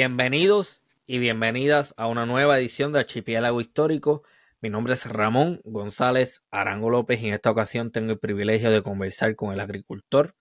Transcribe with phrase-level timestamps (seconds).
[0.00, 4.22] bienvenidos y bienvenidas a una nueva edición de Archipiélago Histórico.
[4.62, 8.82] Mi nombre es Ramón González Arango López y en esta ocasión tengo el privilegio de
[8.82, 10.34] conversar con el agricultor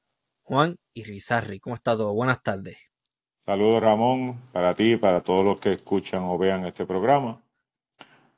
[0.43, 1.59] Juan Irizarri.
[1.59, 2.13] ¿Cómo está todo?
[2.13, 2.77] Buenas tardes.
[3.45, 7.43] Saludos Ramón, para ti y para todos los que escuchan o vean este programa.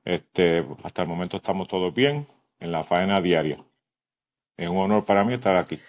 [0.04, 2.26] Este, hasta el momento estamos todos bien
[2.60, 3.64] en la faena diaria.
[4.58, 5.80] Es un honor para mí estar aquí.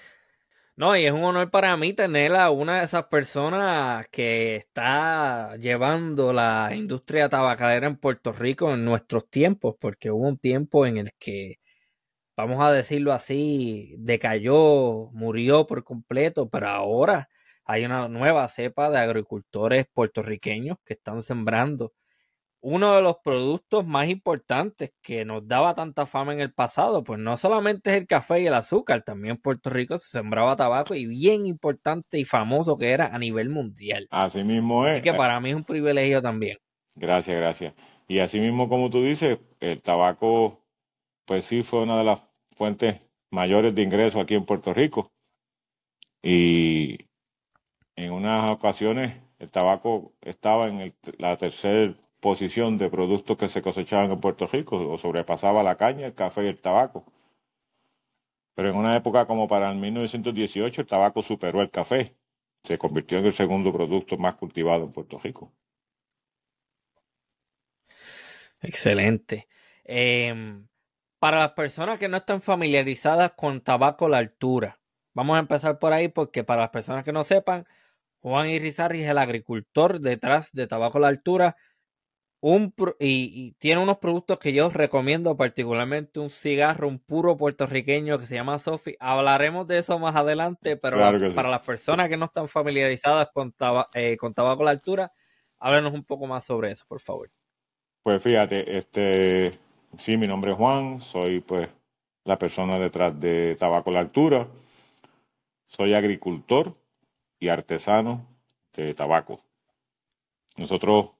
[0.82, 5.54] No, y es un honor para mí tener a una de esas personas que está
[5.58, 10.96] llevando la industria tabacalera en Puerto Rico en nuestros tiempos, porque hubo un tiempo en
[10.96, 11.60] el que,
[12.36, 17.28] vamos a decirlo así, decayó, murió por completo, pero ahora
[17.64, 21.92] hay una nueva cepa de agricultores puertorriqueños que están sembrando
[22.62, 27.18] uno de los productos más importantes que nos daba tanta fama en el pasado, pues
[27.18, 30.94] no solamente es el café y el azúcar, también en Puerto Rico se sembraba tabaco
[30.94, 34.06] y bien importante y famoso que era a nivel mundial.
[34.10, 34.94] Así mismo es.
[34.94, 36.56] Así que para mí es un privilegio también.
[36.94, 37.74] Gracias, gracias.
[38.06, 40.64] Y así mismo como tú dices, el tabaco,
[41.24, 45.10] pues sí fue una de las fuentes mayores de ingresos aquí en Puerto Rico.
[46.22, 47.08] Y
[47.96, 53.62] en unas ocasiones el tabaco estaba en el, la tercera posición de productos que se
[53.62, 57.04] cosechaban en Puerto Rico, o sobrepasaba la caña, el café y el tabaco.
[58.54, 62.14] Pero en una época como para el 1918 el tabaco superó el café,
[62.62, 65.52] se convirtió en el segundo producto más cultivado en Puerto Rico.
[68.60, 69.48] Excelente.
[69.84, 70.62] Eh,
[71.18, 74.80] para las personas que no están familiarizadas con tabaco la altura,
[75.12, 77.66] vamos a empezar por ahí porque para las personas que no sepan,
[78.20, 81.56] Juan Irizarry es el agricultor detrás de Tabaco la Altura,
[82.44, 88.18] un, y, y, tiene unos productos que yo recomiendo, particularmente un cigarro, un puro puertorriqueño
[88.18, 88.96] que se llama Sofi.
[88.98, 91.26] Hablaremos de eso más adelante, pero Claro sí.
[91.36, 95.12] para las personas que no están familiarizadas con, taba- eh, con tabaco a la altura,
[95.60, 97.30] háblenos un poco más sobre eso, por favor.
[98.02, 99.52] Pues fíjate, este,
[99.96, 101.68] sí, mi nombre es Juan, soy pues
[102.24, 104.48] la persona detrás de Tabaco La Altura,
[105.68, 106.74] soy agricultor
[107.38, 108.26] y artesano
[108.72, 109.44] de tabaco.
[110.58, 111.10] Nosotros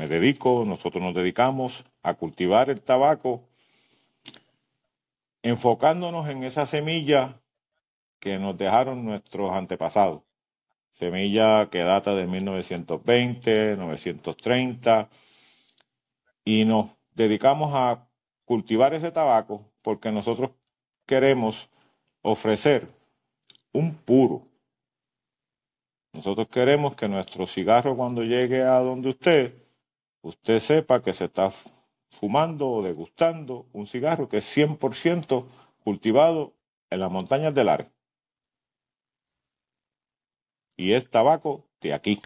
[0.00, 3.42] me dedico, nosotros nos dedicamos a cultivar el tabaco,
[5.42, 7.38] enfocándonos en esa semilla
[8.18, 10.22] que nos dejaron nuestros antepasados.
[10.92, 15.10] Semilla que data de 1920, 930
[16.46, 18.08] y nos dedicamos a
[18.46, 20.52] cultivar ese tabaco porque nosotros
[21.04, 21.68] queremos
[22.22, 22.88] ofrecer
[23.74, 24.44] un puro.
[26.14, 29.60] Nosotros queremos que nuestro cigarro cuando llegue a donde usted,
[30.22, 31.50] usted sepa que se está
[32.08, 35.46] fumando o degustando un cigarro que es 100%
[35.82, 36.54] cultivado
[36.90, 37.90] en las montañas del Are.
[40.76, 42.20] Y es tabaco de aquí.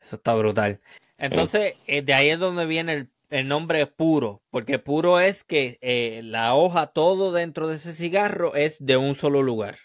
[0.00, 0.80] Eso está brutal.
[1.16, 5.78] Entonces, eh, de ahí es donde viene el, el nombre puro, porque puro es que
[5.80, 9.76] eh, la hoja, todo dentro de ese cigarro es de un solo lugar.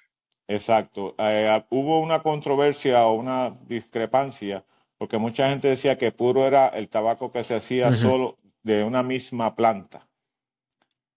[0.47, 1.15] Exacto.
[1.17, 4.65] Eh, hubo una controversia o una discrepancia
[4.99, 9.01] porque mucha gente decía que puro era el tabaco que se hacía solo de una
[9.01, 10.09] misma planta.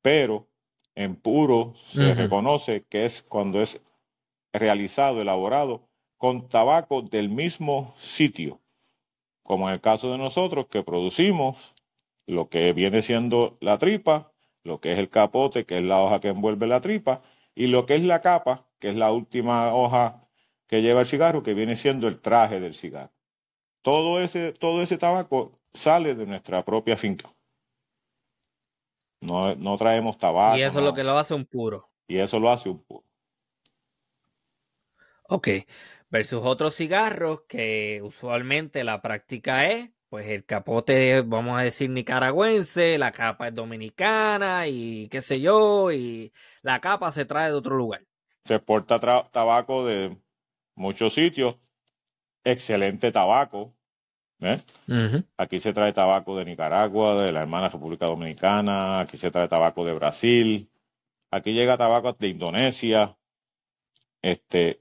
[0.00, 0.46] Pero
[0.94, 3.80] en puro se reconoce que es cuando es
[4.52, 8.60] realizado, elaborado con tabaco del mismo sitio.
[9.42, 11.74] Como en el caso de nosotros que producimos
[12.28, 14.32] lo que viene siendo la tripa,
[14.62, 17.20] lo que es el capote, que es la hoja que envuelve la tripa,
[17.56, 20.28] y lo que es la capa, que es la última hoja
[20.68, 23.10] que lleva el cigarro, que viene siendo el traje del cigarro.
[23.82, 27.28] Todo ese, todo ese tabaco sale de nuestra propia finca.
[29.20, 30.56] No, no traemos tabaco.
[30.56, 31.90] y eso es lo que lo hace un puro.
[32.08, 33.04] Y eso lo hace un puro.
[35.28, 35.48] Ok.
[36.10, 42.98] Versus otros cigarros que usualmente la práctica es, pues el capote, vamos a decir, nicaragüense,
[42.98, 47.76] la capa es dominicana y qué sé yo, y la capa se trae de otro
[47.76, 48.04] lugar.
[48.44, 49.00] Se exporta
[49.30, 50.18] tabaco de
[50.74, 51.56] muchos sitios.
[52.44, 53.72] Excelente tabaco.
[54.40, 54.60] ¿eh?
[55.36, 59.84] Aquí se trae tabaco de Nicaragua, de la hermana República Dominicana, aquí se trae tabaco
[59.84, 60.68] de Brasil,
[61.30, 63.16] aquí llega tabaco de Indonesia,
[64.20, 64.80] este,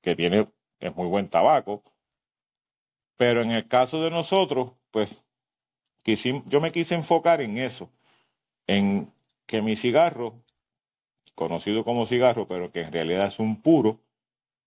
[0.00, 0.48] que tiene,
[0.80, 1.82] es muy buen tabaco.
[3.16, 5.24] Pero en el caso de nosotros, pues,
[6.04, 7.90] quisim- yo me quise enfocar en eso,
[8.66, 9.12] en
[9.46, 10.42] que mi cigarro,
[11.34, 14.00] conocido como cigarro, pero que en realidad es un puro,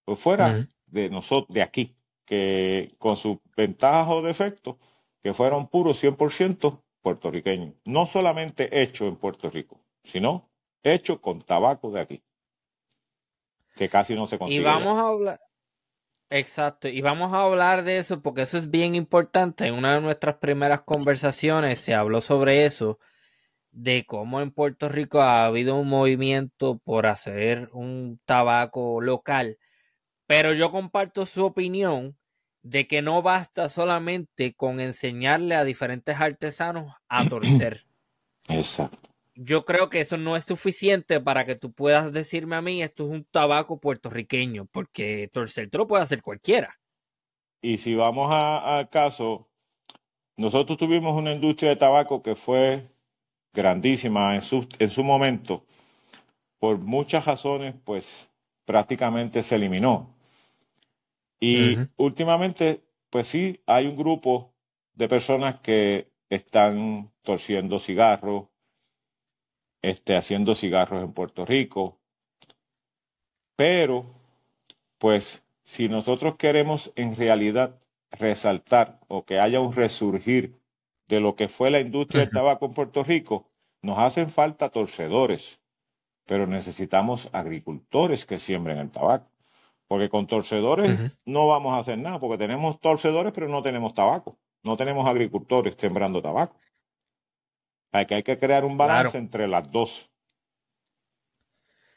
[0.05, 0.53] pues fuera
[0.91, 1.95] de nosotros, de aquí,
[2.31, 4.77] que con sus ventajas o defectos,
[5.23, 7.75] que fuera un puro 100% puertorriqueño.
[7.85, 10.49] No solamente hecho en Puerto Rico, sino
[10.83, 12.23] hecho con tabaco de aquí,
[13.75, 14.63] que casi no se Y consigue.
[14.63, 15.39] vamos a hablar,
[16.29, 19.67] Exacto, y vamos a hablar de eso porque eso es bien importante.
[19.67, 22.99] En una de nuestras primeras conversaciones se habló sobre eso,
[23.71, 29.57] de cómo en Puerto Rico ha habido un movimiento por hacer un tabaco local.
[30.27, 32.17] Pero yo comparto su opinión
[32.63, 37.85] de que no basta solamente con enseñarle a diferentes artesanos a torcer.
[38.49, 39.09] Exacto.
[39.35, 43.05] Yo creo que eso no es suficiente para que tú puedas decirme a mí esto
[43.05, 46.77] es un tabaco puertorriqueño, porque torcer te lo puede hacer cualquiera.
[47.61, 49.47] Y si vamos al caso,
[50.35, 52.83] nosotros tuvimos una industria de tabaco que fue
[53.53, 55.65] grandísima en su, en su momento.
[56.59, 58.31] Por muchas razones, pues
[58.65, 60.10] prácticamente se eliminó.
[61.43, 64.53] Y últimamente, pues sí, hay un grupo
[64.93, 68.49] de personas que están torciendo cigarros,
[69.81, 71.99] este, haciendo cigarros en Puerto Rico.
[73.55, 74.05] Pero,
[74.99, 80.61] pues, si nosotros queremos en realidad resaltar o que haya un resurgir
[81.07, 83.49] de lo que fue la industria del tabaco en Puerto Rico,
[83.81, 85.59] nos hacen falta torcedores,
[86.27, 89.30] pero necesitamos agricultores que siembren el tabaco.
[89.91, 94.39] Porque con torcedores no vamos a hacer nada, porque tenemos torcedores, pero no tenemos tabaco.
[94.63, 96.55] No tenemos agricultores sembrando tabaco.
[97.91, 100.09] Hay que, hay que crear un balance entre las dos.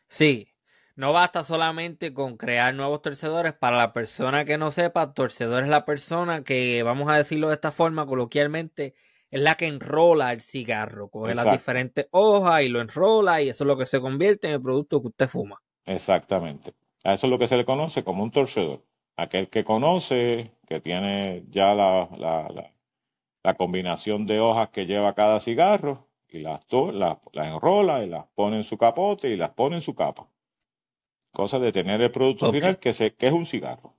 [0.08, 0.48] Sí,
[0.96, 3.52] no basta solamente con crear nuevos torcedores.
[3.52, 7.54] Para la persona que no sepa, torcedor es la persona que, vamos a decirlo de
[7.54, 8.96] esta forma coloquialmente,
[9.30, 11.10] es la que enrola el cigarro.
[11.10, 14.54] Coge las diferentes hojas y lo enrola y eso es lo que se convierte en
[14.54, 15.62] el producto que usted fuma.
[15.86, 16.74] Exactamente.
[17.04, 18.82] A eso es lo que se le conoce como un torcedor.
[19.16, 22.08] Aquel que conoce, que tiene ya la,
[23.42, 28.56] la, combinación de hojas que lleva cada cigarro y las, las, enrola y las pone
[28.56, 30.28] en su capote y las pone en su capa.
[31.30, 33.94] Cosa de tener el producto final que, se, que es un cigarro.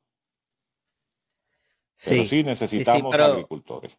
[2.03, 3.97] Pero sí, necesitamos agricultores.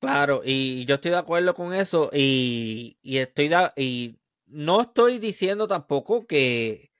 [0.00, 4.16] Claro, y yo estoy de acuerdo con eso y, y estoy y
[4.46, 6.90] no estoy diciendo tampoco que,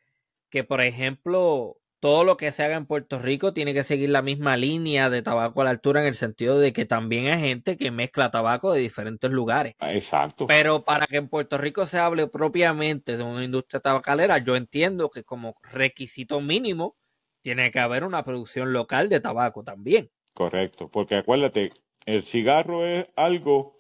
[0.56, 4.22] que, por ejemplo, todo lo que se haga en Puerto Rico tiene que seguir la
[4.22, 7.76] misma línea de tabaco a la altura en el sentido de que también hay gente
[7.76, 9.74] que mezcla tabaco de diferentes lugares.
[9.80, 10.46] Ah, exacto.
[10.46, 15.10] Pero para que en Puerto Rico se hable propiamente de una industria tabacalera, yo entiendo
[15.10, 16.96] que como requisito mínimo
[17.42, 20.10] tiene que haber una producción local de tabaco también.
[20.32, 21.70] Correcto, porque acuérdate,
[22.06, 23.76] el cigarro es algo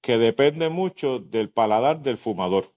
[0.00, 2.74] que depende mucho del paladar del fumador.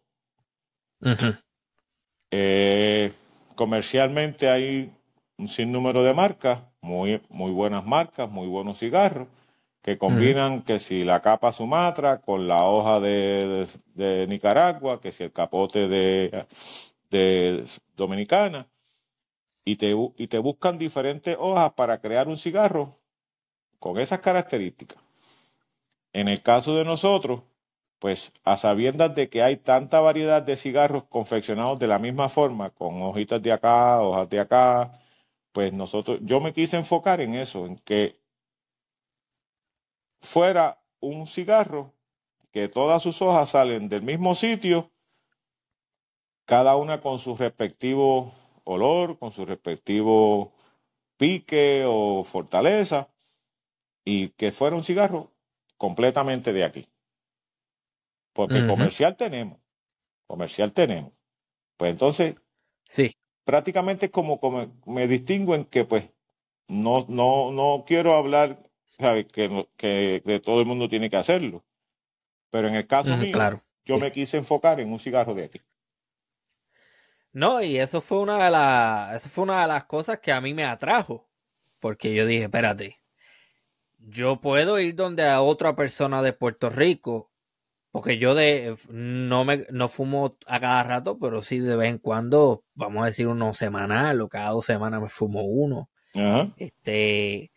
[2.31, 3.13] Eh,
[3.56, 4.91] comercialmente hay
[5.38, 9.27] un sinnúmero de marcas, muy, muy buenas marcas, muy buenos cigarros,
[9.81, 15.31] que combinan que si la capa Sumatra con la hoja de, Nicaragua, que si el
[15.31, 16.45] capote de,
[17.09, 18.68] de Dominicana,
[19.63, 22.94] y te, y te buscan diferentes hojas para crear un cigarro
[23.80, 24.97] con esas características.
[26.13, 27.42] En el caso de nosotros,
[27.99, 32.69] pues a sabiendas de que hay tanta variedad de cigarros confeccionados de la misma forma,
[32.71, 34.99] con hojitas de acá, hojas de acá,
[35.51, 38.19] pues nosotros, yo me quise enfocar en eso, en que
[40.21, 41.94] fuera un cigarro
[42.51, 44.92] que todas sus hojas salen del mismo sitio,
[46.45, 50.54] cada una con su respectivo olor, con su respectivo
[51.18, 53.09] pique o fortaleza,
[54.06, 55.31] y que fuera un cigarro
[55.77, 56.87] completamente de aquí.
[58.37, 59.59] Porque comercial tenemos,
[60.27, 61.11] comercial tenemos.
[61.75, 62.35] Pues entonces,
[62.87, 63.11] sí.
[63.44, 66.11] prácticamente como, como me distingo en que pues
[66.67, 68.61] no, no, no quiero hablar
[68.99, 71.65] Que, que, todo el mundo tiene que hacerlo.
[72.51, 75.61] Pero en el caso mío, yo me quise enfocar en un cigarro de aquí.
[77.31, 80.41] No, y eso fue una de las, eso fue una de las cosas que a
[80.41, 81.27] mí me atrajo.
[81.79, 82.99] Porque yo dije, espérate,
[83.97, 87.31] yo puedo ir donde a otra persona de Puerto Rico
[87.97, 91.97] porque yo de no me no fumo a cada rato, pero sí de vez en
[91.97, 95.89] cuando, vamos a decir uno semanal o cada dos semanas me fumo uno.
[96.57, 97.51] Este,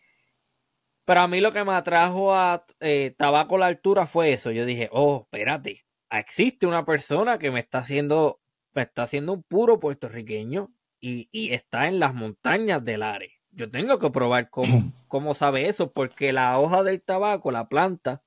[1.05, 4.49] pero a mí lo que me atrajo a eh, Tabaco la altura fue eso.
[4.49, 8.41] Yo dije, oh, espérate, existe una persona que me está haciendo,
[8.73, 13.31] me está haciendo un puro puertorriqueño y, y está en las montañas del Are.
[13.51, 14.65] Yo tengo que probar cómo,
[15.07, 18.23] cómo sabe eso, porque la hoja del tabaco, la planta,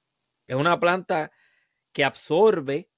[0.47, 1.33] es una planta
[1.95, 2.91] que absorbe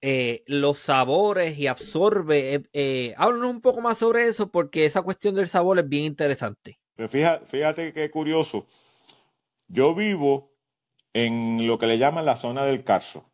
[0.00, 2.54] eh, los sabores y absorbe.
[2.54, 6.04] Eh, eh, háblanos un poco más sobre eso porque esa cuestión del sabor es bien
[6.04, 6.78] interesante.
[6.94, 8.66] Pero fíjate, fíjate qué curioso.
[9.66, 10.52] Yo vivo
[11.12, 13.30] en lo que le llaman la zona del Carso.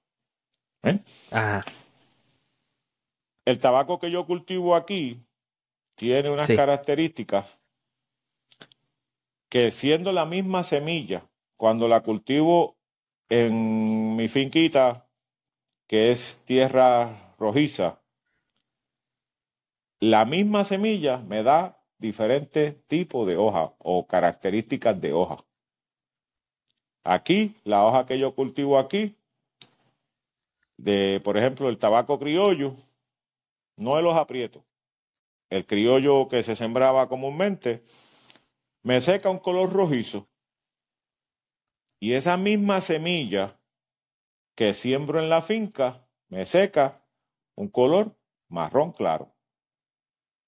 [1.31, 1.65] Ajá.
[3.45, 5.21] El tabaco que yo cultivo aquí
[5.97, 6.57] tiene unas Sí.
[6.57, 7.59] características
[9.49, 12.77] que siendo la misma semilla, cuando la cultivo
[13.29, 15.09] en mi finquita,
[15.87, 18.01] que es tierra rojiza,
[20.01, 25.45] la misma semilla me da diferentes tipos de hoja o características de hoja.
[27.05, 29.17] Aquí, la hoja que yo cultivo aquí,
[30.77, 32.77] de, por ejemplo, el tabaco criollo,
[33.77, 34.27] no el hoja
[35.51, 37.83] el criollo que se sembraba comúnmente,
[38.83, 40.29] me seca un color rojizo.
[42.01, 43.59] Y esa misma semilla
[44.55, 47.05] que siembro en la finca me seca
[47.57, 48.17] un color
[48.49, 49.35] marrón claro.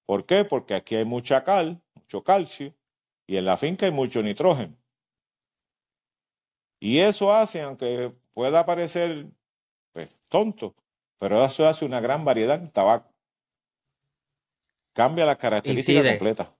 [0.05, 0.45] ¿Por qué?
[0.45, 2.73] Porque aquí hay mucha cal, mucho calcio,
[3.25, 4.77] y en la finca hay mucho nitrógeno.
[6.79, 9.27] Y eso hace, aunque pueda parecer
[9.91, 10.75] pues, tonto,
[11.19, 13.13] pero eso hace una gran variedad en tabaco.
[14.93, 16.17] Cambia la característica Incide.
[16.17, 16.55] completa.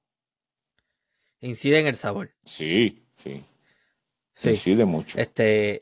[1.39, 2.35] Incide en el sabor.
[2.43, 3.41] Sí, sí,
[4.37, 4.49] Sí.
[4.49, 5.17] incide mucho.
[5.19, 5.81] Este,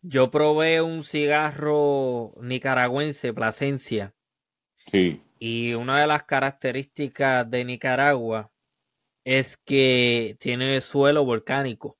[0.00, 4.14] yo probé un cigarro nicaragüense, Plasencia,
[4.90, 8.50] Sí, y una de las características de Nicaragua
[9.24, 11.98] es que tiene suelo volcánico.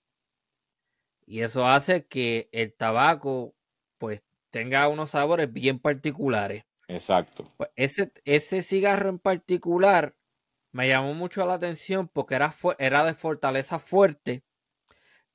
[1.26, 3.54] Y eso hace que el tabaco,
[3.98, 6.64] pues, tenga unos sabores bien particulares.
[6.88, 7.50] exacto.
[7.56, 10.16] Pues ese, ese cigarro en particular
[10.72, 14.44] me llamó mucho la atención porque era, era de fortaleza fuerte,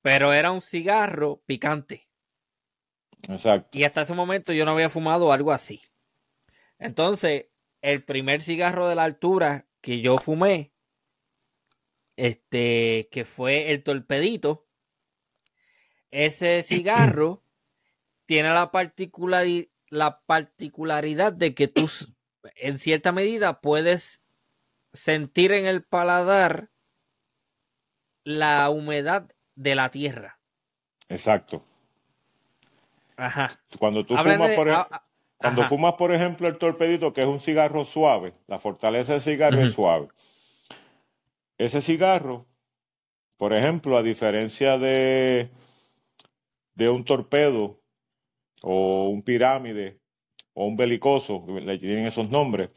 [0.01, 2.07] pero era un cigarro picante.
[3.29, 3.77] Exacto.
[3.77, 5.81] Y hasta ese momento yo no había fumado algo así.
[6.79, 7.47] Entonces,
[7.81, 10.73] el primer cigarro de la altura que yo fumé,
[12.15, 14.67] este, que fue el torpedito,
[16.09, 17.43] ese cigarro
[18.25, 18.71] tiene la,
[19.89, 21.89] la particularidad de que tú,
[22.55, 24.21] en cierta medida, puedes
[24.93, 26.71] sentir en el paladar
[28.23, 29.31] la humedad
[29.61, 30.39] de la tierra.
[31.07, 31.63] Exacto.
[33.15, 33.49] Ajá.
[33.77, 34.85] Cuando tú fumas, por, e-
[35.37, 39.61] cuando fumas, por ejemplo, el torpedito, que es un cigarro suave, la fortaleza del cigarro
[39.61, 40.07] es suave.
[41.57, 42.45] Ese cigarro,
[43.37, 45.51] por ejemplo, a diferencia de,
[46.73, 47.79] de un torpedo
[48.63, 49.99] o un pirámide
[50.53, 52.71] o un belicoso, le tienen esos nombres,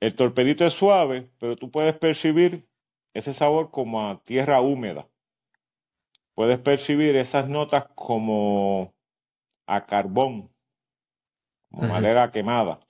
[0.00, 2.66] el torpedito es suave, pero tú puedes percibir
[3.14, 5.09] ese sabor como a tierra húmeda.
[6.40, 8.94] Puedes percibir esas notas como
[9.66, 10.48] a carbón,
[11.70, 12.80] como madera quemada.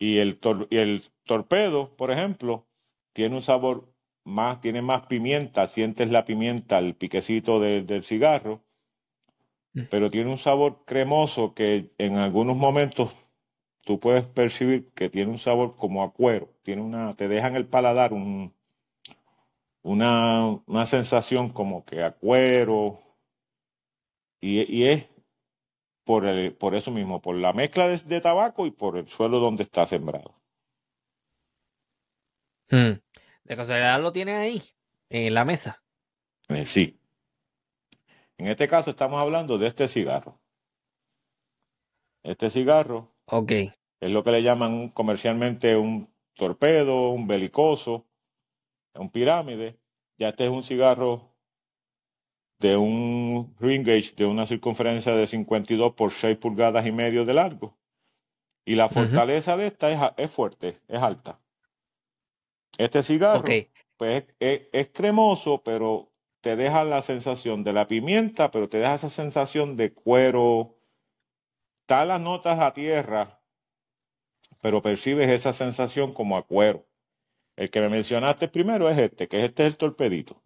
[0.00, 0.40] Y el,
[0.70, 2.66] y el torpedo, por ejemplo,
[3.12, 3.94] tiene un sabor
[4.24, 8.64] más, tiene más pimienta, sientes la pimienta, el piquecito de- del cigarro,
[9.76, 9.82] Mm.
[9.88, 13.12] pero tiene un sabor cremoso que en algunos momentos
[13.84, 17.56] tú puedes percibir que tiene un sabor como a cuero, tiene una, te deja en
[17.56, 18.52] el paladar un,
[19.82, 23.00] una, una sensación como que a cuero,
[24.40, 25.08] y, y es
[26.04, 29.38] por, el- por eso mismo, por la mezcla de, de tabaco y por el suelo
[29.38, 30.34] donde está sembrado.
[32.70, 33.00] Mm.
[33.44, 34.62] De casualidad lo tienes ahí,
[35.10, 35.82] en la mesa.
[36.48, 36.98] Eh, sí.
[38.38, 40.40] En este caso estamos hablando de este cigarro.
[42.24, 43.50] Este cigarro Ok.
[43.52, 48.06] es lo que le llaman comercialmente un torpedo, un belicoso,
[48.94, 49.78] un pirámide.
[50.18, 51.22] Ya este es un cigarro
[52.58, 57.34] de un ring gauge de una circunferencia de 52 por 6 pulgadas y medio de
[57.34, 57.76] largo.
[58.64, 61.40] Y la fortaleza de esta es, es fuerte, es alta.
[62.78, 63.42] Este cigarro,
[63.96, 68.94] pues es, es cremoso, pero te deja la sensación de la pimienta, pero te deja
[68.94, 70.76] esa sensación de cuero.
[71.76, 73.40] Está las notas a tierra,
[74.60, 76.86] pero percibes esa sensación como a cuero.
[77.62, 80.42] El que me mencionaste primero es este, que este es el torpedito.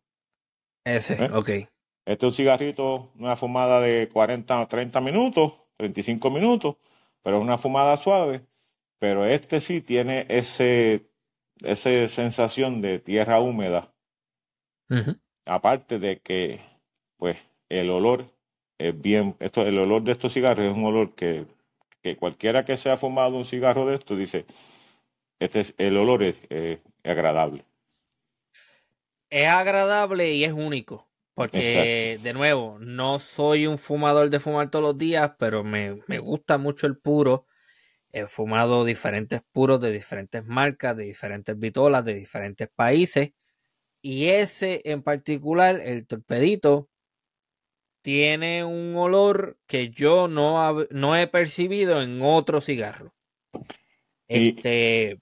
[0.85, 1.31] Ese, ¿Eh?
[1.33, 1.49] ok.
[1.49, 1.71] Este
[2.05, 6.77] es un cigarrito, una fumada de 40 o 30 minutos, 35 minutos,
[7.23, 8.43] pero es una fumada suave.
[8.99, 11.09] Pero este sí tiene ese,
[11.65, 13.95] esa sensación de tierra húmeda.
[15.47, 16.61] Aparte de que,
[17.17, 17.39] pues,
[17.71, 18.27] el olor
[18.77, 21.47] es bien, esto, el olor de estos cigarros es un olor que,
[22.03, 24.45] que cualquiera que se ha fumado un cigarro de esto dice,
[25.39, 27.65] este es, el olor es, eh, agradable.
[29.31, 31.09] Es agradable y es único.
[31.35, 36.19] Porque, de nuevo, no soy un fumador de fumar todos los días, pero me, me
[36.19, 37.47] gusta mucho el puro.
[38.11, 43.33] He fumado diferentes puros de diferentes marcas, de diferentes vitolas, de diferentes países.
[44.01, 46.89] Y ese en particular, el torpedito,
[48.01, 53.15] tiene un olor que yo no, no he percibido en otro cigarro.
[54.29, 55.21] Y- Este,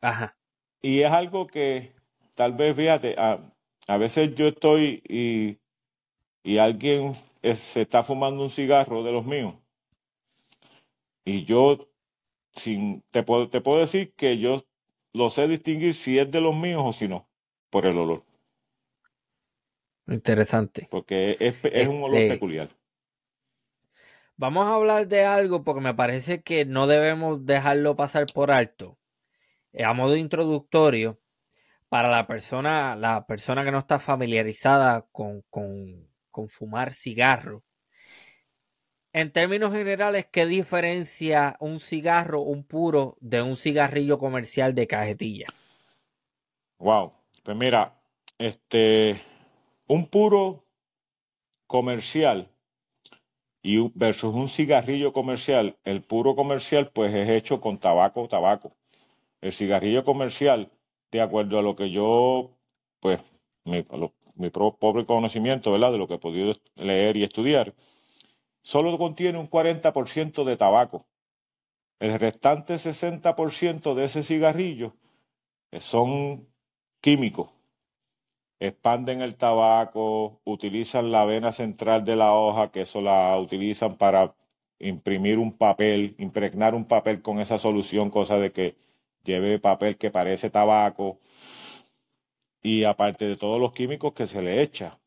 [0.00, 0.36] Ajá.
[0.84, 1.94] Y es algo que
[2.34, 3.40] tal vez, fíjate, a,
[3.88, 5.58] a veces yo estoy y,
[6.44, 7.14] y alguien
[7.54, 9.54] se está fumando un cigarro de los míos.
[11.26, 11.88] Y yo,
[12.54, 14.64] sin, te, puedo, te puedo decir que yo
[15.14, 17.28] lo sé distinguir si es de los míos o si no,
[17.70, 18.24] por el olor.
[20.06, 20.90] Interesante.
[20.90, 22.70] Porque es, es un olor Este, peculiar.
[24.36, 28.98] Vamos a hablar de algo porque me parece que no debemos dejarlo pasar por alto.
[29.74, 31.20] Eh, A modo introductorio,
[31.88, 36.08] para la persona, la persona que no está familiarizada con, con,
[36.48, 37.62] fumar cigarro.
[39.12, 45.46] En términos generales, ¿qué diferencia un cigarro, un puro, de un cigarrillo comercial de cajetilla?
[46.78, 47.12] Wow.
[47.44, 47.94] Pues mira,
[48.38, 49.20] este,
[49.86, 50.64] un puro
[51.66, 52.50] comercial
[53.62, 58.76] y versus un cigarrillo comercial, el puro comercial pues es hecho con tabaco, tabaco.
[59.44, 60.72] El cigarrillo comercial,
[61.12, 62.50] de acuerdo a lo que yo,
[63.00, 63.20] pues,
[63.64, 65.92] mi, lo- mi pobre conocimiento, ¿verdad?
[65.92, 67.74] De lo que he podido leer y estudiar,
[68.62, 71.06] solo contiene un 40% de tabaco.
[72.00, 74.96] El restante 60% de ese cigarrillo
[75.72, 76.48] eh, son
[77.02, 77.50] químicos.
[78.58, 84.34] Expanden el tabaco, utilizan la vena central de la hoja, que eso la utilizan para
[84.80, 88.76] imprimir un papel, impregnar un papel con esa solución, cosa de que
[89.24, 91.18] lleve papel que parece tabaco.
[92.62, 94.98] Y aparte de todos los químicos que se le echa,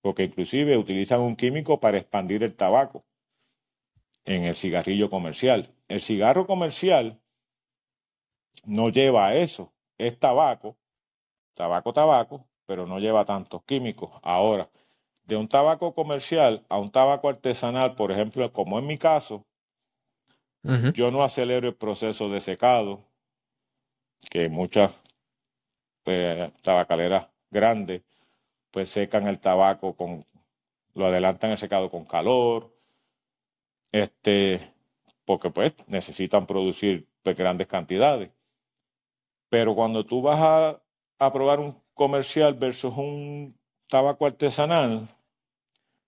[0.00, 3.04] porque inclusive utilizan un químico para expandir el tabaco
[4.24, 5.74] en el cigarrillo comercial.
[5.88, 7.20] El cigarro comercial
[8.64, 10.76] no lleva eso, es tabaco,
[11.54, 14.10] tabaco, tabaco, pero no lleva tantos químicos.
[14.22, 14.68] Ahora,
[15.24, 19.44] de un tabaco comercial a un tabaco artesanal, por ejemplo, como en mi caso,
[20.94, 23.04] yo no acelero el proceso de secado,
[24.30, 25.02] que muchas
[26.06, 28.02] eh, tabacaleras grandes
[28.70, 30.26] pues secan el tabaco con,
[30.94, 32.74] lo adelantan el secado con calor,
[33.92, 34.60] este,
[35.24, 38.32] porque pues necesitan producir pues, grandes cantidades.
[39.48, 40.82] Pero cuando tú vas a,
[41.18, 43.58] a probar un comercial versus un
[43.88, 45.08] tabaco artesanal,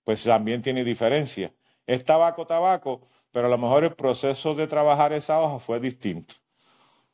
[0.05, 1.53] pues también tiene diferencia.
[1.87, 3.01] Es tabaco, tabaco,
[3.33, 6.35] pero a lo mejor el proceso de trabajar esa hoja fue distinto.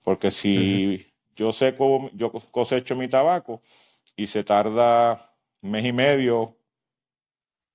[0.04, 3.62] Porque si yo seco, yo cosecho mi tabaco
[4.14, 5.20] y se tarda
[5.62, 6.56] mes y medio,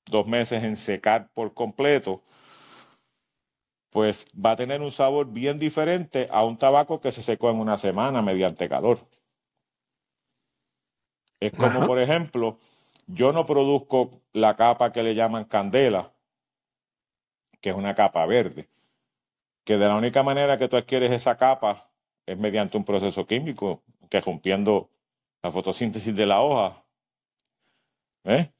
[0.05, 2.21] dos meses en secar por completo,
[3.89, 7.57] pues va a tener un sabor bien diferente a un tabaco que se secó en
[7.57, 8.99] una semana mediante calor.
[11.39, 11.87] Es como, Ajá.
[11.87, 12.59] por ejemplo,
[13.07, 16.13] yo no produzco la capa que le llaman candela,
[17.59, 18.69] que es una capa verde,
[19.63, 21.88] que de la única manera que tú adquieres esa capa
[22.31, 24.89] es mediante un proceso químico, que rompiendo
[25.43, 26.83] la fotosíntesis de la hoja,
[28.25, 28.51] ¿eh?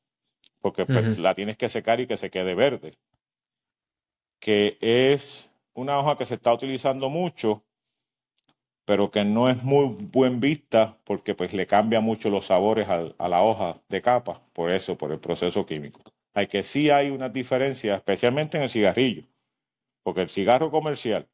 [0.61, 2.97] Porque pues, la tienes que secar y que se quede verde,
[4.39, 7.63] que es una hoja que se está utilizando mucho,
[8.85, 13.15] pero que no es muy buen vista porque pues le cambia mucho los sabores al-
[13.19, 16.01] a la hoja de capa, por eso, por el proceso químico.
[16.33, 19.23] Hay que sí hay una diferencia, especialmente en el cigarrillo,
[20.03, 21.27] porque el cigarro comercial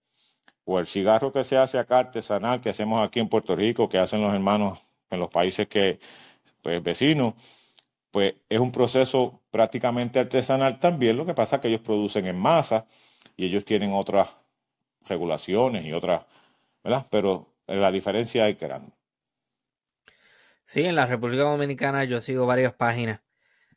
[0.65, 3.99] o el cigarro que se hace acá artesanal, que hacemos aquí en Puerto Rico, que
[3.99, 5.99] hacen los hermanos en los países que,
[6.61, 7.35] pues, vecinos,
[8.11, 11.17] pues es un proceso prácticamente artesanal también.
[11.17, 12.87] Lo que pasa es que ellos producen en masa
[13.37, 14.29] y ellos tienen otras
[15.07, 16.25] regulaciones y otras,
[16.83, 17.05] ¿verdad?
[17.11, 18.93] Pero la diferencia es grande.
[20.65, 23.21] Sí, en la República Dominicana yo sigo varias páginas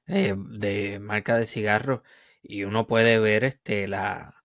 [0.06, 2.00] eh, de marca de cigarros
[2.42, 4.42] y uno puede ver este la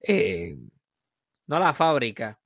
[0.00, 0.56] eh,
[1.46, 2.40] no la fábrica,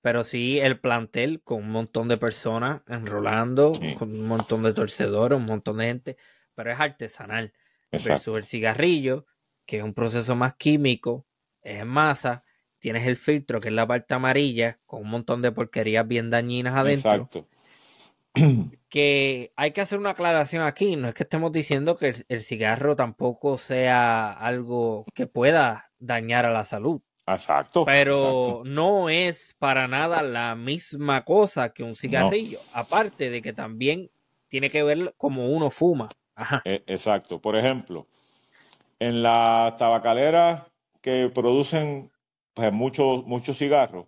[0.00, 5.38] pero sí el plantel con un montón de personas enrolando, con un montón de torcedores,
[5.38, 6.16] un montón de gente,
[6.54, 7.52] pero es artesanal.
[7.90, 8.12] Exacto.
[8.12, 9.26] Versus el cigarrillo,
[9.64, 11.26] que es un proceso más químico,
[11.62, 12.44] es en masa,
[12.78, 16.76] tienes el filtro, que es la parte amarilla, con un montón de porquerías bien dañinas
[16.76, 17.48] adentro Exacto.
[18.88, 20.96] que hay que hacer una aclaración aquí.
[20.96, 26.44] No es que estemos diciendo que el, el cigarro tampoco sea algo que pueda dañar
[26.46, 27.84] a la salud, Exacto.
[27.84, 28.62] pero exacto.
[28.64, 32.58] no es para nada la misma cosa que un cigarrillo.
[32.72, 34.10] Aparte de que también
[34.48, 36.08] tiene que ver como uno fuma.
[36.36, 36.62] Ajá.
[36.64, 37.40] Eh, exacto.
[37.40, 38.06] Por ejemplo,
[39.00, 40.62] en las tabacaleras
[41.00, 42.12] que producen
[42.54, 44.06] pues, muchos muchos cigarros,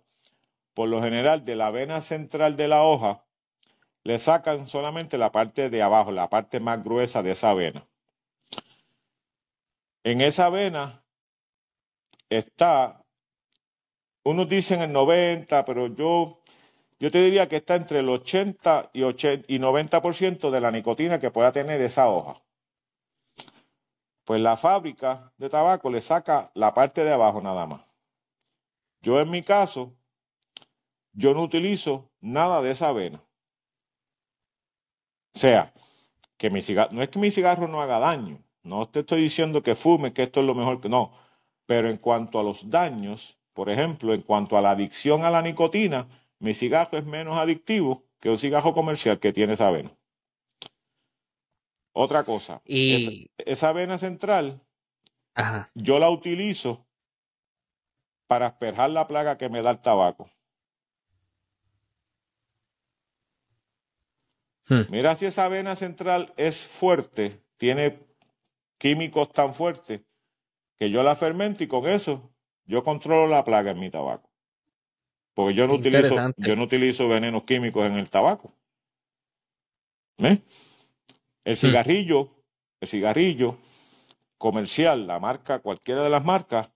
[0.73, 3.25] por lo general de la vena central de la hoja
[4.03, 7.85] le sacan solamente la parte de abajo, la parte más gruesa de esa vena.
[10.03, 11.03] En esa vena
[12.29, 13.03] está,
[14.29, 16.39] unos dicen el 90, pero yo
[16.99, 21.17] yo te diría que está entre el 80 y, 80 y 90% de la nicotina
[21.17, 22.41] que pueda tener esa hoja.
[24.25, 27.81] Pues la fábrica de tabaco le saca la parte de abajo nada más.
[29.01, 29.95] Yo en mi caso,
[31.13, 33.23] yo no utilizo nada de esa avena.
[35.33, 35.73] O sea,
[36.37, 39.63] que mi cigarro, no es que mi cigarro no haga daño, no te estoy diciendo
[39.63, 41.13] que fume, que esto es lo mejor que no,
[41.65, 45.41] pero en cuanto a los daños, por ejemplo, en cuanto a la adicción a la
[45.41, 46.07] nicotina,
[46.39, 49.91] mi cigarro es menos adictivo que un cigarro comercial que tiene esa avena.
[51.91, 54.61] Otra cosa, Y, esa avena central
[55.35, 56.87] ajá, yo la utilizo
[58.27, 60.29] para asperjar la plaga que me da el tabaco.
[64.69, 67.99] hmm, Mira si esa vena central es fuerte, tiene
[68.77, 69.99] químicos tan fuertes
[70.77, 72.31] que yo la fermento y con eso
[72.69, 74.29] yo controlo la plaga en mi tabaco.
[75.33, 78.53] Porque yo no utilizo, yo no utilizo venenos químicos en el tabaco.
[80.19, 80.41] ¿Ves?
[81.43, 82.29] El cigarrillo,
[82.79, 83.57] el cigarrillo
[84.37, 86.69] comercial, la marca, cualquiera de las marcas,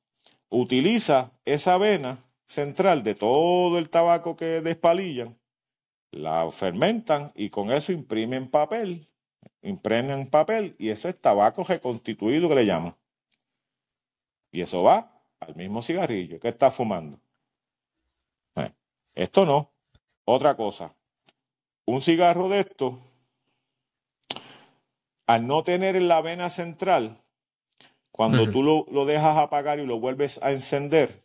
[0.50, 5.38] utiliza esa vena central de todo el tabaco que despalillan,
[6.12, 9.08] la fermentan y con eso imprimen papel,
[9.62, 12.96] impregnan papel y eso es tabaco reconstituido que le llaman.
[14.52, 15.13] Y eso va
[15.44, 17.20] al mismo cigarrillo que está fumando.
[18.56, 18.74] Bueno,
[19.16, 19.72] esto no.
[20.26, 20.96] Otra cosa,
[21.86, 22.98] un cigarro de esto,
[25.28, 27.22] al no tener en la vena central,
[28.12, 31.20] cuando tú lo, lo dejas apagar y lo vuelves a encender,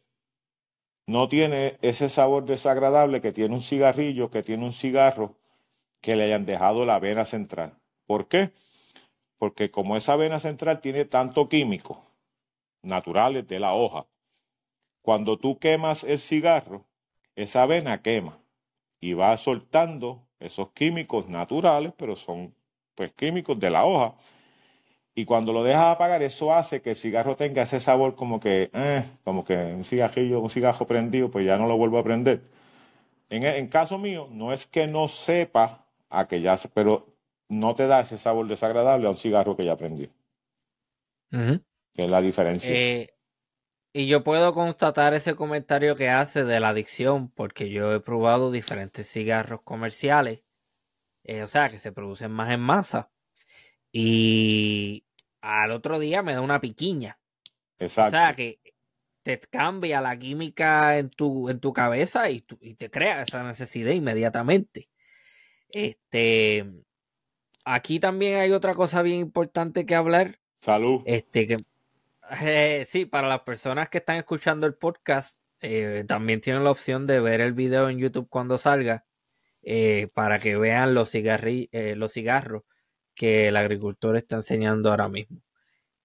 [1.07, 5.37] no tiene ese sabor desagradable que tiene un cigarrillo, que tiene un cigarro
[6.01, 7.79] que le hayan dejado la vena central.
[8.07, 8.51] ¿Por qué?
[9.39, 12.03] Porque como esa vena central tiene tanto químico
[12.89, 14.07] naturales de la hoja,
[15.03, 16.87] cuando tú quemas el cigarro,
[17.37, 18.41] esa vena quema
[19.01, 22.55] y va soltando esos químicos naturales, pero son
[22.95, 24.17] pues químicos de la hoja.
[25.15, 28.71] Y cuando lo dejas apagar, eso hace que el cigarro tenga ese sabor como que,
[28.73, 32.43] eh, como que un cigarrillo, un cigarro prendido, pues ya no lo vuelvo a prender.
[33.31, 37.07] En, en caso mío, no es que no sepa a que ya pero
[37.49, 40.09] no te da ese sabor desagradable a un cigarro que ya prendió,
[41.33, 41.61] Ujú.
[41.95, 42.71] Que es la diferencia.
[42.73, 43.15] Eh,
[43.93, 48.51] y yo puedo constatar ese comentario que hace de la adicción, porque yo he probado
[48.51, 50.43] diferentes cigarros comerciales,
[51.25, 53.11] eh, o sea, que se producen más en masa,
[53.91, 55.05] y
[55.41, 57.19] al otro día me da una piquiña.
[57.81, 58.11] O Exacto.
[58.11, 58.61] sea, que
[59.23, 63.43] te cambia la química en tu, en tu cabeza y, tú- y te crea esa
[63.43, 64.89] necesidad inmediatamente.
[65.71, 66.67] Este,
[67.65, 70.39] aquí también hay otra cosa bien importante que hablar.
[70.61, 71.03] Salud.
[71.05, 71.57] Este, que
[72.43, 77.07] eh, sí, para las personas que están escuchando el podcast, eh, también tienen la opción
[77.07, 79.07] de ver el video en YouTube cuando salga,
[79.63, 82.65] eh, para que vean los, cigarri- eh, los cigarros
[83.15, 85.43] que el agricultor está enseñando ahora mismo.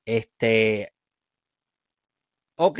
[0.05, 0.93] Este,
[2.55, 2.79] ok,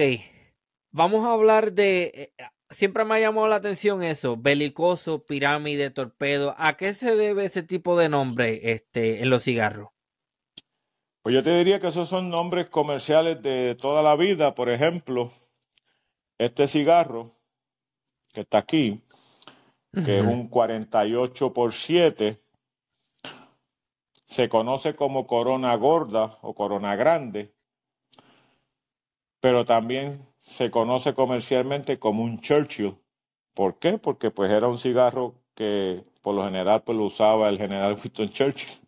[0.92, 6.56] vamos a hablar de, eh, siempre me ha llamado la atención eso, belicoso, pirámide, torpedo.
[6.58, 9.90] ¿A qué se debe ese tipo de nombre, este, en los cigarros?
[11.24, 14.56] Pues yo te diría que esos son nombres comerciales de toda la vida.
[14.56, 15.32] Por ejemplo,
[16.38, 17.32] este cigarro
[18.34, 19.02] que está aquí,
[20.04, 20.32] que es Ujú.
[20.32, 22.44] un 48 por 7,
[24.26, 27.54] se conoce como corona gorda o corona grande,
[29.40, 32.98] pero también se conoce comercialmente como un Churchill.
[33.54, 33.98] ¿Por qué?
[33.98, 38.28] Porque pues era un cigarro que por lo general pues lo usaba el general Winston
[38.28, 38.83] Churchill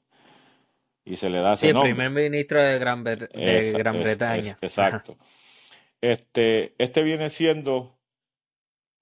[1.06, 1.94] y se le da Sí, ese el nombre.
[1.94, 3.16] primer ministro de Gran, de
[3.78, 4.40] Gran es- Bretaña.
[4.40, 4.90] es- Ajá.
[4.90, 5.18] exacto.
[6.02, 7.98] Este, este viene siendo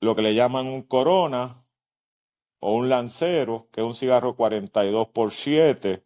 [0.01, 1.65] lo que le llaman un Corona
[2.59, 6.03] o un Lancero, que es un cigarro 42 por 7,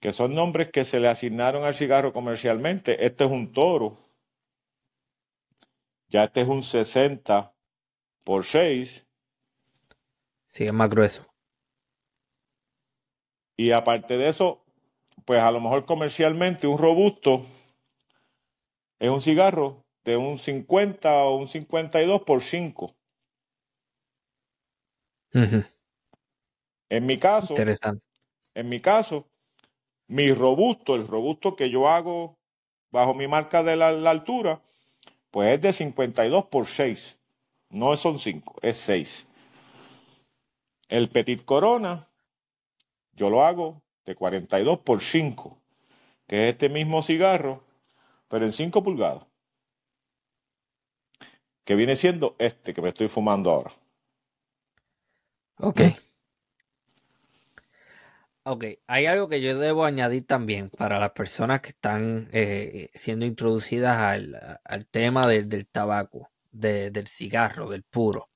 [0.00, 3.04] que son nombres que se le asignaron al cigarro comercialmente.
[3.04, 3.98] Este es un Toro,
[6.08, 7.54] ya este es un 60
[8.24, 9.06] por 6,
[10.46, 11.26] Sí, es más grueso.
[13.56, 14.59] y aparte de eso,
[15.24, 17.44] pues a lo mejor comercialmente un Robusto
[18.98, 22.94] es un cigarro de un 50 o un 52 por 5.
[25.34, 25.64] Ujú.
[26.88, 28.04] En mi caso, Interesante.
[28.54, 29.26] en mi caso,
[30.06, 32.36] mi robusto, el robusto que yo hago
[32.90, 34.60] bajo mi marca de la, la altura,
[35.30, 37.18] pues es de 52 por 6.
[37.70, 39.28] No son 5, es 6.
[40.88, 42.08] El Petit Corona,
[43.12, 45.56] yo lo hago de 42 por 5,
[46.26, 47.62] que es este mismo cigarro,
[48.28, 49.24] pero en 5 pulgadas.
[51.64, 53.72] Que viene siendo este que me estoy fumando ahora.
[55.58, 55.80] Ok.
[58.42, 63.26] Ok, hay algo que yo debo añadir también para las personas que están eh, siendo
[63.26, 68.28] introducidas al, tema del tabaco, del cigarro, del puro.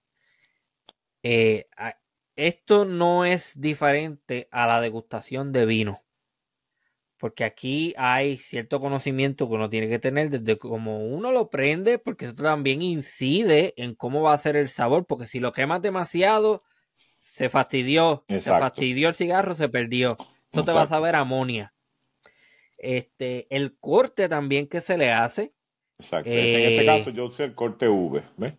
[1.23, 1.67] Eh,
[2.37, 6.03] esto no es diferente a la degustación de vino,
[7.19, 11.99] porque aquí hay cierto conocimiento que uno tiene que tener desde cómo uno lo prende,
[11.99, 15.81] porque eso también incide en cómo va a ser el sabor, porque si lo quemas
[15.81, 16.63] demasiado
[16.95, 20.17] se fastidió, se fastidió el cigarro, se perdió.
[20.53, 21.75] Eso te va a saber amonia.
[22.79, 25.53] Este, el corte también que se le hace.
[25.99, 26.31] Exacto.
[26.31, 28.57] en este eh, caso yo usé el corte V, ¿ves?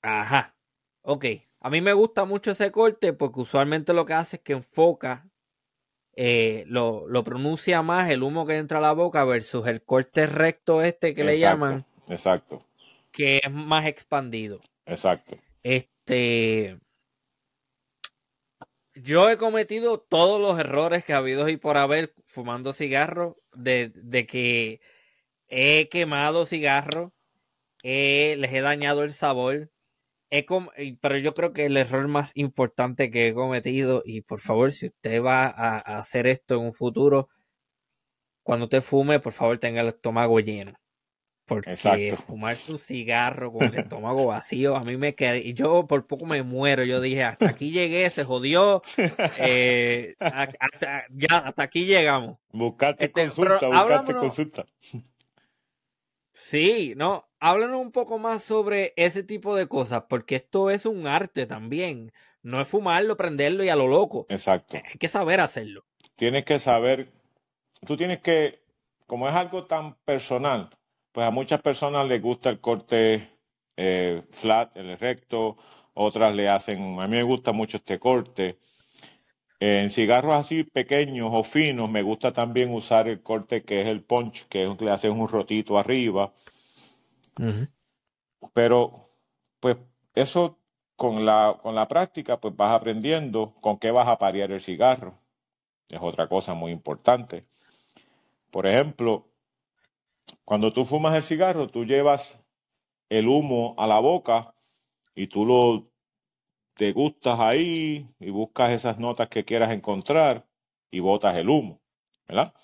[0.00, 0.56] Ajá.
[1.02, 1.24] Ok.
[1.64, 5.26] A mí me gusta mucho ese corte porque usualmente lo que hace es que enfoca,
[6.14, 10.82] eh, lo, pronuncia más el humo que entra a la boca versus el corte recto
[10.82, 11.86] este que le llaman.
[12.10, 12.66] Exacto.
[13.10, 14.60] Que es más expandido.
[14.84, 15.38] Exacto.
[15.62, 16.78] Este
[18.94, 23.90] yo he cometido todos los errores que ha habido y por haber fumando cigarros, de,
[24.28, 24.82] que
[25.48, 27.10] he quemado cigarros,
[27.82, 29.70] les he dañado el sabor.
[31.00, 34.86] Pero yo creo que el error más importante que he cometido, y por favor, si
[34.86, 37.28] usted va a, a hacer esto en un futuro,
[38.42, 40.74] cuando te fume, por favor tenga el estómago lleno.
[41.46, 46.06] Porque fumar su cigarro con el estómago vacío, a mí me queda, y yo por
[46.06, 48.80] poco me muero, yo dije, hasta aquí llegué, se jodió,
[49.38, 52.38] eh, hasta, ya, hasta aquí llegamos.
[52.50, 54.66] Buscaste este, consulta, buscaste consulta.
[56.32, 61.06] Sí, no, háblanos un poco más sobre ese tipo de cosas, porque esto es un
[61.06, 62.10] arte también,
[62.42, 64.24] no es fumarlo, prenderlo y a lo loco.
[64.30, 64.78] Exacto.
[64.78, 65.84] Hay que saber hacerlo.
[66.16, 67.12] Tienes que saber,
[67.86, 68.62] tú tienes que,
[69.06, 70.70] como es algo tan personal,
[71.12, 73.28] pues a muchas personas les gusta el corte
[73.76, 75.58] eh, flat, el recto,
[75.92, 78.56] otras le hacen, a mí me gusta mucho este corte.
[79.60, 84.02] en cigarros así pequeños o finos me gusta también usar el corte que es el
[84.02, 86.32] punch, que es, le hacen un rotito arriba.
[88.52, 89.08] Pero
[89.60, 89.76] pues
[90.14, 90.58] eso
[90.96, 95.18] con la, con la práctica pues vas aprendiendo con qué vas a parear el cigarro.
[95.88, 97.44] Es otra cosa muy importante.
[98.50, 99.28] Por ejemplo,
[100.44, 102.40] cuando tú fumas el cigarro, tú llevas
[103.08, 104.54] el humo a la boca
[105.14, 105.90] y tú lo
[106.76, 110.46] degustas ahí y buscas esas notas que quieras encontrar
[110.90, 111.80] y botas el humo,
[112.26, 112.54] ¿verdad?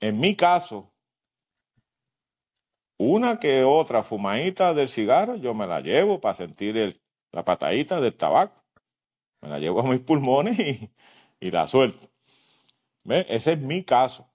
[0.00, 0.93] En mi caso,
[2.96, 7.00] una que otra fumadita del cigarro yo me la llevo para sentir
[7.32, 8.62] la patadita del tabaco.
[9.40, 10.90] Me la llevo a mis pulmones y,
[11.40, 12.08] y la suelto.
[13.04, 13.26] ¿Ve?
[13.28, 14.30] Ese es mi caso.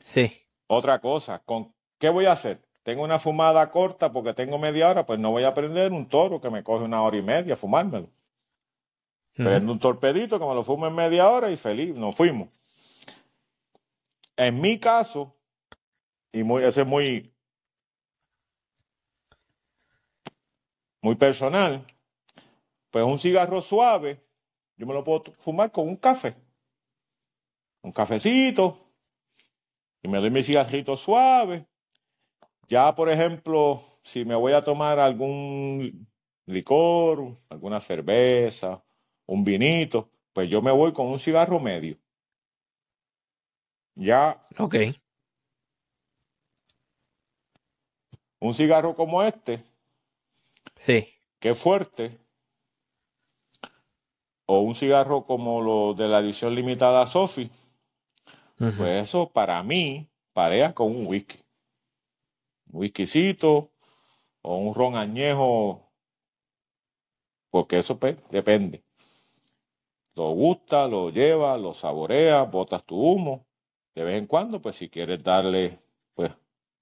[0.00, 0.32] Sí.
[0.66, 2.62] Otra cosa, ¿con qué voy a hacer?
[2.82, 6.40] Tengo una fumada corta porque tengo media hora, pues no voy a prender un toro
[6.40, 8.10] que me coge una hora y media a fumármelo.
[9.34, 12.48] Prendo un torpedito que me lo fumo en media hora y feliz, nos fuimos.
[14.36, 15.34] En mi caso,
[16.32, 17.34] y muy, ese es muy,
[21.00, 21.84] muy personal,
[22.90, 24.24] pues un cigarro suave,
[24.76, 26.36] yo me lo puedo fumar con un café.
[27.82, 28.92] Un cafecito,
[30.02, 31.66] y me doy mi cigarrito suave.
[32.68, 36.08] Ya, por ejemplo, si me voy a tomar algún
[36.46, 38.82] licor, alguna cerveza,
[39.26, 41.96] un vinito, pues yo me voy con un cigarro medio.
[43.94, 44.42] Ya.
[44.58, 44.76] Ok.
[48.42, 49.62] Un cigarro como este.
[50.76, 51.08] Sí.
[51.38, 52.18] Que fuerte.
[54.46, 57.50] O un cigarro como lo de la edición limitada Sophie
[58.70, 61.38] pues eso para mí parea con un whisky.
[62.70, 63.70] Un whiskycito
[64.42, 65.90] o un ron añejo,
[67.50, 68.84] porque eso pues, depende.
[70.14, 73.46] Lo gusta, lo lleva, lo saborea, botas tu humo.
[73.94, 75.78] De vez en cuando, pues si quieres darle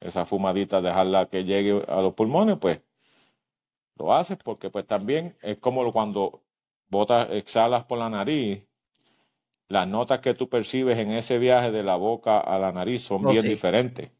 [0.00, 2.80] esa fumadita, dejarla que llegue a los pulmones, pues
[3.96, 6.42] lo haces porque pues también es como cuando
[6.88, 8.66] botas, exhalas por la nariz,
[9.68, 13.26] las notas que tú percibes en ese viaje de la boca a la nariz son
[13.26, 14.10] oh, bien diferentes.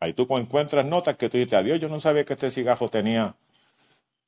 [0.00, 3.36] Ahí tú encuentras notas que tú dices, adiós, yo no sabía que este cigarro tenía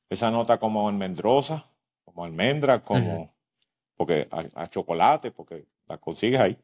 [0.09, 1.65] esa nota como almendrosa,
[2.03, 3.33] como almendra, como
[3.97, 6.57] porque a, chocolate, porque la consigues ahí.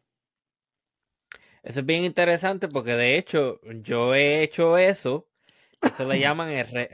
[1.64, 5.28] Eso es bien interesante porque de hecho yo he hecho eso,
[5.82, 6.50] eso le llaman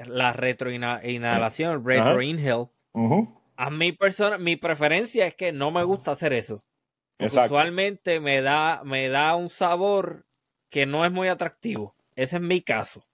[0.07, 2.67] la retroinhalación, retro inhale
[3.57, 6.59] a mi persona, mi preferencia es que no me gusta hacer eso.
[7.19, 10.27] Usualmente me da, me da un sabor
[10.69, 11.95] que no es muy atractivo.
[12.15, 13.07] Ese es mi caso.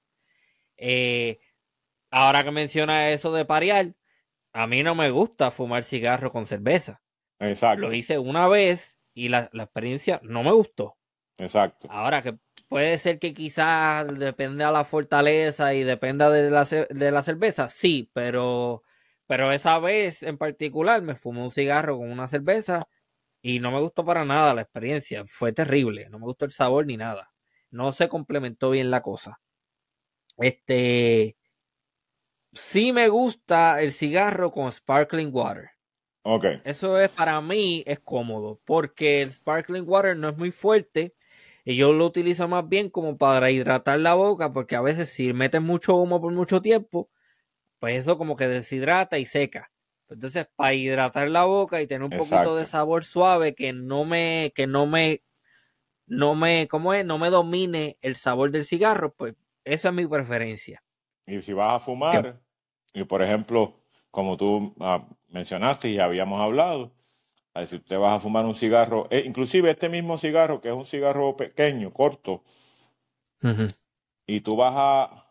[0.75, 1.39] Eh,
[2.11, 3.95] ahora que menciona eso de parear,
[4.51, 7.01] a mí no me gusta fumar cigarro con cerveza.
[7.39, 7.81] Exacto.
[7.81, 10.97] Lo hice una vez y la, la experiencia no me gustó.
[11.37, 11.87] Exacto.
[11.89, 12.37] Ahora que
[12.69, 17.67] puede ser que quizás dependa de la fortaleza y dependa de la, de la cerveza,
[17.67, 18.83] sí, pero,
[19.27, 22.87] pero esa vez en particular me fumé un cigarro con una cerveza
[23.41, 25.23] y no me gustó para nada la experiencia.
[25.27, 27.31] Fue terrible, no me gustó el sabor ni nada.
[27.69, 29.39] No se complementó bien la cosa.
[30.37, 31.35] Este,
[32.53, 35.71] sí me gusta el cigarro con sparkling water.
[36.23, 36.45] Ok.
[36.63, 41.13] Eso es para mí es cómodo porque el sparkling water no es muy fuerte
[41.65, 45.31] y yo lo utilizo más bien como para hidratar la boca porque a veces si
[45.33, 47.09] metes mucho humo por mucho tiempo,
[47.79, 49.71] pues eso como que deshidrata y seca.
[50.09, 54.51] Entonces, para hidratar la boca y tener un poquito de sabor suave que no me
[54.53, 55.23] que no me
[56.05, 57.05] no me ¿cómo es?
[57.05, 60.83] no me domine el sabor del cigarro, pues esa es mi preferencia.
[61.25, 62.41] Y si vas a fumar,
[62.93, 63.79] y por ejemplo,
[64.11, 66.93] como tú ah, mencionaste y habíamos hablado,
[67.67, 70.85] si usted vas a fumar un cigarro, eh, inclusive este mismo cigarro, que es un
[70.85, 72.43] cigarro pequeño, corto,
[74.27, 75.25] y tú vas a,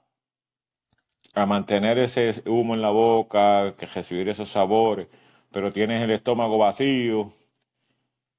[1.35, 5.09] a mantener ese humo en la boca, que recibir esos sabores,
[5.51, 7.33] pero tienes el estómago vacío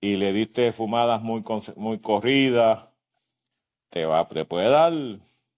[0.02, 1.43] y le diste fumadas muy,
[1.78, 2.89] muy corridas,
[3.89, 4.93] te, va, te puede dar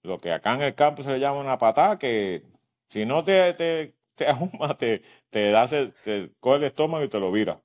[0.03, 2.43] lo que acá en el campo se le llama una patada, que
[2.89, 5.51] si no te, te, te ahuma, te, te,
[6.03, 7.61] te coge el estómago y te lo vira.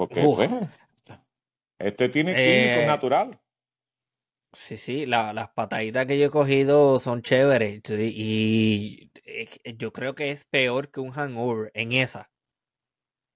[0.00, 0.50] Porque pues,
[1.78, 3.38] este tiene eh, naturales.
[4.50, 9.10] Sí, sí, las pataditas que yo he cogido son chéveres y
[9.76, 12.30] yo creo que es peor que un hangover en esa.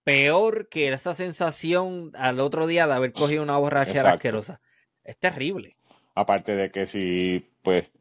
[0.05, 4.62] Peor que esa sensación al otro día de haber cogido una borrachera asquerosa.
[5.03, 5.77] Es terrible.
[6.14, 7.92] Aparte de que si pues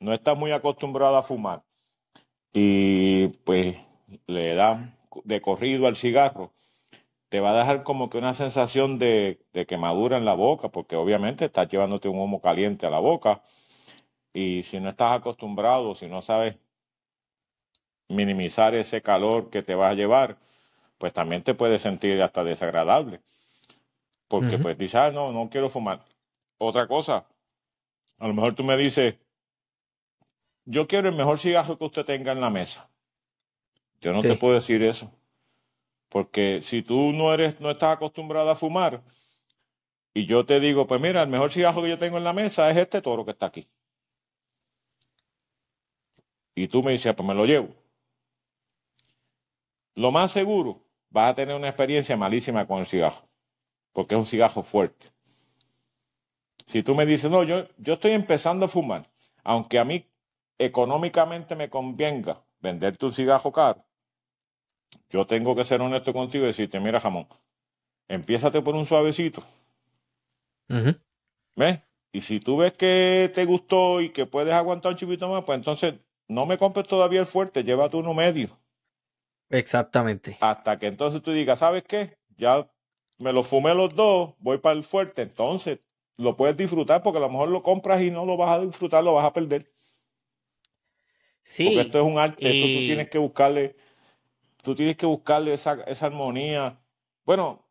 [0.00, 1.62] no estás muy acostumbrado a fumar
[2.52, 3.78] y pues
[4.26, 6.52] le dan de corrido al cigarro,
[7.32, 11.46] te va a dejar como que una sensación de, quemadura en la boca, porque obviamente
[11.46, 13.40] estás llevándote un humo caliente a la boca.
[14.34, 16.56] Y si no estás acostumbrado, si no sabes
[18.06, 20.36] minimizar ese calor que te va a llevar,
[20.98, 23.22] pues también te puedes sentir hasta desagradable.
[24.28, 26.04] Porque pues dices, ah, no, no quiero fumar.
[26.58, 27.24] Otra cosa,
[28.18, 29.14] a lo mejor tú me dices,
[30.66, 32.90] yo quiero el mejor cigarro que usted tenga en la mesa.
[34.02, 35.10] Yo no te puedo decir eso.
[36.12, 39.02] Porque si tú no eres, no estás acostumbrado a fumar,
[40.12, 42.70] y yo te digo, pues mira, el mejor cigarro que yo tengo en la mesa
[42.70, 43.66] es este toro que está aquí.
[46.54, 47.74] Y tú me dices, pues me lo llevo.
[49.94, 53.26] Lo más seguro, vas a tener una experiencia malísima con el cigarro,
[53.92, 55.10] porque es un cigarro fuerte.
[56.66, 59.10] Si tú me dices, no, yo, yo estoy empezando a fumar,
[59.44, 60.06] aunque a mí
[60.58, 63.82] económicamente me convenga venderte un cigarro caro,
[65.10, 67.26] yo tengo que ser honesto contigo y decirte, mira, jamón,
[68.08, 69.42] empiézate por un suavecito.
[71.54, 71.80] ¿Ves?
[72.12, 75.56] Y si tú ves que te gustó y que puedes aguantar un chipito más, pues
[75.56, 75.94] entonces
[76.28, 78.58] no me compres todavía el fuerte, llévate uno medio.
[79.48, 80.38] Exactamente.
[80.40, 82.16] Hasta que entonces tú digas, ¿sabes qué?
[82.36, 82.70] Ya
[83.18, 85.80] me lo fumé los dos, voy para el fuerte, entonces
[86.16, 89.04] lo puedes disfrutar porque a lo mejor lo compras y no lo vas a disfrutar,
[89.04, 89.70] lo vas a perder.
[91.42, 91.64] Sí.
[91.64, 93.76] Porque esto es un arte, esto tú tienes que buscarle
[94.62, 96.80] tú tienes que buscarle esa, esa armonía.
[97.24, 97.68] Bueno,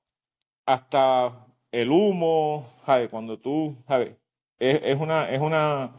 [0.66, 3.10] hasta el humo, ¿sabes?
[3.10, 4.16] Cuando tú, ¿sabes?
[4.60, 5.96] Es, una, es una,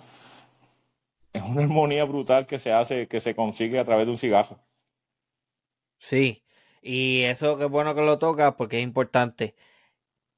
[1.32, 4.60] es una armonía brutal que se hace, que se consigue a través de un cigarro.
[5.98, 6.44] Sí,
[6.80, 9.56] y eso que bueno que lo tocas porque es importante.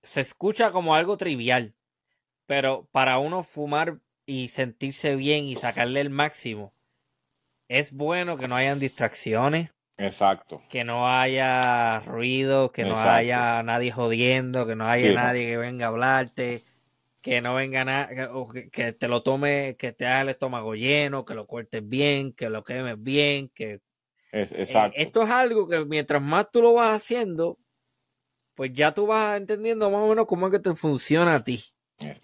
[0.03, 1.75] Se escucha como algo trivial,
[2.47, 6.75] pero para uno fumar y sentirse bien y sacarle el máximo,
[7.69, 10.63] es bueno que no hayan distracciones, Exacto.
[10.69, 15.87] Que no haya ruido, que no haya nadie jodiendo, que no haya nadie que venga
[15.87, 16.63] a hablarte,
[17.23, 18.11] que no venga nada,
[18.73, 22.51] que, te lo tome, que te haga el estómago lleno, que lo cortes bien, que
[22.51, 23.81] lo quemes bien, que...
[24.33, 24.97] Es, eh, exacto.
[24.99, 27.59] esto es algo que mientras más tú lo vas haciendo,
[28.55, 31.63] pues ya tú vas entendiendo más o menos cómo es que te funciona a ti.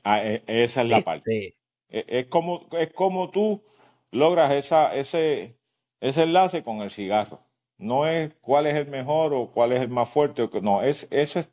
[0.02, 1.56] Ah, e, esa es la parte.
[1.88, 3.62] E, es como, es como tú
[4.10, 5.56] logras esa, ese,
[6.00, 7.38] ese enlace con el cigarro.
[7.81, 10.49] No es cuál es el mejor o cuál es el más fuerte.
[10.62, 11.51] No, es, eso es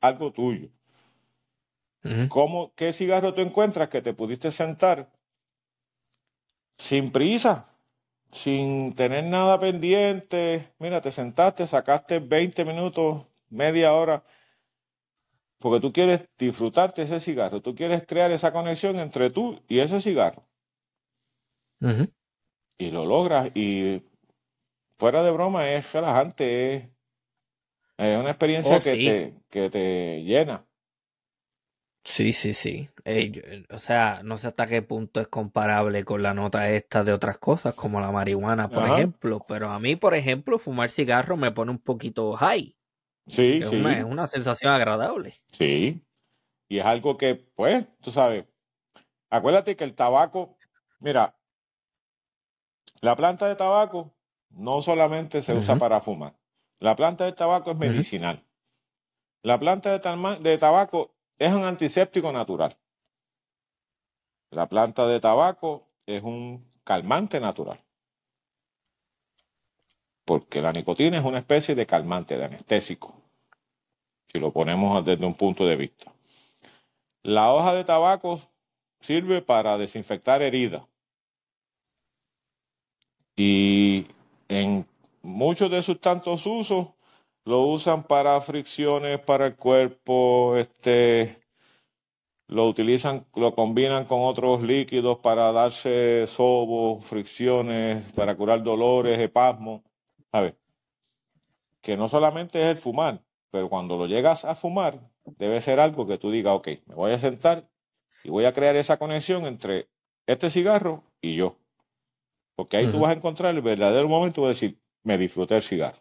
[0.00, 0.68] algo tuyo.
[2.28, 5.10] ¿Cómo, ¿Qué cigarro tú encuentras que te pudiste sentar
[6.78, 7.66] sin prisa,
[8.32, 10.72] sin tener nada pendiente?
[10.78, 14.22] Mira, te sentaste, sacaste 20 minutos, media hora,
[15.58, 20.00] porque tú quieres disfrutarte ese cigarro, tú quieres crear esa conexión entre tú y ese
[20.00, 20.46] cigarro.
[22.78, 23.50] y lo logras.
[23.54, 24.02] Y
[25.04, 26.88] fuera de broma, es relajante, es,
[27.98, 29.04] es una experiencia Oh, que, sí.
[29.04, 30.64] te, que te llena.
[32.04, 32.90] Sí, sí, sí.
[33.04, 33.42] Eh, yo-
[33.74, 37.38] o sea, no sé hasta qué punto es comparable con la nota esta de otras
[37.38, 38.86] cosas, como la marihuana, por Ajá.
[38.86, 39.44] ejemplo.
[39.48, 42.76] Pero a mí, por ejemplo, fumar cigarro me pone un poquito high.
[43.26, 45.42] Sí, Es sí, una, es una sensación agradable.
[45.52, 46.04] sí.
[46.68, 48.46] Y es algo que, pues, tú sabes,
[49.30, 50.58] acuérdate que el tabaco,
[51.00, 51.36] mira,
[53.02, 54.13] la planta de tabaco
[54.56, 56.34] no solamente se usa para fumar.
[56.78, 58.44] La planta de tabaco es medicinal.
[59.42, 62.76] La planta de, de tabaco es un antiséptico natural.
[64.50, 67.82] La planta de tabaco es un calmante natural,
[70.24, 73.14] porque la nicotina es una especie de calmante, de anestésico,
[74.28, 76.12] si lo ponemos desde un punto de vista.
[77.22, 78.40] La hoja de tabaco
[79.00, 80.84] sirve para desinfectar heridas
[83.36, 84.06] y
[84.48, 84.86] en
[85.22, 86.88] muchos de sus tantos usos
[87.44, 91.38] lo usan para fricciones para el cuerpo, este,
[92.46, 99.82] lo utilizan, lo combinan con otros líquidos para darse sobos, fricciones, para curar dolores, espasmos,
[100.30, 100.54] ¿sabes?
[101.80, 106.06] Que no solamente es el fumar, pero cuando lo llegas a fumar, debe ser algo
[106.06, 107.68] que tú digas, ok, me voy a sentar
[108.22, 109.88] y voy a crear esa conexión entre
[110.26, 111.56] este cigarro y yo.
[112.56, 115.98] Porque ahí tú vas a encontrar el verdadero momento de decir, me disfruté el cigarro.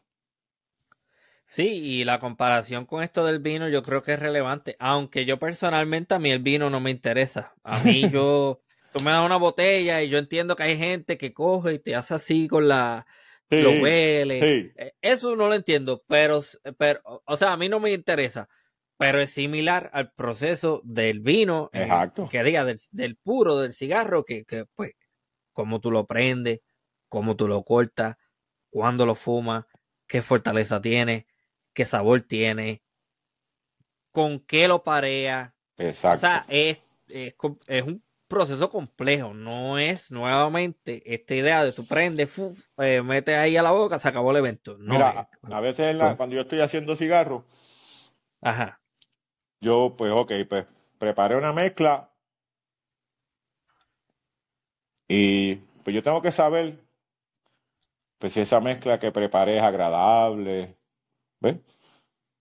[1.45, 5.37] Sí, y la comparación con esto del vino yo creo que es relevante, aunque yo
[5.39, 7.53] personalmente a mí el vino no me interesa.
[7.63, 11.33] A mí yo, tú me das una botella y yo entiendo que hay gente que
[11.33, 13.05] coge y te hace así con la,
[13.55, 14.55] lo Sí, huele.
[14.57, 16.39] sí, Eh, Eso no lo entiendo, pero,
[16.77, 18.49] pero, o sea, a mí no me interesa,
[18.97, 22.29] pero es similar al proceso del vino, el- exacto.
[22.29, 24.93] que diga, del, del puro, del cigarro, que, que pues,
[25.53, 26.61] cómo tú lo prendes,
[27.07, 28.17] cómo tú lo cortas,
[28.69, 29.65] cuándo lo fumas,
[30.07, 31.27] qué fortaleza tiene,
[31.73, 32.83] qué sabor tiene,
[34.11, 35.55] con qué lo parea.
[35.77, 36.21] O Exacto.
[36.21, 37.35] sea, es, es,
[37.83, 43.57] un proceso complejo, no es nuevamente esta idea de tú prendes, fu, eh, metes ahí
[43.57, 44.77] a la boca, se acabó el evento.
[44.79, 47.45] No, Mira, es- a veces en la- con- cuando yo estoy haciendo cigarro,
[48.41, 48.79] ajá,
[49.61, 50.65] yo pues ok, pues
[50.99, 52.12] preparé una mezcla
[55.15, 56.79] y pues yo tengo que saber
[58.17, 60.73] pues si esa mezcla que preparé es agradable,
[61.39, 61.57] ¿ves?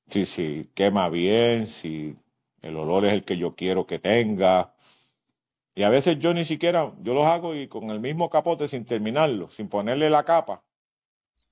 [0.06, 2.16] Si, si quema bien, si
[2.62, 4.72] el olor es el que yo quiero que tenga.
[5.74, 8.86] Y a veces yo ni siquiera, yo los hago y con el mismo capote sin
[8.86, 10.62] terminarlo, sin ponerle la capa,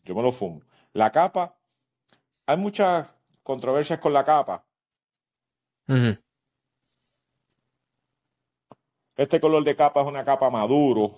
[0.04, 0.62] yo me lo fumo.
[0.94, 1.54] La capa,
[2.46, 4.64] hay muchas controversias con la capa.
[9.20, 11.12] Este color de capa es una capa maduro,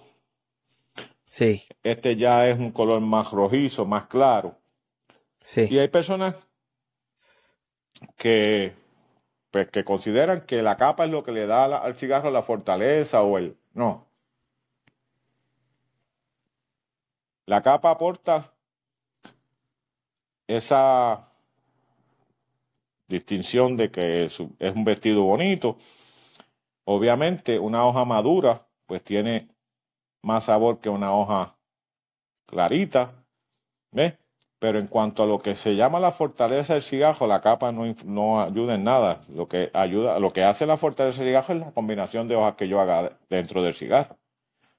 [1.23, 4.59] sí, este ya es un color más rojizo, más claro.
[5.41, 6.35] Y sí, hay personas
[8.17, 8.73] que,
[9.53, 12.43] pues, que consideran que la capa es lo que le da la- al cigarro la
[12.43, 13.57] fortaleza o el...
[13.73, 14.09] No.
[17.47, 18.53] La capa aporta
[20.49, 21.25] esa
[23.07, 25.77] distinción de que es un vestido bonito.
[26.85, 29.49] Obviamente, una hoja madura, pues tiene
[30.23, 31.57] más sabor que una hoja
[32.47, 33.13] clarita,
[33.93, 34.15] ¿ves?
[34.59, 37.83] Pero en cuanto a lo que se llama la fortaleza del cigarro, la capa no,
[38.05, 39.21] no ayuda en nada.
[39.35, 42.55] Lo que ayuda, lo que hace la fortaleza del cigarro es la combinación de hojas
[42.57, 44.17] que yo haga dentro del cigarro.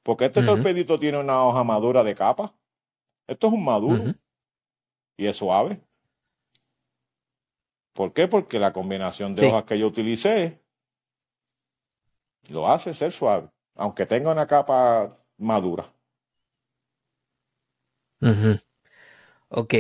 [0.01, 2.53] Porque este torpedito tiene una hoja madura de capa.
[3.27, 4.13] Esto es un maduro
[5.17, 5.81] y es suave.
[7.93, 8.27] ¿Por qué?
[8.27, 10.62] Porque la combinación de sí, hojas que yo utilicé
[12.49, 15.85] lo hace ser suave, aunque tenga una capa madura.
[18.21, 18.59] ujú.
[19.49, 19.73] Ok,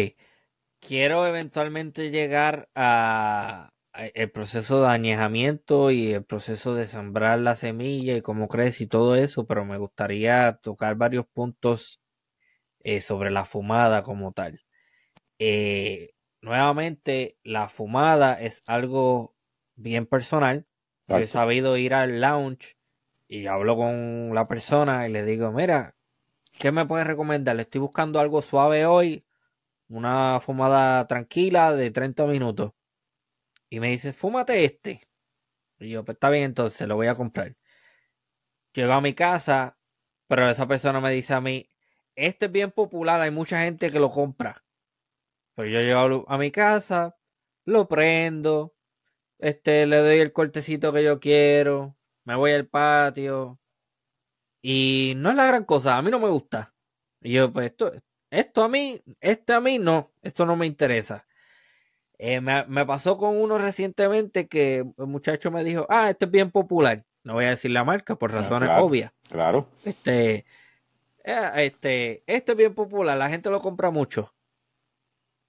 [0.79, 3.71] quiero eventualmente llegar a
[4.15, 8.87] el proceso de añejamiento y el proceso de sembrar la semilla y cómo crece y
[8.87, 12.01] todo eso, pero me gustaría tocar varios puntos
[12.81, 14.61] eh, sobre la fumada como tal.
[15.39, 16.11] Eh,
[16.41, 19.35] nuevamente, la fumada es algo
[19.75, 20.67] bien personal.
[21.07, 22.77] Yo he sabido ir al lounge
[23.27, 25.95] y hablo con la persona y le digo, mira,
[26.51, 27.55] ¿qué me puedes recomendar?
[27.55, 29.25] Le estoy buscando algo suave hoy,
[29.89, 32.71] una fumada tranquila de 30 minutos.
[33.69, 35.07] Y me dice, fúmate este.
[35.79, 37.55] Y yo, pues está bien, entonces lo voy a comprar.
[38.73, 39.77] Llego a mi casa,
[40.27, 41.69] pero esa persona me dice a mí,
[42.15, 44.63] este es bien popular, hay mucha gente que lo compra.
[45.55, 47.15] Pero yo llego a mi casa,
[47.65, 48.73] lo prendo,
[49.43, 53.59] este, le doy el cortecito que yo quiero, me voy al patio.
[54.61, 56.73] Y no es la gran cosa, a mí no me gusta.
[57.21, 57.91] Y yo, pues esto,
[58.31, 61.27] esto a mí, este a mí no, esto no me interesa.
[62.17, 66.31] Eh, me, me, pasó con uno recientemente que el muchacho me dijo, ah, este es
[66.31, 67.03] bien popular.
[67.23, 69.11] No voy a decir la marca por ah, razones obvias.
[69.29, 69.67] Claro.
[69.83, 70.45] Este,
[71.25, 74.33] eh, este, este es bien popular, la gente lo compra mucho.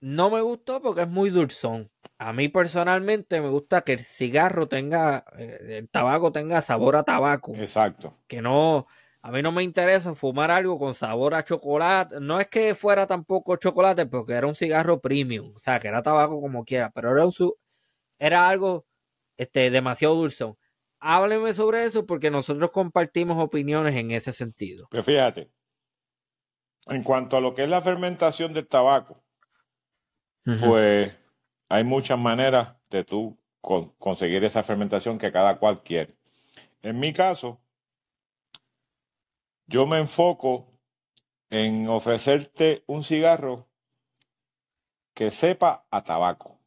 [0.00, 1.92] No me gustó porque es muy dulzón.
[2.24, 7.02] A mí personalmente me gusta que el cigarro tenga, eh, el tabaco tenga sabor a
[7.02, 7.52] tabaco.
[7.54, 8.16] Exacto.
[8.26, 8.86] Que no,
[9.20, 12.20] a mí no me interesa fumar algo con sabor a chocolate.
[12.20, 15.52] No es que fuera tampoco chocolate, porque era un cigarro premium.
[15.54, 17.32] O sea, que era tabaco como quiera, pero era, un,
[18.18, 18.86] era algo
[19.36, 20.56] este, demasiado dulzón.
[21.00, 24.86] Hábleme sobre eso porque nosotros compartimos opiniones en ese sentido.
[24.90, 25.50] Pero fíjate,
[26.86, 29.22] en cuanto a lo que es la fermentación del tabaco,
[30.42, 31.18] pues
[31.74, 33.36] hay muchas maneras de tú
[33.98, 36.14] conseguir esa fermentación que cada cual quiere.
[36.82, 37.60] En mi caso,
[39.66, 40.68] yo me enfoco
[41.50, 43.66] en ofrecerte un cigarro
[45.14, 46.60] que sepa a tabaco,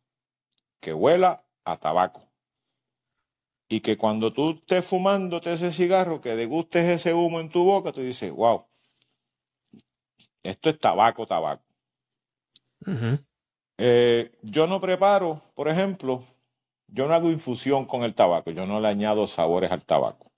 [0.81, 2.27] que huela a tabaco.
[3.69, 7.93] Y que cuando tú estés fumándote ese cigarro, que degustes ese humo en tu boca,
[7.93, 8.65] tú dices, wow,
[10.43, 11.63] esto es tabaco, tabaco.
[13.77, 16.23] Eh, yo no preparo, por ejemplo,
[16.87, 20.31] yo no hago infusión con el tabaco, yo no le añado sabores al tabaco.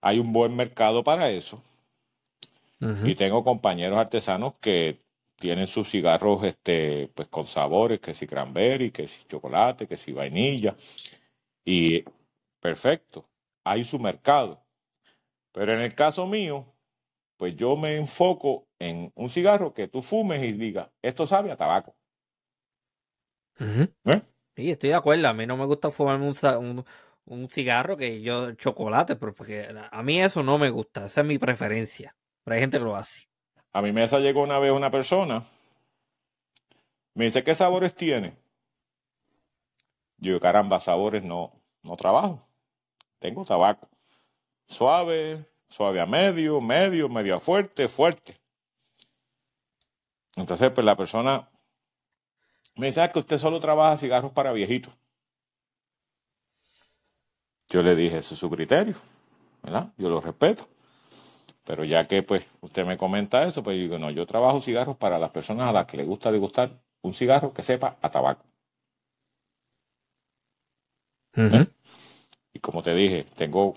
[0.00, 1.60] Hay un buen mercado para eso.
[2.80, 5.00] Y tengo compañeros artesanos que
[5.36, 10.12] tienen sus cigarros este, pues, con sabores, que si cranberry, que si chocolate, que si
[10.12, 10.76] vainilla.
[11.64, 12.04] Y
[12.60, 13.28] perfecto,
[13.64, 14.62] hay su mercado.
[15.52, 16.66] Pero en el caso mío,
[17.36, 21.56] pues yo me enfoco en un cigarro que tú fumes y digas, esto sabe a
[21.56, 21.94] tabaco.
[23.58, 24.22] ¿Eh?
[24.56, 25.28] Sí, estoy de acuerdo.
[25.28, 26.32] A mí no me gusta fumarme
[27.26, 31.04] un, cigarro que yo chocolate, pero porque a mí eso no me gusta.
[31.04, 32.16] Esa es mi preferencia.
[32.44, 33.28] Pero hay gente que lo hace.
[33.72, 35.42] A mi mesa llegó una vez una persona.
[37.14, 38.36] Me dice, ¿qué sabores tiene?
[40.18, 41.52] Yo, caramba, sabores no,
[41.82, 42.48] no trabajo.
[43.18, 43.88] Tengo tabaco.
[44.66, 48.36] Suave, suave a medio, medio, medio a fuerte, fuerte.
[50.36, 51.48] Entonces, pues la persona
[52.78, 54.94] me dice ah, que usted solo trabaja cigarros para viejitos.
[57.68, 58.94] Yo le dije, ese es su criterio,
[59.62, 59.92] ¿verdad?
[59.98, 60.66] Yo lo respeto.
[61.64, 64.96] Pero ya que pues usted me comenta eso, pues yo digo, no, yo trabajo cigarros
[64.96, 66.70] para las personas a las que les gusta degustar
[67.02, 68.44] un cigarro que sepa a tabaco.
[71.34, 71.66] ¿Eh?
[72.52, 73.74] Y como te dije, tengo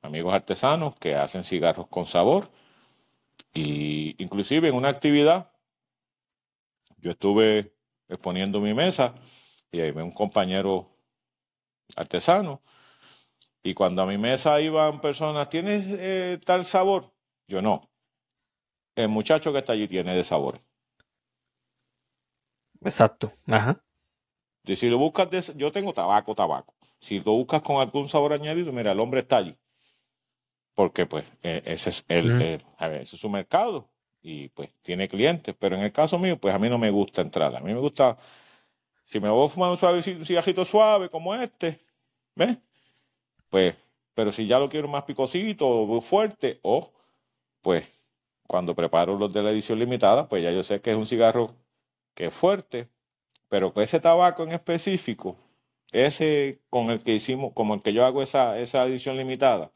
[0.00, 2.48] amigos artesanos que hacen cigarros con sabor.
[3.52, 5.50] Y inclusive en una actividad,
[6.98, 7.77] yo estuve
[8.08, 9.14] exponiendo mi mesa
[9.70, 10.86] y ahí ve un compañero
[11.96, 12.62] artesano.
[13.62, 17.12] Y cuando a mi mesa iban personas, ¿tienes eh, tal sabor?
[17.46, 17.90] Yo no.
[18.96, 20.60] El muchacho que está allí tiene de sabor.
[22.80, 23.32] Exacto.
[23.46, 23.84] Ajá.
[24.64, 26.74] Y si lo buscas, de, yo tengo tabaco, tabaco.
[27.00, 29.56] Si lo buscas con algún sabor añadido, mira, el hombre está allí.
[30.74, 33.88] Porque pues e, ese es el, eh, ese es su mercado
[34.28, 35.54] y pues tiene clientes.
[35.58, 37.56] Pero en el caso mío, pues a mí no me gusta entrar.
[37.56, 38.18] A mí me gusta,
[39.06, 41.78] si me voy a fumar un, suave, un cigajito suave como este,
[42.34, 42.58] ¿ves?
[43.48, 43.74] Pues,
[44.14, 46.92] pero si ya lo quiero más picosito o fuerte, o
[47.62, 47.88] pues
[48.46, 51.54] cuando preparo los de la edición limitada, pues ya yo sé que es un cigarro
[52.14, 52.88] que es fuerte,
[53.48, 55.36] pero con ese tabaco en específico,
[55.90, 59.70] ese con el que hicimos, como el que yo hago esa, esa edición limitada,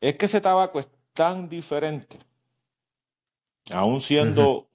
[0.00, 2.18] es que ese tabaco es tan diferente
[3.70, 4.68] aún siendo,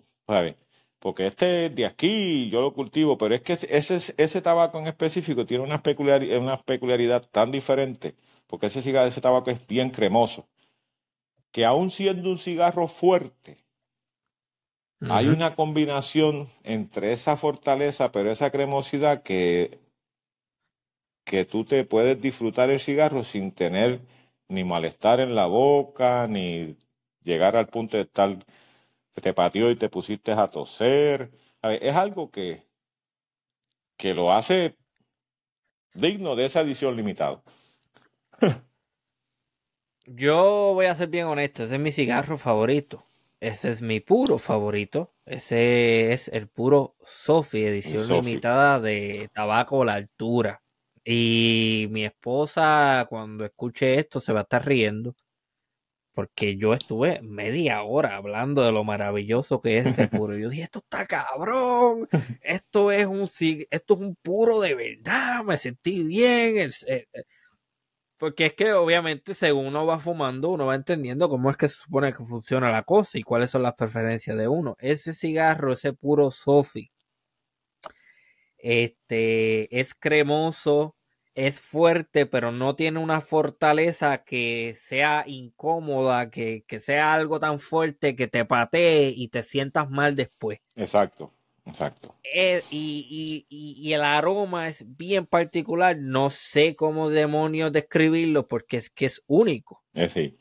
[1.00, 5.46] porque este de aquí yo lo cultivo, pero es que ese, ese tabaco en específico
[5.46, 8.16] tiene una peculiaridad, una peculiaridad tan diferente,
[8.48, 10.48] porque ese cigarro, ese tabaco es bien cremoso,
[11.52, 13.66] que aún siendo un cigarro fuerte,
[15.10, 19.80] hay una combinación entre esa fortaleza, pero esa cremosidad que,
[21.24, 24.02] que tú te puedes disfrutar el cigarro sin tener
[24.50, 26.78] ni malestar en la boca, ni
[27.24, 28.40] llegar al punto de estar
[29.22, 31.32] te pateó y te pusiste a toser.
[31.64, 32.68] es algo que,
[33.98, 34.78] que lo hace
[35.94, 37.42] digno de esa edición limitada.
[40.06, 43.04] Yo voy a ser bien honesto, ese es mi cigarro favorito.
[43.40, 45.14] Ese es mi puro favorito.
[45.26, 50.64] Ese es el puro Sofi, edición limitada de tabaco a la altura.
[51.04, 55.16] Y mi esposa, cuando escuche esto, se va a estar riendo
[56.18, 60.36] porque yo estuve media hora hablando de lo maravilloso que es ese puro.
[60.36, 62.10] Yo dije, esto está cabrón,
[62.42, 63.30] esto es un
[63.70, 66.72] esto es un puro de verdad, me sentí bien.
[66.88, 67.24] Eh, eh".
[68.18, 71.76] Porque es que obviamente según uno va fumando, uno va entendiendo cómo es que se
[71.76, 74.76] supone que funciona la cosa y cuáles son las preferencias de uno.
[74.80, 76.90] Ese cigarro, ese puro Sofi,
[78.58, 80.97] este, es cremoso,
[81.38, 87.60] es fuerte, pero no tiene una fortaleza que sea incómoda, que, que sea algo tan
[87.60, 90.60] fuerte que te patee y te sientas mal después.
[90.76, 91.30] Exacto.
[91.68, 92.16] Exacto.
[92.24, 95.98] Eh, y, y, y, el aroma es bien particular.
[95.98, 99.84] No sé cómo demonios describirlo porque es que es único.
[99.94, 100.38] Eh, sí.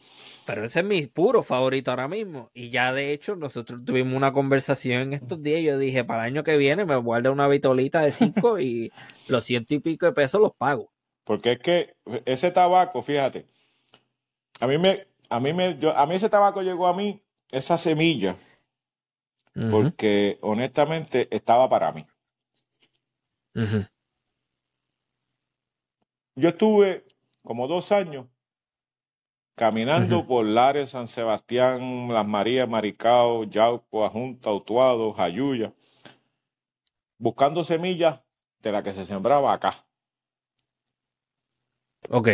[0.47, 2.51] Pero ese es mi puro favorito ahora mismo.
[2.55, 5.63] Y ya de hecho, nosotros tuvimos una conversación en estos días.
[5.63, 8.93] Yo dije, para el año que viene me guardo una vitolita de cinco y
[9.29, 10.93] los ciento y pico de pesos los pago.
[11.25, 13.47] Porque es que ese tabaco, fíjate,
[14.61, 17.21] a mí me, a mí me, yo, a mí ese tabaco llegó a mí,
[17.51, 18.37] esa semilla
[19.71, 22.07] porque honestamente estaba para mí.
[26.35, 27.07] Yo estuve
[27.43, 28.27] como dos años
[29.55, 35.73] caminando por Lares, San Sebastián, Las Marías, Maricao, Yauco, Ajunta, Utuado, Jayuya,
[37.19, 38.21] buscando semillas
[38.61, 39.87] de la que se sembraba acá.
[42.11, 42.29] Ok.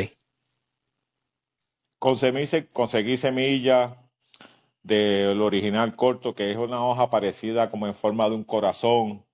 [1.99, 4.02] conseguí semillas
[4.83, 9.25] del original corto, que es una hoja parecida como en forma de un corazón.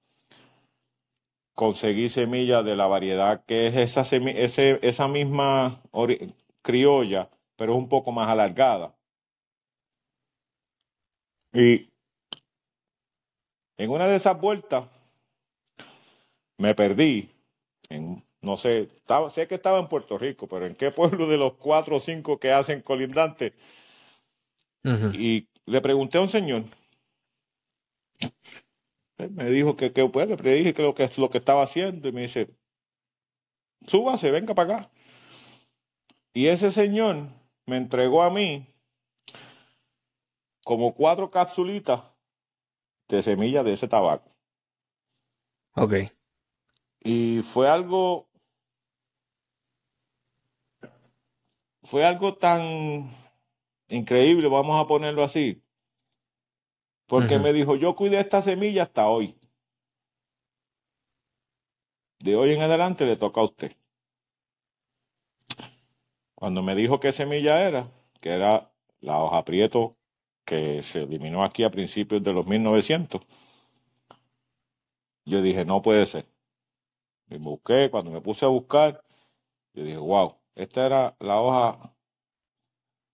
[1.55, 5.82] Conseguí semillas de la variedad que es esa, ese, esa misma
[6.62, 8.94] criolla, pero es un poco más alargada.
[11.53, 11.90] Y
[13.78, 14.84] en una de esas vueltas
[16.59, 17.30] me perdí.
[17.88, 21.38] En, no sé, estaba, sé que estaba en Puerto Rico, pero en qué pueblo de
[21.38, 22.82] los cuatro o cinco que hacen
[24.84, 26.64] y le pregunté a un señor.
[29.30, 32.12] me dijo que, que pues, le dije que lo que lo que estaba haciendo y
[32.12, 32.54] me dice,
[33.86, 34.90] súbase, venga para acá.
[36.32, 37.28] Y ese señor
[37.66, 38.66] me entregó a mí
[40.64, 42.02] como cuatro capsulitas
[43.08, 44.28] de semillas de ese tabaco.
[45.74, 45.94] Ok.
[47.00, 48.28] Y fue algo.
[51.82, 53.08] Fue algo tan
[53.89, 55.62] increíble, vamos a ponerlo así.
[57.07, 59.34] Porque me dijo, yo cuidé esta semilla hasta hoy.
[62.18, 63.72] De hoy en adelante le toca a usted.
[66.34, 67.89] Cuando me dijo qué semilla era,
[68.20, 68.70] que era
[69.01, 69.97] la hoja prieto
[70.45, 73.22] que se eliminó aquí a principios de los 1900,
[75.24, 76.26] yo dije, no puede ser.
[77.30, 79.03] Y busqué, cuando me puse a buscar,
[79.74, 81.95] yo dije, wow, esta era la hoja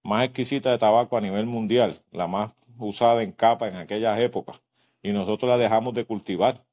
[0.04, 4.60] más exquisita de tabaco a nivel mundial, la más usada en capa en aquellas épocas,
[5.02, 6.64] y nosotros la dejamos de cultivar,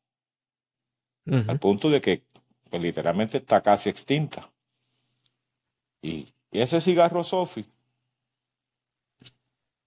[1.26, 2.24] al punto de que
[2.70, 4.50] pues, literalmente está casi extinta.
[6.02, 7.66] Y, ese cigarro Sofi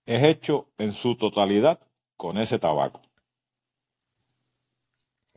[0.06, 1.78] es hecho en su totalidad
[2.16, 3.02] con ese tabaco.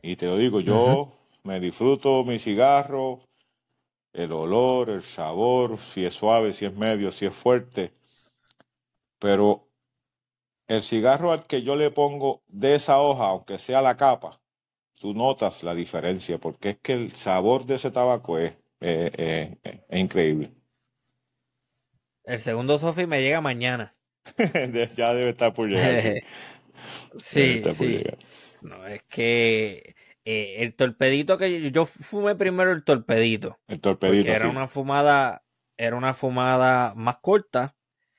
[0.00, 3.20] Y te lo digo, yo me disfruto mi cigarro,
[4.14, 7.92] el olor, el sabor, si es suave, si es medio, si es fuerte,
[9.18, 9.68] pero
[10.68, 14.40] el cigarro al que yo le pongo de esa hoja, aunque sea la capa,
[15.00, 18.54] tú notas la diferencia, porque es que el sabor de ese tabaco es,
[19.90, 20.50] increíble.
[22.24, 23.96] El segundo Sofi me llega mañana.
[24.96, 26.22] ya debe estar por llegar.
[27.16, 28.04] sí, sí.
[28.62, 33.58] No, es que eh, el torpedito que yo, fumé primero el torpedito.
[33.66, 34.30] El torpedito.
[34.30, 35.44] era una fumada,
[35.78, 37.77] era una fumada más corta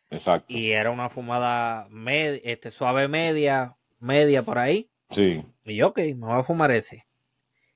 [0.09, 0.57] Exacto.
[0.57, 1.87] Y era una fumada
[2.43, 4.89] este, suave media, media por ahí.
[5.09, 5.43] Sí.
[5.65, 7.05] Y yo, ok, me voy a fumar ese.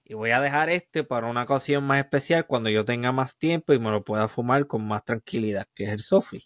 [0.06, 3.74] Y voy a dejar este para una ocasión más especial cuando yo tenga más tiempo
[3.74, 6.46] y me lo pueda fumar con más tranquilidad, que es el Sofi.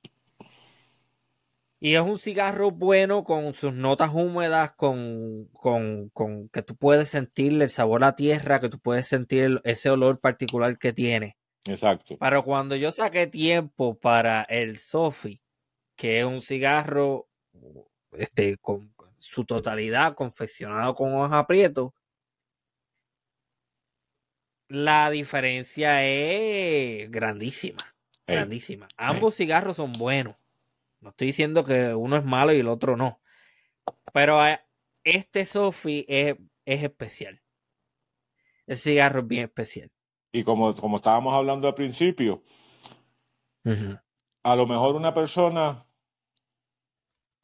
[1.80, 7.10] Y es un cigarro bueno con sus notas húmedas, con, con, con que tú puedes
[7.10, 11.38] sentir el sabor a tierra, que tú puedes sentir ese olor particular que tiene.
[11.66, 12.18] Exacto.
[12.20, 15.40] Pero cuando yo saqué tiempo para el Sofi,
[15.98, 17.28] que es un cigarro
[18.14, 21.94] este, con su totalidad confeccionado con hoja prieto,
[24.70, 27.78] la diferencia es grandísima.
[28.28, 28.88] Grandísima.
[28.98, 30.36] Ambos cigarros son buenos.
[31.00, 33.22] No estoy diciendo que uno es malo y el otro no.
[34.14, 34.60] Pero eh,
[35.04, 36.36] este Sofi es,
[36.66, 37.42] es especial.
[38.66, 39.92] El cigarro es bien especial.
[40.34, 42.44] Y como, como estábamos hablando al principio,
[44.44, 45.82] a lo mejor una persona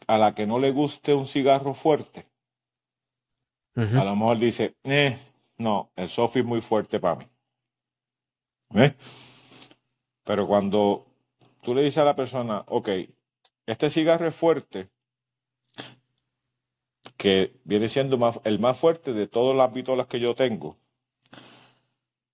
[0.08, 2.26] a la que no le guste un cigarro fuerte,
[3.76, 5.18] a lo mejor dice, eh,
[5.58, 7.26] no, el Sofi es muy fuerte para mí.
[8.76, 8.93] ¿Eh?
[10.24, 11.06] Pero cuando
[11.62, 12.89] tú le dices a la persona, ok,
[13.66, 14.89] este cigarro es fuerte,
[17.18, 20.76] que viene siendo más, el más fuerte de todas las pistolas que yo tengo,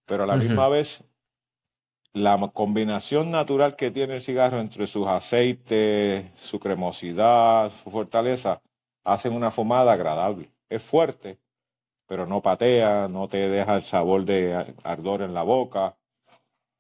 [0.06, 1.04] pero a la misma vez
[2.14, 8.62] la combinación natural que tiene el cigarro entre sus aceites, su cremosidad, su fortaleza,
[9.04, 10.52] hacen una fumada agradable.
[10.70, 11.40] Es fuerte,
[12.08, 15.96] pero no patea, no te deja el sabor de ardor en la boca.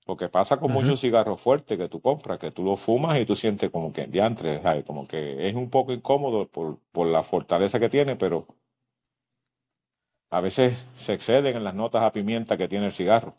[0.08, 3.26] Lo que pasa con muchos cigarros fuertes que tú compras, que tú los fumas y
[3.26, 4.84] tú sientes como que diantre, ¿sabes?
[4.84, 8.48] como que es un poco incómodo por, por la fortaleza que tiene, pero
[10.32, 13.36] a veces se exceden en las notas a pimienta que tiene el cigarro.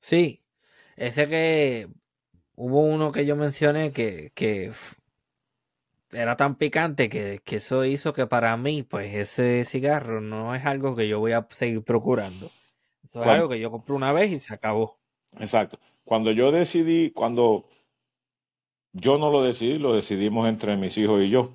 [0.00, 0.40] Sí,
[1.00, 1.88] ese que
[2.56, 4.70] hubo uno que yo mencioné que, que
[6.12, 10.66] era tan picante que, que, eso hizo que para mí, pues ese cigarro no es
[10.66, 12.46] algo que yo voy a seguir procurando.
[13.02, 14.98] Eso es algo que yo compré una vez y se acabó.
[15.38, 15.78] Exacto.
[16.04, 17.64] Cuando yo decidí, cuando
[18.92, 21.48] yo no lo decidí, lo decidimos entre mis hijos y yo.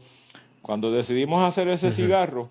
[0.64, 2.50] Cuando decidimos hacer ese cigarro,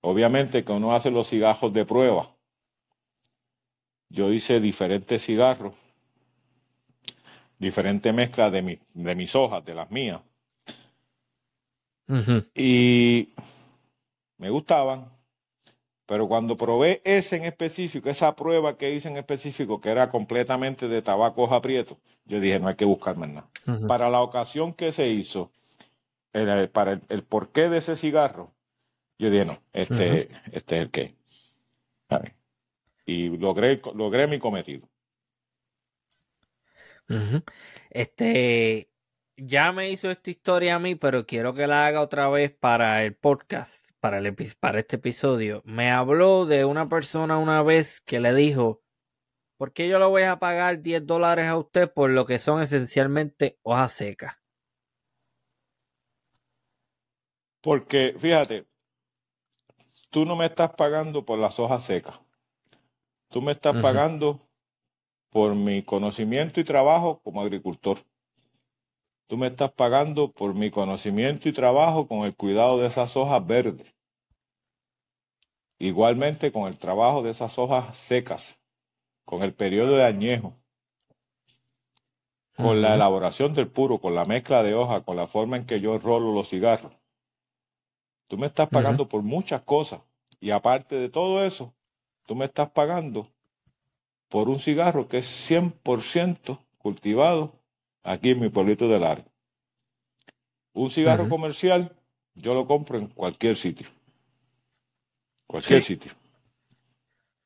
[0.00, 2.34] obviamente que uno hace los cigarros de prueba.
[4.14, 5.74] Yo hice diferentes cigarros,
[7.58, 10.20] diferentes mezclas de, de mis hojas, de las mías.
[12.54, 13.28] Y
[14.38, 15.08] me gustaban,
[16.06, 20.86] pero cuando probé ese en específico, esa prueba que hice en específico, que era completamente
[20.86, 23.48] de tabaco aprieto, yo dije, no hay que buscar más nada.
[23.88, 25.50] Para la ocasión que se hizo,
[26.72, 28.48] para el, porqué de ese cigarro,
[29.18, 31.14] yo dije, no, este, este es el que.
[33.04, 34.88] Y logré, logré mi cometido.
[37.90, 38.90] Este,
[39.36, 43.02] ya me hizo esta historia a mí, pero quiero que la haga otra vez para
[43.04, 48.20] el podcast para, el, para este episodio, me habló de una persona una vez que
[48.20, 48.82] le dijo,
[49.56, 52.60] ¿por qué yo le voy a pagar 10 dólares a usted por lo que son
[52.60, 54.34] esencialmente hojas secas?
[57.62, 58.66] Porque, fíjate,
[60.10, 62.20] tú no me estás pagando por las hojas secas.
[63.34, 64.38] Tú me estás pagando
[65.30, 67.98] por mi conocimiento y trabajo como agricultor.
[69.26, 73.44] Tú me estás pagando por mi conocimiento y trabajo con el cuidado de esas hojas
[73.44, 73.92] verdes.
[75.80, 78.60] Igualmente con el trabajo de esas hojas secas,
[79.24, 80.52] con el periodo de añejo,
[82.56, 85.80] con la elaboración del puro, con la mezcla de hojas, con la forma en que
[85.80, 86.92] yo rolo los cigarros.
[88.28, 90.02] Tú me estás pagando por muchas cosas.
[90.38, 91.74] Y aparte de todo eso,
[92.26, 93.28] tú me estás pagando
[94.28, 97.52] por un cigarro que es 100% cultivado
[98.02, 99.24] aquí en mi pueblito del área.
[100.72, 101.96] Un cigarro comercial
[102.34, 103.86] yo lo compro en cualquier sitio.
[105.46, 106.12] Cualquier sitio.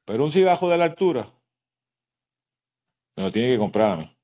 [0.05, 1.29] Pero un cigajo de la altura
[3.17, 4.18] me lo tiene que comprar a mí.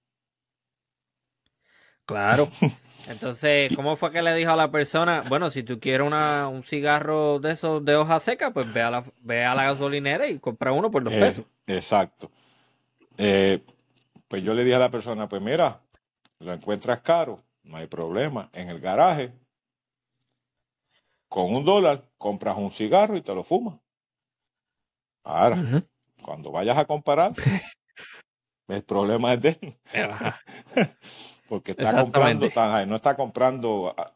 [2.07, 2.48] Claro.
[3.09, 5.22] Entonces, ¿cómo fue que le dijo a la persona?
[5.28, 8.90] Bueno, si tú quieres una, un cigarro de esos de hoja seca, pues ve a
[8.90, 11.44] la, ve a la gasolinera y compra uno por dos eh, pesos.
[11.66, 12.30] exacto.
[13.18, 13.61] Eh,
[14.28, 15.80] pues yo le dije a la persona, pues mira,
[16.40, 18.48] lo encuentras caro, no hay problema.
[18.52, 19.32] En el garaje
[21.28, 23.78] con un dólar compras un cigarro y te lo fumas.
[25.24, 25.84] Ahora,
[26.22, 27.32] cuando vayas a comparar,
[28.68, 29.76] el problema es de él.
[31.55, 32.48] Porque está comprando,
[32.86, 34.12] no está comprando ah,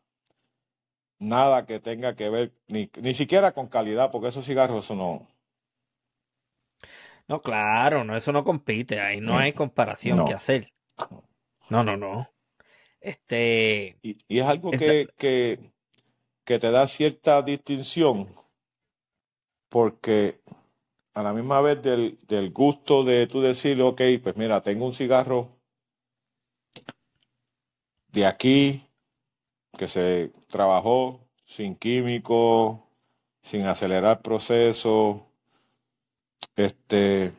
[1.18, 5.26] nada que tenga que ver, ni, ni siquiera con calidad, porque esos cigarros eso no.
[7.26, 10.72] No, claro, no, eso no compite, ahí no hay comparación que hacer.
[11.68, 12.30] No, no, no.
[13.01, 13.99] Este.
[14.03, 15.59] Y, es algo que, que
[16.49, 18.26] que te da cierta distinción
[19.68, 20.36] porque
[21.12, 25.47] a la misma vez del, gusto de tú decir, ok, pues mira, tengo un cigarro
[28.13, 28.83] de aquí
[29.77, 32.79] que se trabajó sin químicos,
[33.41, 35.19] sin acelerar procesos.
[36.57, 37.33] Este,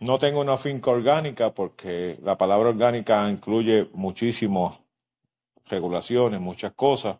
[0.00, 4.78] no tengo una finca orgánica porque la palabra orgánica incluye muchísimas
[5.68, 7.18] regulaciones, muchas cosas.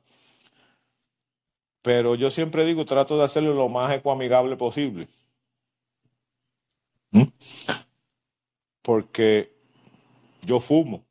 [1.82, 5.08] Pero yo siempre digo, trato de hacerlo lo más ecoamigable posible.
[7.12, 7.22] ¿Mm?
[8.82, 9.48] Porque
[10.42, 11.05] yo fumo.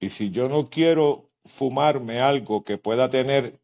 [0.00, 3.58] Y si yo no quiero fumarme algo que pueda tener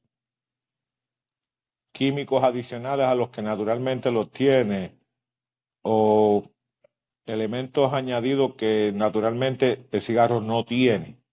[1.92, 4.98] químicos adicionales a los que naturalmente los tiene,
[5.82, 6.42] o
[7.26, 11.24] elementos añadidos que naturalmente el cigarro no tiene,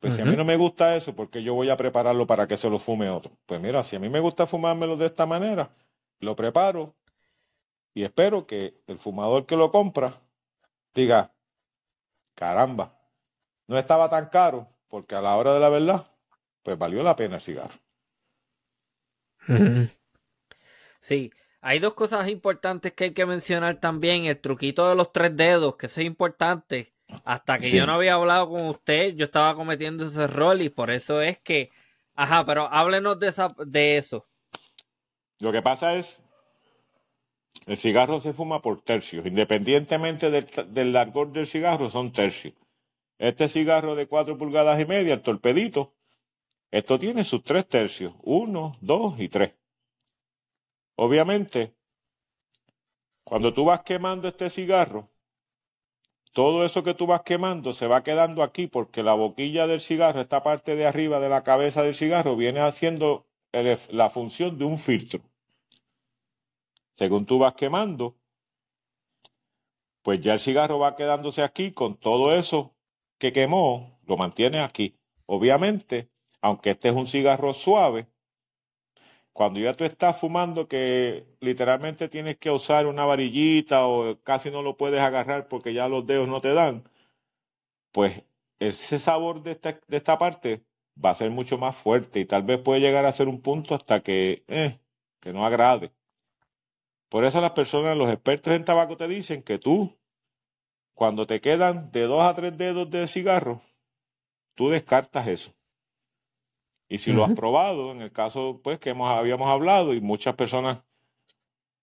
[0.00, 2.58] pues si a mí no me gusta eso, porque yo voy a prepararlo para que
[2.58, 3.30] se lo fume otro?
[3.46, 5.70] Pues mira, si a mí me gusta fumármelo de esta manera,
[6.20, 6.94] lo preparo
[7.94, 10.14] Y espero que el fumador que lo compra
[10.94, 11.32] diga,
[12.34, 12.92] caramba,
[13.66, 16.04] no estaba tan caro, porque a la hora de la verdad,
[16.62, 17.74] pues valió la pena el cigarro.
[21.00, 24.26] Sí, hay dos cosas importantes que hay que mencionar también.
[24.26, 26.88] El truquito de los tres dedos, que eso es importante.
[27.24, 30.90] Hasta que yo no había hablado con usted, yo estaba cometiendo ese error y por
[30.90, 31.70] eso es que...
[32.14, 34.24] Ajá, pero háblenos de, esa, de eso.
[35.40, 36.22] Lo que pasa es,
[37.66, 39.26] el cigarro se fuma por tercios.
[39.26, 42.54] Independientemente del, del largor del cigarro, son tercios.
[43.18, 45.94] Este cigarro de cuatro pulgadas y media, el torpedito,
[46.70, 48.14] esto tiene sus tres tercios.
[48.22, 49.54] Uno, dos y tres.
[50.96, 51.74] Obviamente,
[53.22, 55.08] cuando tú vas quemando este cigarro,
[56.32, 60.20] todo eso que tú vas quemando se va quedando aquí porque la boquilla del cigarro,
[60.20, 64.78] esta parte de arriba de la cabeza del cigarro, viene haciendo la función de un
[64.78, 65.20] filtro.
[66.94, 68.16] Según tú vas quemando,
[70.02, 72.73] pues ya el cigarro va quedándose aquí con todo eso
[73.18, 74.94] que quemó, lo mantiene aquí.
[75.26, 76.08] Obviamente,
[76.40, 78.06] aunque este es un cigarro suave,
[79.32, 84.62] cuando ya tú estás fumando que literalmente tienes que usar una varillita o casi no
[84.62, 86.84] lo puedes agarrar porque ya los dedos no te dan,
[87.92, 88.22] pues
[88.60, 90.62] ese sabor de esta, de esta parte
[91.02, 93.74] va a ser mucho más fuerte y tal vez puede llegar a ser un punto
[93.74, 94.78] hasta que, eh,
[95.20, 95.90] que no agrade.
[97.08, 99.92] Por eso las personas, los expertos en tabaco te dicen que tú,
[100.94, 103.60] cuando te quedan de dos a tres dedos de cigarro,
[104.54, 105.52] tú descartas eso.
[106.88, 110.36] Y si lo has probado, en el caso pues que hemos, habíamos hablado y muchas
[110.36, 110.84] personas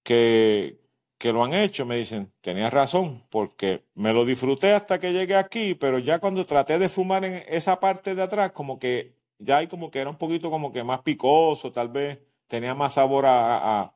[0.03, 0.79] que,
[1.17, 5.35] que lo han hecho me dicen, tenías razón, porque me lo disfruté hasta que llegué
[5.35, 9.57] aquí, pero ya cuando traté de fumar en esa parte de atrás, como que ya
[9.57, 13.25] hay como que era un poquito como que más picoso, tal vez tenía más sabor
[13.27, 13.93] a...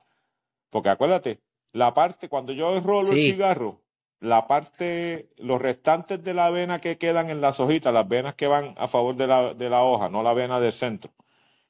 [0.70, 1.40] porque acuérdate,
[1.72, 3.82] la parte, cuando yo enrolo el cigarro,
[4.20, 8.48] la parte, los restantes de la vena que quedan en las hojitas, las venas que
[8.48, 11.12] van a favor de la, de la hoja, no la vena del centro,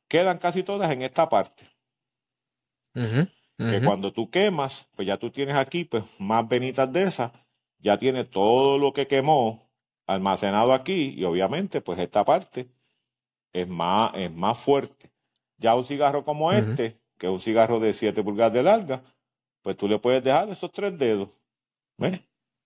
[0.08, 1.68] quedan casi todas en esta parte.
[3.58, 7.32] Que cuando tú quemas, pues ya tú tienes aquí pues más venitas de esas,
[7.80, 9.62] ya tiene todo lo que quemó
[10.08, 12.68] almacenado aquí y obviamente pues esta parte
[13.54, 15.12] es más, es más fuerte.
[15.58, 19.02] Ya un cigarro como este, que es un cigarro de 7 pulgadas de larga,
[19.62, 21.30] pues tú le puedes dejar esos tres dedos.
[21.98, 22.20] ¿Ves?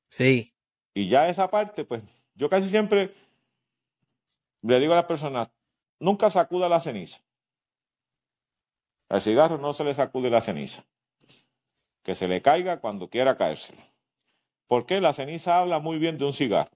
[0.09, 0.53] Sí.
[0.93, 2.03] Y ya esa parte, pues
[2.35, 3.13] yo casi siempre
[4.61, 5.49] le digo a las personas,
[5.99, 7.21] nunca sacuda la ceniza.
[9.09, 10.85] Al cigarro no se le sacude la ceniza.
[12.03, 13.83] Que se le caiga cuando quiera caérsela.
[14.67, 16.71] Porque la ceniza habla muy bien de un cigarro.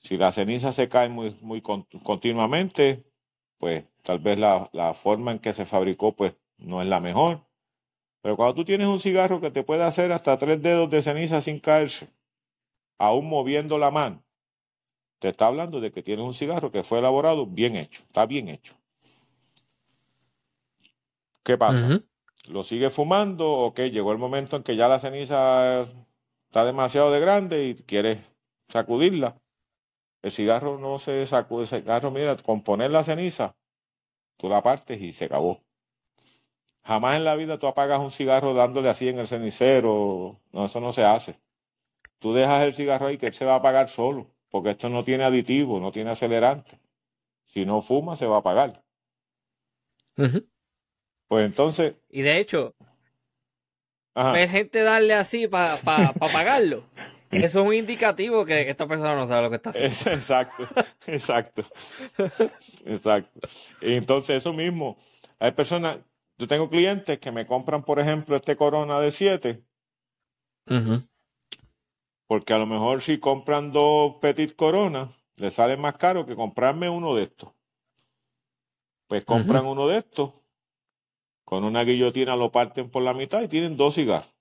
[0.00, 3.04] Si la ceniza se cae muy, muy continuamente,
[3.58, 7.46] pues tal vez la, la forma en que se fabricó, pues no es la mejor.
[8.22, 11.40] Pero cuando tú tienes un cigarro que te puede hacer hasta tres dedos de ceniza
[11.40, 12.08] sin caerse,
[12.96, 14.22] aún moviendo la mano,
[15.18, 18.48] te está hablando de que tienes un cigarro que fue elaborado bien hecho, está bien
[18.48, 18.74] hecho.
[21.42, 22.00] ¿Qué pasa?
[22.48, 23.50] ¿Lo sigue fumando?
[23.50, 25.82] Ok, llegó el momento en que ya la ceniza
[26.46, 28.18] está demasiado de grande y quieres
[28.68, 29.36] sacudirla.
[30.22, 33.56] El cigarro no se sacude, el cigarro, mira, con poner la ceniza,
[34.36, 35.60] tú la partes y se acabó.
[36.84, 40.36] Jamás en la vida tú apagas un cigarro dándole así en el cenicero.
[40.52, 41.36] No, eso no se hace.
[42.18, 45.04] Tú dejas el cigarro ahí que él se va a apagar solo, porque esto no
[45.04, 46.78] tiene aditivo, no tiene acelerante.
[47.44, 48.82] Si no fuma, se va a apagar.
[51.28, 51.94] Pues entonces.
[52.10, 52.74] Y de hecho,
[54.14, 56.84] ver gente darle así para apagarlo.
[57.32, 59.88] Eso es un indicativo que esta persona no sabe lo que está haciendo.
[59.88, 60.68] exacto,
[61.06, 61.64] exacto.
[62.84, 63.40] exacto.
[63.80, 64.98] Entonces, eso mismo.
[65.38, 65.96] Hay personas,
[66.42, 69.64] yo tengo clientes que me compran, por ejemplo, este Corona de 7.
[72.26, 76.88] Porque a lo mejor si compran dos Petit Corona, les sale más caro que comprarme
[76.88, 77.54] uno de estos.
[79.06, 80.32] Pues compran uno de estos,
[81.44, 84.34] con una guillotina lo parten por la mitad y tienen dos cigarros.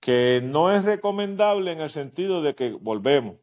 [0.00, 3.40] Que no es recomendable en el sentido de que volvemos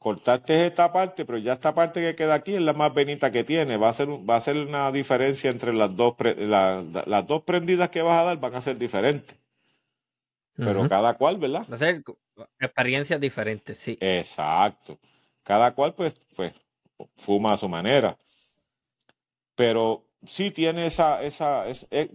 [0.00, 3.44] cortaste esta parte, pero ya esta parte que queda aquí es la más benita que
[3.44, 3.76] tiene.
[3.76, 8.00] Va a ser, va a ser una diferencia entre las dos, las dos prendidas que
[8.00, 9.38] vas a dar van a ser diferentes.
[10.56, 11.66] Pero cada cual, ¿verdad?
[11.70, 12.02] Va a ser
[12.58, 13.98] experiencias diferentes, sí.
[14.00, 14.98] Exacto.
[15.42, 16.54] Cada cual, pues, pues,
[17.14, 18.16] fuma a su manera.
[19.54, 22.08] Pero sí tiene esa, esa, es, es,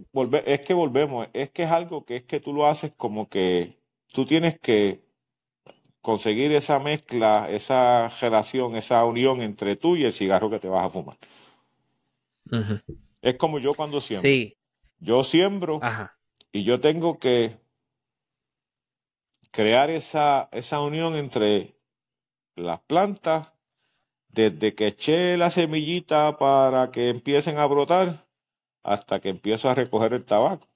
[0.45, 3.77] es que volvemos, es que es algo que es que tú lo haces como que
[4.11, 5.04] tú tienes que
[6.05, 10.85] conseguir esa mezcla, esa relación, esa unión entre tú y el cigarro que te vas
[10.85, 11.17] a fumar.
[13.23, 14.29] Es como yo cuando siembro.
[14.29, 14.55] Sí.
[14.99, 15.79] Yo siembro
[16.51, 17.57] Y yo tengo que
[19.49, 21.75] crear esa, esa unión entre
[22.55, 23.55] las plantas,
[24.29, 28.15] desde que eché la semillita para que empiecen a brotar
[28.83, 30.67] hasta que empiezo a recoger el tabaco.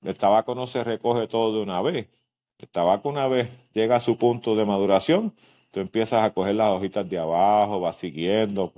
[0.00, 2.25] El tabaco no se recoge todo de una vez.
[2.58, 5.34] El tabaco una vez llega a su punto de maduración,
[5.70, 8.72] tú empiezas a coger las hojitas de abajo, vas siguiendo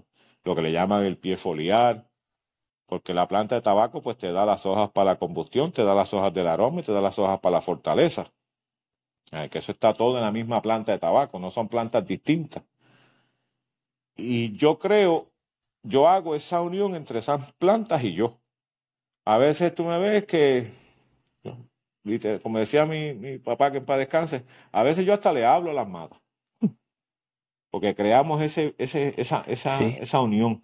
[0.45, 2.09] lo que le llaman el pie foliar,
[2.87, 5.95] porque la planta de tabaco pues te da las hojas para la combustión, te da
[5.95, 8.33] las hojas del aroma y te da las hojas para la fortaleza.
[9.51, 12.65] que eso está todo en la misma planta de tabaco, no son plantas distintas.
[14.17, 15.29] Y yo creo,
[15.83, 18.35] yo hago esa unión entre esas plantas y yo.
[19.25, 20.71] A veces tú me ves que
[22.43, 25.75] como decía mi, papá que en paz descanse, a veces yo hasta le hablo a
[25.75, 26.19] las matas.
[27.71, 30.63] Porque creamos ese, ese, esa, esa, esa unión.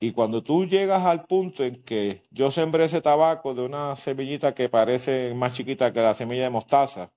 [0.00, 4.54] Y cuando tú llegas al punto en que yo sembré ese tabaco de una semillita
[4.54, 7.10] que parece más chiquita que la semilla de mostaza,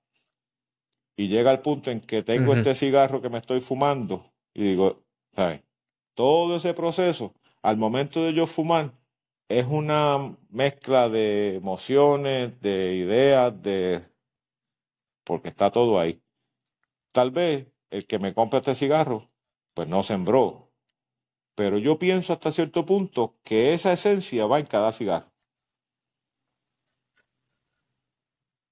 [1.16, 5.02] y llega al punto en que tengo este cigarro que me estoy fumando, y digo,
[5.34, 5.62] ¿sabes?
[6.14, 8.90] Todo ese proceso, al momento de yo fumar,
[9.48, 14.00] es una mezcla de emociones, de ideas, de
[15.24, 16.22] porque está todo ahí.
[17.12, 19.30] Tal vez el que me compra este cigarro,
[19.74, 20.70] pues no sembró.
[21.54, 25.26] Pero yo pienso hasta cierto punto que esa esencia va en cada cigarro.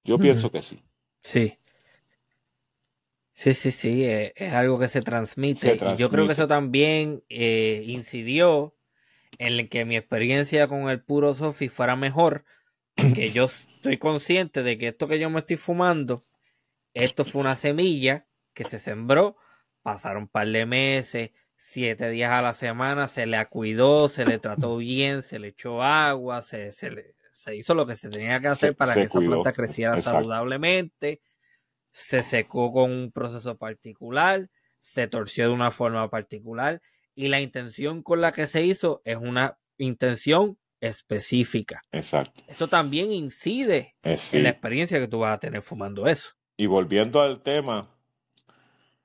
[0.03, 0.81] Yo pienso que sí.
[1.21, 1.53] Sí.
[3.33, 5.75] Sí, sí, sí, eh, es, algo que se transmite.
[5.75, 8.75] Y yo creo que eso también eh, incidió
[9.41, 12.45] en que mi experiencia con el puro Sofi fuera mejor,
[12.95, 16.27] que yo estoy consciente de que esto que yo me estoy fumando,
[16.93, 19.37] esto fue una semilla que se sembró,
[19.81, 24.37] pasaron un par de meses, siete días a la semana, se le cuidó, se le
[24.37, 28.49] trató bien, se le echó agua, se, se, se hizo lo que se tenía que
[28.49, 31.19] hacer para que esa planta creciera saludablemente,
[31.89, 36.79] se secó con un proceso particular, se torció de una forma particular
[37.15, 41.83] y la intención con la que se hizo es una intención específica.
[41.91, 42.41] Exacto.
[42.47, 46.31] Eso también incide eh, en la experiencia que tú vas a tener fumando eso.
[46.57, 47.87] Y volviendo al tema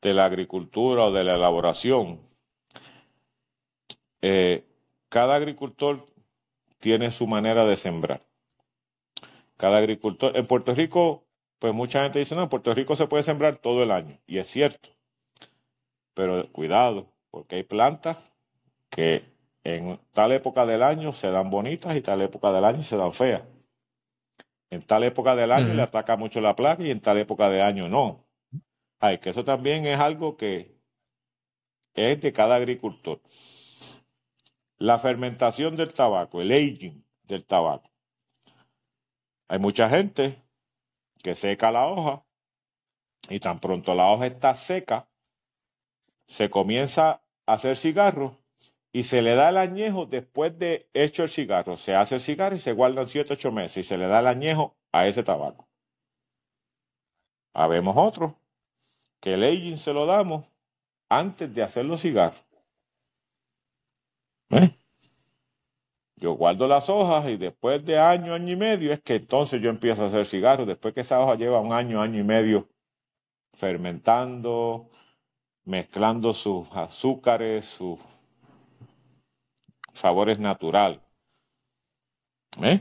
[0.01, 2.21] de la agricultura o de la elaboración,
[4.23, 4.65] eh,
[5.09, 6.07] cada agricultor
[6.81, 8.21] tiene su manera de sembrar.
[9.57, 11.27] Cada agricultor, en Puerto Rico,
[11.59, 14.39] pues mucha gente dice, no, en Puerto Rico se puede sembrar todo el año, y
[14.39, 14.91] es cierto,
[16.13, 18.17] pero cuidado, porque hay plantas
[18.89, 19.23] que
[19.63, 23.13] en tal época del año se dan bonitas y tal época del año se dan
[23.13, 23.43] feas.
[24.71, 27.61] En tal época del año le ataca mucho la plaga y en tal época de
[27.61, 28.25] año no.
[29.01, 30.79] Ay, que eso también es algo que
[31.93, 33.21] es de cada agricultor.
[34.79, 37.91] La fermentación del tabaco, el aging del tabaco.
[39.47, 40.39] Hay mucha gente
[41.23, 42.25] que seca la hoja
[43.29, 45.07] y tan pronto la hoja está seca,
[46.25, 48.37] se comienza hacer cigarro
[48.93, 51.77] y se le da el añejo después de hecho el cigarro.
[51.77, 54.27] Se hace el cigarro y se guardan 7, 8 meses y se le da el
[54.27, 55.69] añejo a ese tabaco.
[57.53, 58.39] Habemos otro
[59.21, 60.45] que el aging se lo damos
[61.09, 62.47] antes de hacer los cigarros.
[64.51, 64.71] ¿Eh?
[66.17, 69.69] Yo guardo las hojas y después de año, año y medio es que entonces yo
[69.69, 70.67] empiezo a hacer cigarros.
[70.67, 72.67] Después que esa hoja lleva un año, año y medio
[73.53, 74.89] fermentando,
[75.67, 77.99] mezclando sus azúcares, sus
[79.93, 81.01] sabores naturales.
[82.63, 82.81] ¿Eh?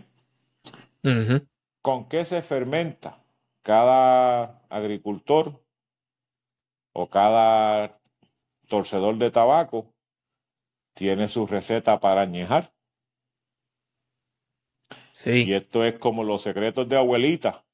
[1.82, 3.18] ¿Con qué se fermenta?
[3.64, 5.62] Cada agricultor
[6.94, 7.92] o cada
[8.70, 9.94] torcedor de tabaco
[10.94, 12.72] tiene su receta para añejar.
[15.14, 15.44] Sí.
[15.44, 17.66] Y esto es como los secretos de abuelita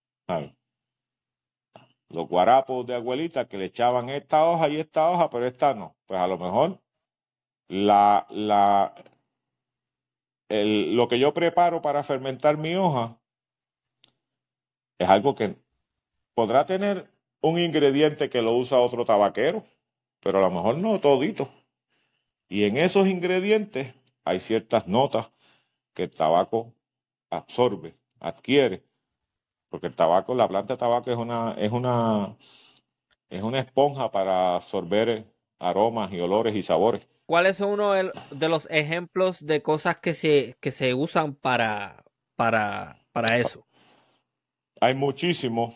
[2.14, 5.96] los guarapos de abuelita que le echaban esta hoja y esta hoja, pero esta no.
[6.06, 6.80] Pues a lo mejor
[7.68, 8.94] la, la,
[10.50, 13.18] el, lo que yo preparo para fermentar mi hoja
[14.98, 15.56] es algo que
[16.34, 17.10] podrá tener
[17.42, 19.64] un ingrediente que lo usa otro tabaquero,
[20.20, 21.50] pero a lo mejor no todito.
[22.50, 23.94] Y en esos ingredientes
[24.26, 25.32] hay ciertas notas
[25.94, 26.74] que el tabaco
[27.30, 28.84] absorbe, adquiere
[29.72, 32.36] porque el tabaco, la planta de tabaco es una, es una,
[33.30, 35.24] es una esponja para absorber
[35.58, 37.08] aromas y olores y sabores.
[37.26, 42.04] ¿Cuáles son uno de los ejemplos de cosas que se, que se usan para,
[42.36, 43.66] para, para eso?
[44.82, 45.74] Hay muchísimos.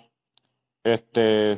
[0.84, 1.58] Este,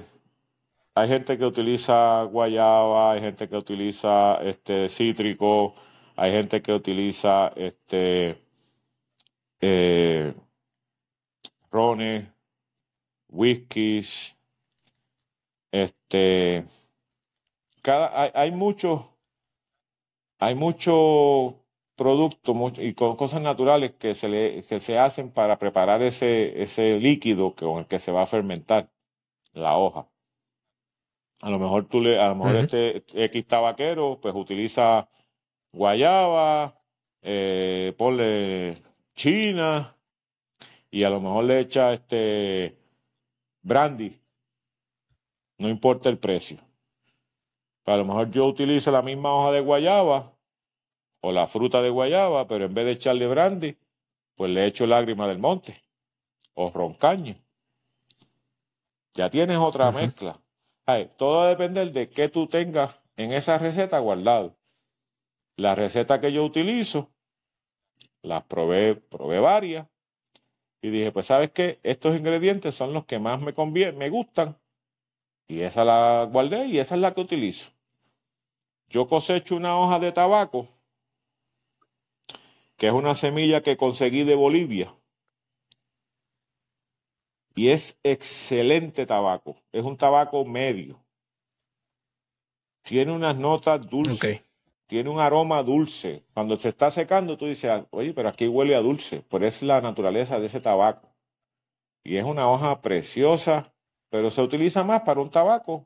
[0.93, 5.73] hay gente que utiliza guayaba, hay gente que utiliza este cítrico,
[6.15, 8.39] hay gente que utiliza este
[9.59, 10.33] eh,
[11.71, 12.27] rones,
[13.29, 14.37] whiskies,
[15.71, 16.63] este,
[17.81, 19.05] cada, hay, hay muchos,
[20.39, 21.55] hay muchos
[21.95, 27.53] productos y cosas naturales que se, le, que se hacen para preparar ese, ese líquido
[27.53, 28.89] con el que se va a fermentar
[29.53, 30.07] la hoja.
[31.41, 35.09] A lo mejor tú le, a lo mejor este X tabaquero, pues utiliza
[35.71, 36.79] guayaba,
[37.21, 38.77] eh, ponle
[39.15, 39.96] china
[40.91, 42.77] y a lo mejor le echa este
[43.61, 44.19] brandy.
[45.59, 46.57] No importa el precio.
[47.85, 50.31] A lo mejor yo utilizo la misma hoja de guayaba
[51.21, 53.77] o la fruta de guayaba, pero en vez de echarle brandy,
[54.35, 55.81] pues le echo lágrima del monte
[56.53, 57.35] o roncaño.
[59.13, 60.39] Ya tienes otra mezcla
[61.17, 64.55] todo va a depender de qué tú tengas en esa receta guardado.
[65.57, 67.09] La receta que yo utilizo,
[68.21, 69.87] las probé, probé varias
[70.87, 74.57] y dije, pues sabes qué, estos ingredientes son los que más me convienen, me gustan
[75.47, 77.71] y esa la guardé y esa es la que utilizo.
[78.89, 80.67] Yo cosecho una hoja de tabaco,
[82.77, 84.93] que es una semilla que conseguí de Bolivia
[87.55, 89.57] y es excelente tabaco.
[89.71, 91.03] Es un tabaco medio.
[92.83, 94.41] Tiene unas notas dulces.
[94.87, 96.23] Tiene un aroma dulce.
[96.33, 99.23] Cuando se está secando, tú dices, oye, pero aquí huele a dulce.
[99.29, 101.13] Pero es la naturaleza de ese tabaco.
[102.03, 103.71] Y es una hoja preciosa,
[104.09, 105.85] pero se utiliza más para un tabaco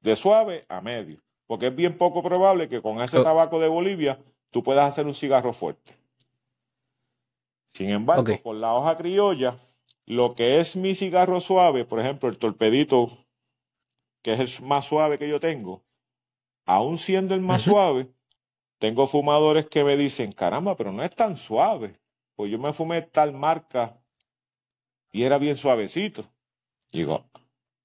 [0.00, 1.18] de suave a medio.
[1.46, 4.18] Porque es bien poco probable que con ese tabaco de Bolivia
[4.50, 5.96] tú puedas hacer un cigarro fuerte.
[7.72, 9.56] Sin embargo, con la hoja criolla,
[10.06, 13.08] lo que es mi cigarro suave, por ejemplo, el torpedito,
[14.22, 15.82] que es el más suave que yo tengo,
[16.68, 18.12] aún siendo el más suave,
[18.78, 21.96] tengo fumadores que me dicen, caramba, pero no es tan suave.
[22.36, 23.98] Pues yo me fumé tal marca
[25.10, 26.26] y era bien suavecito.
[26.92, 27.24] Digo,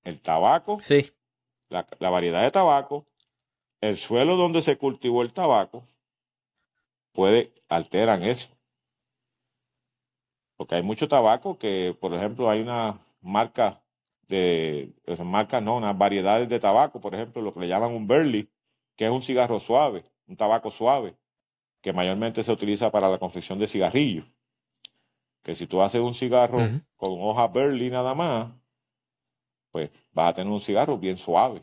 [0.03, 1.09] el tabaco, sí.
[1.69, 3.07] la, la variedad de tabaco,
[3.79, 5.81] el suelo donde se cultivó el tabaco,
[7.13, 8.49] puede alterar eso.
[10.57, 13.81] Porque hay mucho tabaco que, por ejemplo, hay una marca
[14.27, 18.49] de, marcas no, unas variedades de tabaco, por ejemplo, lo que le llaman un burley,
[19.03, 21.13] que es un cigarro suave, un tabaco suave,
[21.81, 24.25] que mayormente se utiliza para la confección de cigarrillos.
[25.43, 26.59] Que si tú haces un cigarro
[26.95, 28.49] con hoja burley nada más,
[29.71, 31.61] pues vas a tener un cigarro bien suave.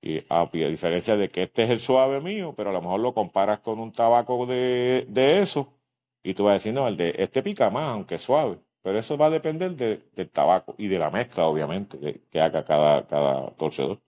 [0.00, 3.12] Y a, diferencia de que este es el suave mío, pero a lo mejor lo
[3.12, 5.74] comparas con un tabaco de, de eso,
[6.22, 8.60] y tú vas a decir, no, el de este pica más, aunque suave.
[8.82, 13.04] Pero eso va a depender del tabaco y de la mezcla, obviamente, que, haga cada,
[13.08, 13.98] cada torcedor.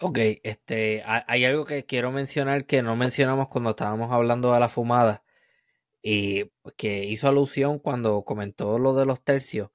[0.00, 4.68] Ok, este, hay algo que quiero mencionar que no mencionamos cuando estábamos hablando de la
[4.68, 5.24] fumada
[6.02, 9.70] y que hizo alusión cuando comentó lo de los tercios.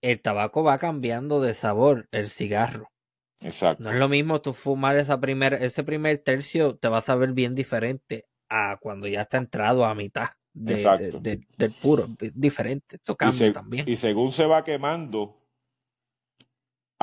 [0.00, 2.92] El tabaco va cambiando de sabor, el cigarro.
[3.40, 3.84] Exacto.
[3.84, 7.32] No es lo mismo tú fumar esa primer, ese primer tercio, te vas a ver
[7.32, 12.06] bien diferente a cuando ya está entrado a mitad de, del puro.
[12.34, 12.96] Diferente.
[12.96, 13.88] Esto cambia también.
[13.88, 15.34] Y según se va quemando,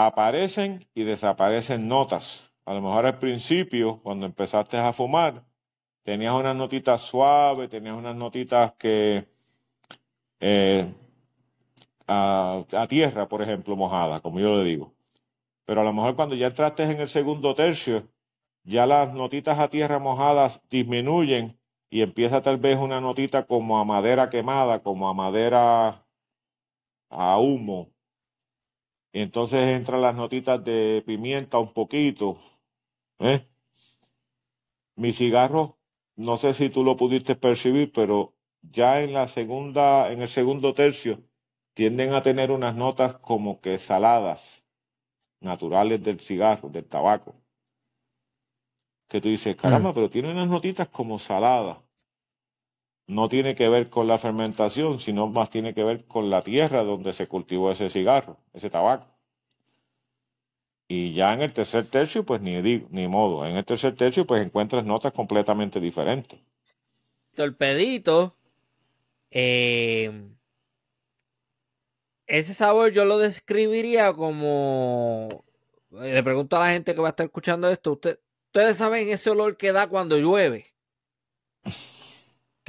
[0.06, 2.52] aparecen y desaparecen notas.
[2.66, 5.44] A lo mejor al principio, cuando empezaste a fumar,
[6.04, 9.26] tenías unas notitas suaves, tenías unas notitas que
[10.40, 10.86] eh,
[12.08, 14.94] a, a, tierra, por ejemplo, mojada, como yo le digo.
[15.66, 18.08] Pero a lo mejor cuando ya entraste en el segundo tercio,
[18.64, 21.60] ya las notitas a tierra mojadas disminuyen
[21.90, 26.06] y empieza tal vez una notita como a madera quemada, como a madera
[27.10, 27.90] a humo.
[29.12, 32.38] Y entonces entran las notitas de pimienta un poquito.
[33.20, 33.42] ¿eh?
[34.96, 35.78] Mi cigarro,
[36.16, 40.74] no sé si tú lo pudiste percibir, pero ya en la segunda, en el segundo
[40.74, 41.20] tercio,
[41.74, 44.66] tienden a tener unas notas como que saladas
[45.40, 47.34] naturales del cigarro, del tabaco.
[49.08, 49.94] Que tú dices, caramba, mm.
[49.96, 51.78] pero tiene unas notitas como saladas.
[53.10, 56.84] No tiene que ver con la fermentación, sino más tiene que ver con la tierra
[56.84, 59.08] donde se cultivó ese cigarro, ese tabaco.
[60.88, 63.48] Y ya en el tercer tercio, pues ni digo, ni modo.
[63.48, 66.40] En el tercer tercio, pues encuentras notas completamente diferentes.
[67.34, 68.36] Torpedito.
[69.32, 70.30] Eh,
[72.28, 75.30] ese sabor yo lo describiría como.
[75.94, 77.94] Eh, le pregunto a la gente que va a estar escuchando esto.
[77.94, 80.68] ustedes saben ese olor que da cuando llueve.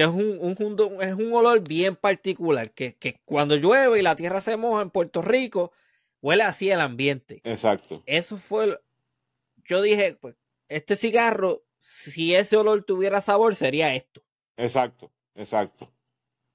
[0.01, 2.70] Que es un, es un olor bien particular.
[2.70, 5.72] Que, cuando llueve y la tierra se moja en Puerto Rico,
[6.22, 7.43] huele así el ambiente.
[7.44, 8.02] Exacto.
[8.06, 8.81] Eso fue.
[9.68, 10.36] Yo dije, pues,
[10.70, 14.22] este cigarro si ese olor tuviera sabor, sería esto.
[14.56, 15.86] Exacto, exacto.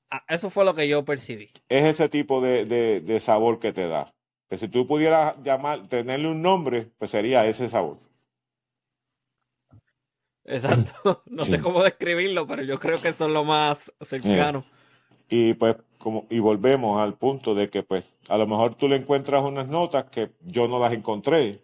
[0.10, 1.48] Ah, eso fue lo que yo percibí.
[1.70, 4.12] Es ese tipo de, de, de sabor que te da.
[4.50, 8.00] Que si tú pudieras llamar, tenerle un nombre, pues sería ese sabor.
[10.46, 11.24] Exacto.
[11.26, 11.52] No Sí.
[11.52, 14.64] sé cómo describirlo, pero yo creo que eso es lo más cercano.
[15.30, 18.98] Y pues como y volvemos al punto de que pues a lo mejor tú le
[18.98, 21.60] encuentras unas notas que yo no las encontré.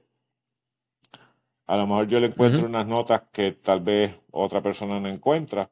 [1.67, 5.69] A lo mejor yo le encuentro unas notas que tal vez otra persona no encuentra.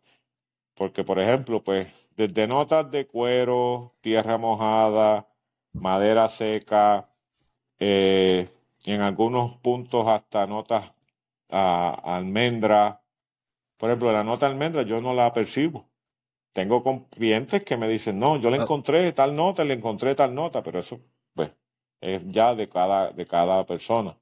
[0.75, 5.27] Porque por ejemplo, pues desde notas de cuero, tierra mojada,
[5.73, 7.09] madera seca,
[7.79, 8.47] eh,
[8.85, 10.91] y en algunos puntos hasta notas
[11.49, 13.01] a almendra.
[13.77, 15.85] Por ejemplo, la nota almendra yo no la percibo.
[16.53, 18.63] Tengo clientes que me dicen, no, yo le Ah.
[18.63, 20.99] encontré tal nota, le encontré tal nota, pero eso,
[21.33, 21.51] pues,
[22.01, 24.17] es ya de cada, de cada persona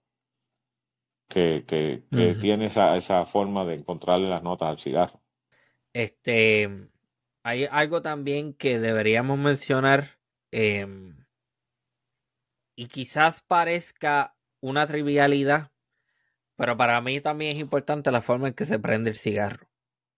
[1.27, 5.19] que, que, tiene esa, esa forma de encontrarle las notas al cigarro.
[5.93, 6.89] Este,
[7.43, 10.19] hay algo también que deberíamos mencionar,
[10.51, 11.15] em,
[12.75, 15.71] y quizás parezca una trivialidad,
[16.57, 19.67] pero para mí también es importante la forma en que se prende el cigarro.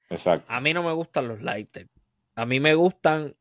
[0.10, 0.52] Exacto.
[0.52, 1.90] A mí no me gustan los lighters.
[2.34, 3.36] A mí me gustan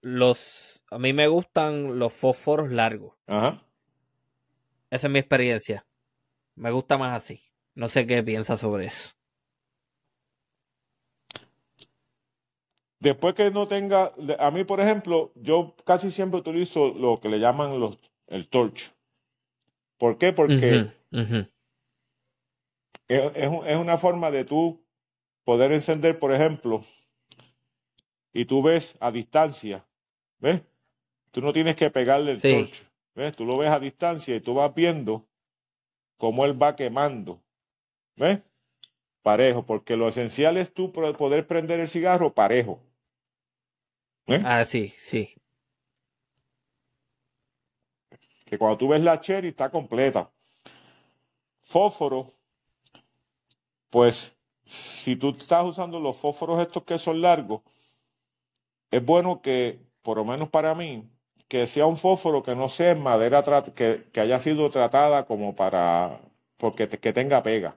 [0.00, 3.14] los, a mí me gustan los fósforos largos.
[3.26, 3.62] Ajá.
[4.90, 5.86] Esa es mi experiencia.
[6.56, 7.42] Me gusta más así.
[7.74, 9.10] No sé qué piensas sobre eso.
[12.98, 17.38] Después que no tenga, a mí, por ejemplo, yo casi siempre utilizo lo que le
[17.38, 17.96] llaman los,
[18.26, 18.92] el torch.
[19.98, 20.32] ¿Por qué?
[20.32, 20.88] Porque
[23.08, 24.84] es un- es una forma de tú
[25.44, 26.84] poder encender, por ejemplo,
[28.32, 29.86] y tú ves a distancia,
[30.38, 30.60] ¿ves?
[31.30, 32.50] Tú no tienes que pegarle el Sí.
[32.50, 33.34] torch, ¿ves?
[33.34, 35.26] Tú lo ves a distancia y tú vas viendo
[36.18, 37.40] cómo él va quemando,
[38.16, 38.40] ¿ves?
[39.22, 42.80] Parejo, porque lo esencial es tú poder prender el cigarro parejo.
[44.26, 44.42] ¿ves?
[44.44, 45.34] Ah, sí, sí.
[48.44, 50.30] Que cuando tú ves la cherry está completa.
[51.60, 52.30] Fósforo,
[53.90, 57.62] pues si tú estás usando los fósforos estos que son largos,
[58.90, 61.04] es bueno que, por lo menos para mí,
[61.48, 63.42] que sea un fósforo que no sea en madera
[63.74, 66.20] que, que haya sido tratada como para
[66.58, 67.76] porque te- que tenga pega.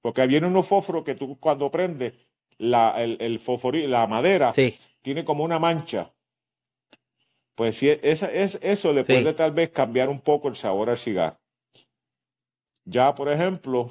[0.00, 2.14] Porque viene unos fósforos que tú cuando prendes
[2.58, 6.10] la, el, el fosfori- la madera Sí, tiene como una mancha.
[7.54, 9.12] Pues si esa, es, eso le Sí.
[9.12, 11.36] puede tal vez cambiar un poco el sabor al cigarro.
[12.84, 13.90] Ya, por ejemplo,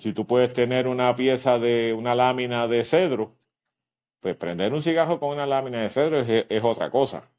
[0.00, 3.36] si tú puedes tener una pieza de una lámina de cedro,
[4.20, 7.30] pues prender un cigarro con una lámina de cedro es, es otra cosa.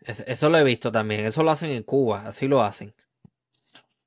[0.00, 1.24] es- eso lo he visto también.
[1.26, 2.94] Eso lo hacen en Cuba, así lo hacen.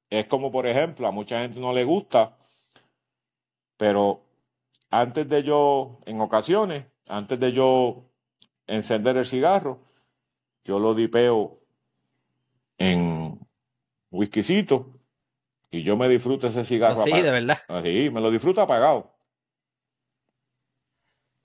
[0.10, 2.36] Es como, por ejemplo, a mucha gente no le gusta,
[3.78, 4.22] pero
[4.92, 8.04] antes de yo, en ocasiones, antes de yo
[8.68, 9.80] encender el cigarro,
[10.66, 11.54] yo lo dipeo
[12.78, 13.40] en
[14.16, 14.88] whiskycito
[15.72, 17.60] y yo me disfruto ese cigarro Así, apa- de verdad.
[17.68, 19.12] Así, me lo disfruto apagado.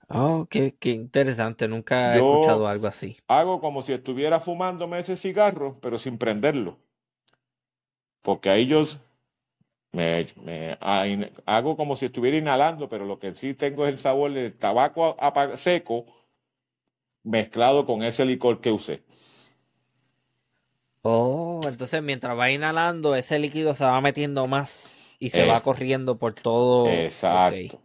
[0.09, 1.67] Oh, qué, qué interesante.
[1.67, 3.17] Nunca he escuchado algo así.
[3.27, 6.77] Hago como si estuviera fumándome ese cigarro, pero sin prenderlo.
[8.21, 8.83] Porque ahí yo
[9.93, 11.05] me, me- ah,
[11.45, 15.15] hago como si estuviera inhalando, pero lo que sí tengo es el sabor del tabaco
[15.55, 16.05] seco
[17.23, 19.03] mezclado con ese licor que usé.
[21.03, 25.61] Oh, entonces mientras va inhalando, ese líquido se va metiendo más y se Eh, va
[25.61, 27.05] corriendo por todo.
[27.05, 27.77] Exacto.
[27.77, 27.81] Ok.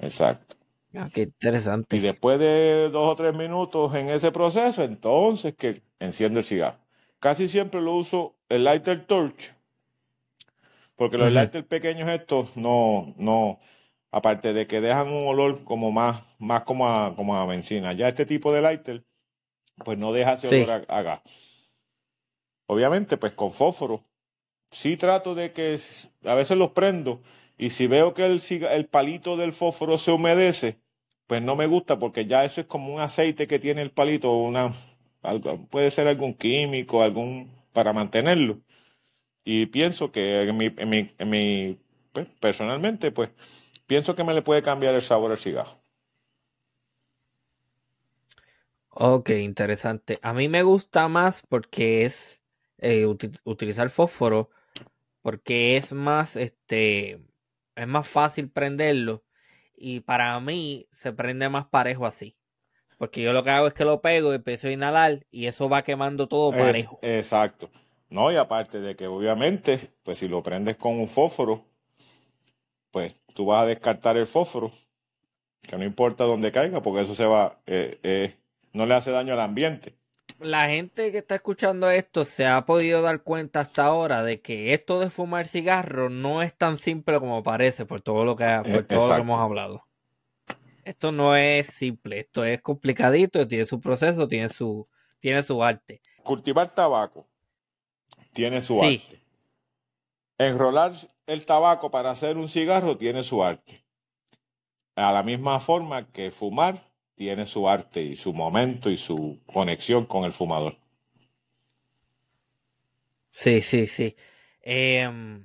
[0.00, 0.56] Exacto.
[0.94, 1.96] Ah, qué interesante.
[1.96, 6.78] Y después de dos o tres minutos en ese proceso, entonces que enciendo el cigarro.
[7.20, 9.52] Casi siempre lo uso el lighter torch,
[10.96, 11.32] porque los Ujú.
[11.32, 13.58] lighter pequeños estos no, no,
[14.10, 17.92] aparte de que dejan un olor como más, más como a, como a benzina.
[17.92, 19.04] Ya este tipo de lighter,
[19.84, 20.48] pues no deja ese Sí.
[20.48, 21.22] olor a, a gas.
[22.68, 24.04] Obviamente, pues con fósforo,
[24.70, 25.80] sí trato de que
[26.24, 27.20] a veces los prendo
[27.56, 30.76] y si veo que el, el palito del fósforo se humedece,
[31.26, 34.32] pues no me gusta porque ya eso es como un aceite que tiene el palito,
[34.32, 34.72] una,
[35.70, 38.58] puede ser algún químico, algún para mantenerlo.
[39.44, 41.78] Y pienso que en mi, en mi, en mi
[42.12, 43.30] pues, personalmente, pues
[43.86, 45.72] pienso que me le puede cambiar el sabor al cigarro.
[48.90, 50.18] Ok, interesante.
[50.22, 52.37] A mí me gusta más porque es
[52.78, 54.50] eh, uti- utilizar fósforo,
[55.22, 57.20] porque es más, este,
[57.76, 59.24] es más fácil prenderlo
[59.76, 62.36] y para mí se prende más parejo así.
[62.98, 65.68] Porque yo lo que hago es que lo pego y empiezo a inhalar y eso
[65.68, 67.00] va quemando todo Es- parejo.
[67.00, 67.70] exacto.
[68.10, 71.64] No, y aparte de que obviamente, pues si lo prendes con un fósforo,
[72.90, 74.70] pues tú vas a descartar el fósforo,
[75.62, 78.36] que no importa dónde caiga, porque eso se va, eh, eh,
[78.74, 79.97] no le hace daño al ambiente.
[80.40, 84.72] La gente que está escuchando esto se ha podido dar cuenta hasta ahora de que
[84.72, 88.84] esto de fumar cigarro no es tan simple como parece por todo lo que, por
[88.84, 89.84] todo lo que hemos hablado.
[90.84, 94.84] Esto no es simple, esto es complicadito, tiene su proceso, tiene su,
[95.18, 96.00] tiene su arte.
[96.22, 97.26] Cultivar tabaco
[98.32, 99.20] tiene su arte.
[100.38, 100.92] Enrolar
[101.26, 103.84] el tabaco para hacer un cigarro tiene su arte.
[104.94, 106.87] A la misma forma que fumar
[107.18, 110.74] tiene su arte y su momento y su conexión con el fumador.
[113.32, 114.14] Sí, sí, sí.
[114.62, 115.44] Em,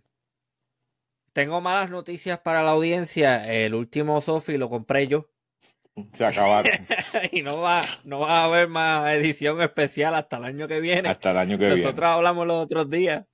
[1.34, 3.52] tengo malas noticias para la audiencia.
[3.52, 5.32] El último Sofi lo compré yo.
[6.14, 6.72] Se acabaron.
[7.32, 11.10] y no va, no va a haber más edición especial hasta el año que viene.
[11.10, 11.82] Hasta el año que viene.
[11.82, 13.26] Nosotros hablamos los otros días.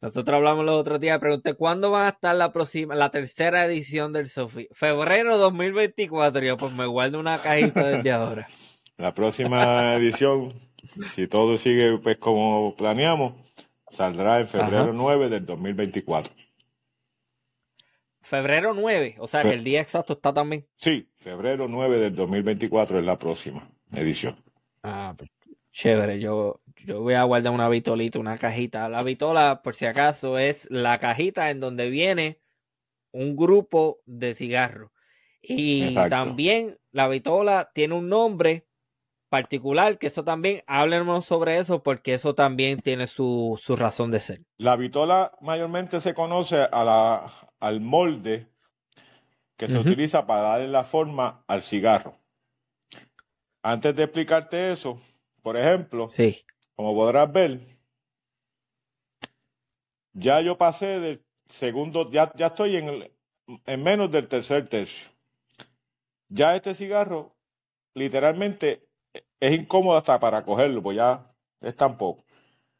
[0.00, 1.18] Nosotros hablamos los otros días.
[1.18, 4.68] Pregunté cuándo va a estar la próxima, la tercera edición del Sofi.
[4.72, 6.42] Febrero 2024.
[6.44, 8.46] Yo pues me guardo una cajita desde ahora.
[8.98, 10.48] La próxima edición,
[11.10, 13.34] si todo sigue pues como planeamos,
[13.90, 16.32] saldrá en febrero 9 del 2024.
[18.22, 20.66] Febrero 9, o sea que el día exacto está también.
[20.76, 24.34] Sí, febrero 9 del 2024 es la próxima edición.
[24.82, 25.30] Ah, pues,
[25.72, 26.18] chévere.
[26.18, 28.88] Yo, yo voy a guardar una vitolita, una cajita.
[28.88, 32.40] La vitola, por si acaso, es la cajita en donde viene
[33.10, 34.92] un grupo de cigarros.
[35.42, 38.66] Y también la vitola tiene un nombre
[39.28, 44.20] particular, que eso también, háblenos sobre eso, porque eso también tiene su, su razón de
[44.20, 44.42] ser.
[44.56, 48.46] La vitola mayormente se conoce a la, al molde
[49.56, 52.12] que se utiliza para darle la forma al cigarro.
[53.62, 55.00] Antes de explicarte eso,
[55.42, 56.44] por ejemplo, sí.
[56.76, 57.58] Como podrás ver,
[60.12, 63.10] ya yo pasé del segundo, ya, ya estoy en,
[63.64, 65.08] en menos del tercer tercio.
[66.28, 67.34] Ya este cigarro,
[67.94, 68.86] literalmente,
[69.40, 71.22] es incómodo hasta para cogerlo, pues ya
[71.60, 72.22] es tan poco.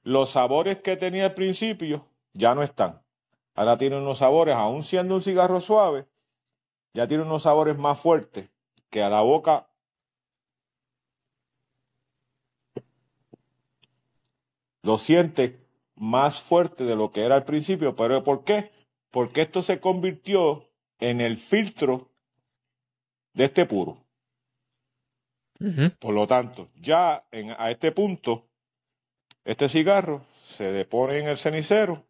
[0.03, 3.01] Los sabores que tenía al principio ya no están.
[3.55, 6.07] Ahora tiene unos sabores, aún siendo un cigarro suave,
[6.93, 8.51] ya tiene unos sabores más fuertes
[8.91, 9.69] que a la boca
[14.87, 15.59] lo siente
[15.97, 17.97] más fuerte de lo que era al principio.
[17.97, 18.71] ¿Pero por qué?
[19.11, 20.65] Porque esto se convirtió
[21.01, 22.07] en el filtro
[23.35, 23.99] de este puro.
[25.99, 28.47] Por lo tanto, ya en, a este punto,
[29.45, 32.05] este cigarro se depone en el cenicero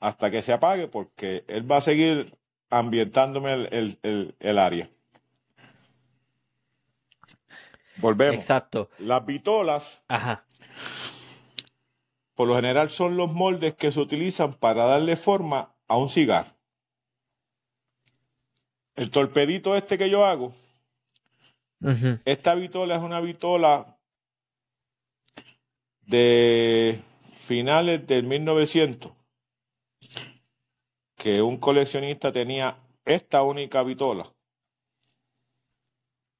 [0.00, 2.34] hasta que se apague porque él va a seguir
[2.70, 4.88] ambientándome el, área.
[7.96, 8.40] Volvemos.
[8.40, 8.88] Exacto.
[8.98, 10.44] Las vitolas, Ajá.
[12.38, 16.48] Por lo general, son los moldes que se utilizan para darle forma a un cigarro.
[18.94, 20.54] El torpedito este que yo hago,
[22.24, 23.98] esta vitola es una vitola
[26.02, 27.00] de
[27.40, 29.10] finales del 1900
[31.16, 34.28] que un coleccionista tenía esta única vitola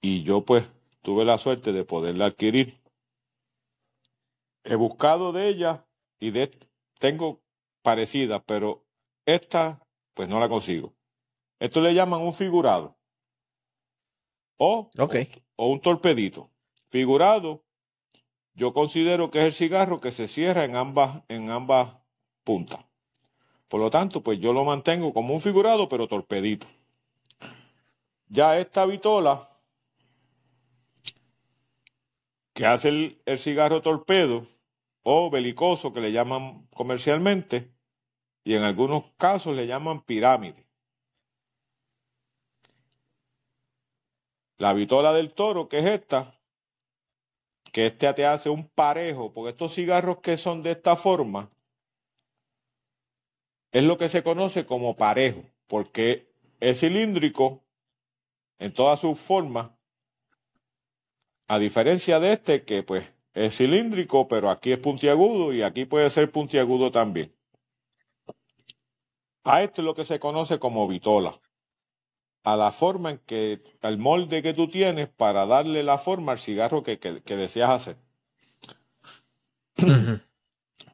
[0.01, 0.65] y yo pues
[1.03, 2.73] tuve la suerte de poderla adquirir.
[4.63, 5.85] He buscado de ella
[6.21, 6.51] y de
[6.99, 7.41] tengo
[7.83, 8.85] parecidas, pero
[9.27, 9.81] esta
[10.15, 10.95] pues no la consigo.
[11.61, 12.97] Esto le llaman un figurado
[14.57, 14.91] o,
[15.57, 16.51] o un torpedito.
[16.91, 17.63] Figurado,
[18.55, 21.91] yo considero que es el cigarro que se cierra en ambas, en ambas
[22.45, 22.85] puntas.
[23.69, 26.67] Por lo tanto, pues yo lo mantengo como un figurado, pero torpedito.
[28.29, 29.47] Ya esta vitola
[32.55, 34.45] que hace el, el cigarro torpedo
[35.03, 37.73] o belicoso que le llaman comercialmente
[38.45, 40.67] y en algunos casos le llaman pirámide.
[44.59, 46.35] La vitola del toro, que es esta,
[47.73, 51.49] que este te hace un parejo, porque estos cigarros que son de esta forma,
[53.71, 56.27] es lo que se conoce como parejo, porque
[56.61, 57.63] es cilíndrico
[58.59, 59.71] en todas sus formas,
[61.47, 63.09] a diferencia de este que pues
[63.47, 67.33] es cilíndrico, pero aquí es puntiagudo y aquí puede ser puntiagudo también.
[69.45, 71.39] A esto es lo que se conoce como vitola,
[72.45, 76.39] a la forma en que, al molde que tú tienes para darle la forma al
[76.39, 77.97] cigarro que, que deseas hacer.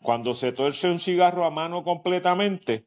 [0.03, 2.85] Cuando se torce un cigarro a mano completamente,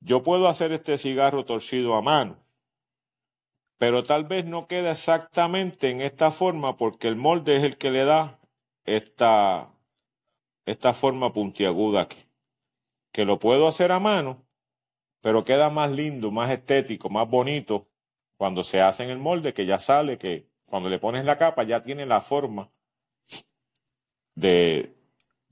[0.00, 2.36] yo puedo hacer este cigarro torcido a mano,
[3.80, 7.90] pero tal vez no queda exactamente en esta forma porque el molde es el que
[7.90, 8.38] le da
[8.84, 9.72] esta,
[10.66, 12.22] esta forma puntiaguda aquí,
[13.10, 14.36] que lo puedo hacer a mano,
[15.22, 17.86] pero queda más lindo, más estético, más bonito
[18.36, 21.62] cuando se hace en el molde, que ya sale, que cuando le pones la capa
[21.62, 22.68] ya tiene la forma
[24.34, 24.94] de,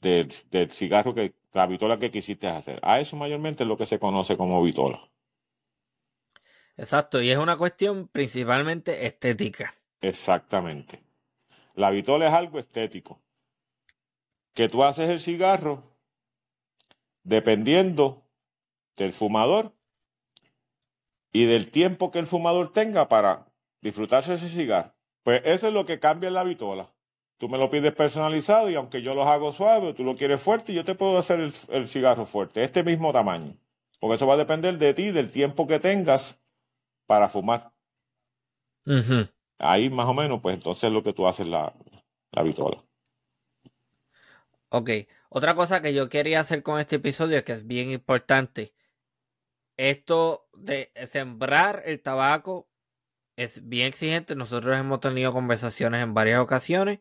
[0.03, 2.79] del cigarro que, la vitola que quisiste hacer.
[2.83, 5.01] A eso mayormente es lo que se conoce como vitola.
[6.79, 9.75] Exacto, y es una cuestión principalmente estética.
[10.01, 11.03] Exactamente.
[11.75, 13.21] La vitola es algo estético.
[14.55, 15.83] Que tú haces el cigarro
[17.25, 18.23] dependiendo
[18.97, 19.73] del fumador
[21.33, 23.47] y del tiempo que el fumador tenga para
[23.83, 24.93] disfrutarse ese cigarro.
[25.25, 26.89] Pues eso es lo que cambia en la vitola.
[27.39, 30.73] Tú me lo pides personalizado y aunque yo lo hago suave tú lo quieres fuerte,
[30.73, 33.55] yo te puedo hacer el, cigarro fuerte, este mismo tamaño.
[34.01, 36.41] Porque eso va a depender de ti, del tiempo que tengas
[37.09, 37.73] para fumar.
[39.59, 41.73] Ahí más o menos, pues entonces es lo que tú haces la,
[42.31, 42.85] la vitola.
[44.69, 44.91] Ok,
[45.31, 48.75] otra cosa que yo quería hacer con este episodio, que es bien importante,
[49.79, 52.69] esto de sembrar el tabaco
[53.37, 54.35] es bien exigente.
[54.35, 56.99] Nosotros hemos tenido conversaciones en varias ocasiones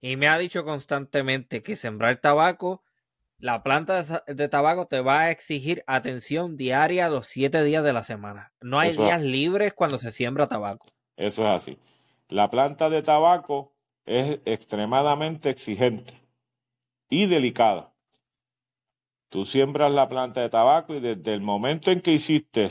[0.00, 2.83] y me ha dicho constantemente que sembrar tabaco,
[3.38, 8.02] la planta de, tabaco te va a exigir atención diaria los siete días de la
[8.02, 8.52] semana.
[8.60, 10.86] No hay días libres cuando se siembra tabaco.
[11.16, 11.78] Eso es así.
[12.28, 13.72] La planta de tabaco
[14.06, 16.14] es extremadamente exigente
[17.08, 17.92] y delicada.
[19.28, 22.70] Tú siembras la planta de tabaco y desde el momento en que hiciste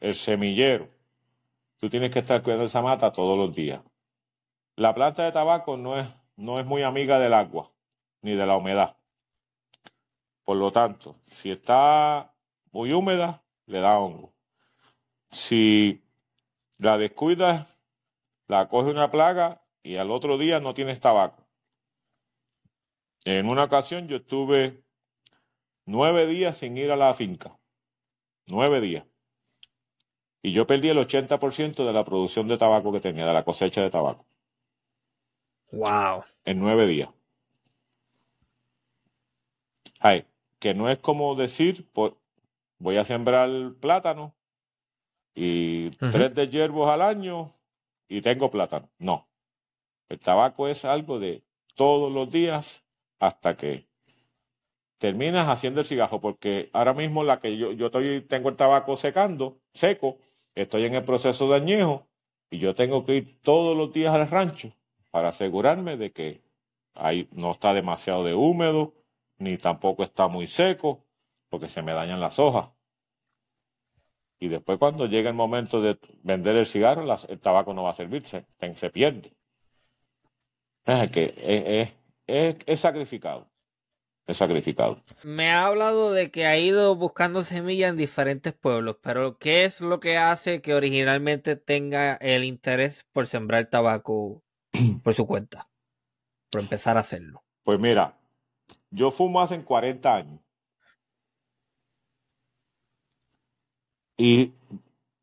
[0.00, 0.88] el semillero,
[1.78, 3.80] tú tienes que estar cuidando esa mata todos los días.
[4.76, 6.06] La planta de tabaco no es,
[6.36, 7.70] no es muy amiga del agua
[8.22, 8.96] ni de la humedad.
[10.44, 12.34] Por lo tanto, si está
[12.70, 14.34] muy húmeda, le da hongo.
[15.30, 16.04] Si
[16.78, 17.82] la descuidas,
[18.46, 21.42] la coge una plaga y al otro día no tienes tabaco.
[23.24, 24.84] En una ocasión yo estuve
[25.86, 27.58] nueve días sin ir a la finca.
[28.46, 29.06] Nueve días.
[30.42, 33.80] Y yo perdí el 80% de la producción de tabaco que tenía, de la cosecha
[33.80, 34.26] de tabaco.
[35.72, 36.24] Wow.
[36.44, 37.08] En nueve días.
[40.00, 40.26] Ay,
[40.64, 41.86] que no es como decir,
[42.78, 43.50] voy a sembrar
[43.82, 44.34] plátano
[45.34, 47.52] y tres de hierbos al año
[48.08, 48.88] y tengo plátano.
[48.98, 49.28] No.
[50.08, 51.42] El tabaco es algo de
[51.74, 52.82] todos los días
[53.18, 53.84] hasta que
[54.96, 58.96] terminas haciendo el cigarro, porque ahora mismo la que yo, yo estoy, tengo el tabaco
[58.96, 60.16] secando, seco,
[60.54, 62.06] estoy en el proceso de añejo
[62.48, 64.70] y yo tengo que ir todos los días al rancho
[65.10, 66.40] para asegurarme de que
[66.94, 68.94] ahí no está demasiado de húmedo,
[69.38, 71.04] ni tampoco está muy seco,
[71.48, 72.70] porque se me dañan las hojas.
[74.38, 77.94] Y después cuando llega el momento de vender el cigarro, el tabaco no va a
[77.94, 79.32] servir, se, pierde.
[80.84, 81.94] Es que
[82.26, 83.48] es sacrificado
[84.26, 85.02] es sacrificado.
[85.22, 89.80] Me ha hablado de que ha ido buscando semillas en diferentes pueblos, pero ¿qué es
[89.80, 94.42] lo que hace que originalmente tenga el interés por sembrar tabaco
[95.04, 95.68] por su cuenta?
[96.50, 97.44] Por empezar a hacerlo.
[97.64, 98.18] Pues mira,
[98.94, 100.40] yo fumo hace 40 años.
[104.16, 104.54] Y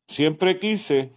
[0.06, 1.10] siempre quise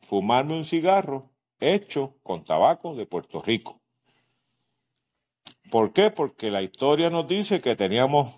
[0.00, 1.30] fumarme un cigarro
[1.60, 3.78] hecho con tabaco de Puerto Rico.
[5.70, 6.10] ¿Por qué?
[6.10, 8.34] Porque la historia nos dice que teníamos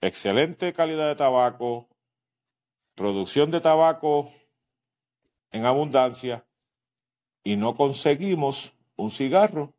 [0.00, 1.88] excelente calidad de tabaco,
[2.96, 4.28] producción de tabaco
[5.52, 6.44] en abundancia
[7.44, 9.75] y no conseguimos un cigarro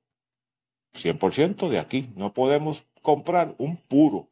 [0.93, 2.09] 100% de aquí.
[2.15, 4.27] No podemos comprar un puro.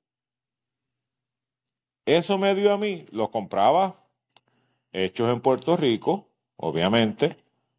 [2.06, 3.96] Eso me dio a mí, lo compraba
[4.92, 7.36] hechos en Puerto Rico, obviamente,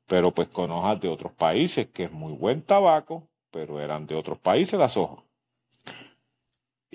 [0.07, 4.15] pero pues con hojas de otros países, que es muy buen tabaco, pero eran de
[4.15, 5.25] otros países las hojas.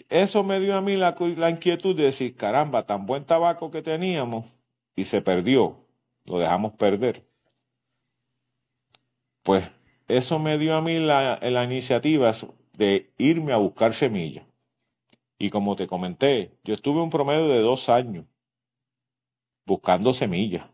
[0.10, 1.16] Eso me dio a mí la,
[1.50, 4.46] inquietud de decir, caramba, tan buen tabaco que teníamos
[4.96, 5.76] y se perdió,
[6.26, 7.24] lo dejamos perder.
[9.44, 9.64] Pues
[10.18, 12.34] eso me dio a mí la, iniciativa
[12.74, 14.46] de irme a buscar semillas.
[15.38, 18.26] Y como te comenté, yo estuve un promedio de dos años
[19.66, 20.68] buscando semillas.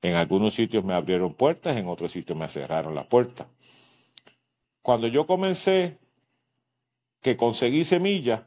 [0.00, 3.48] En algunos sitios me abrieron puertas, en otros sitios me cerraron las puertas.
[4.80, 5.98] Cuando yo comencé,
[7.20, 8.42] que conseguí semillas,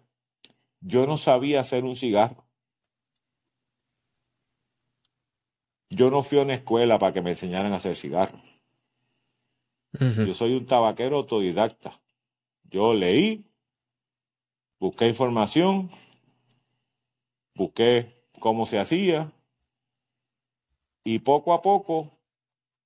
[0.80, 2.46] yo no sabía hacer un cigarro.
[5.90, 8.57] Yo no fui a una escuela para que me enseñaran a hacer cigarros.
[9.94, 11.94] Yo soy un tabaquero autodidacta.
[12.64, 13.46] Yo leí,
[14.80, 15.90] busqué información,
[17.56, 19.32] busqué cómo se hacía
[21.04, 22.12] y poco a poco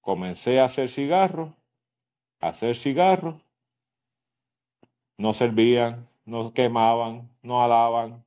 [0.01, 1.49] comencé a hacer cigarros
[2.41, 3.35] hacer cigarros.
[5.17, 8.25] no servían, no quemaban, no alaban,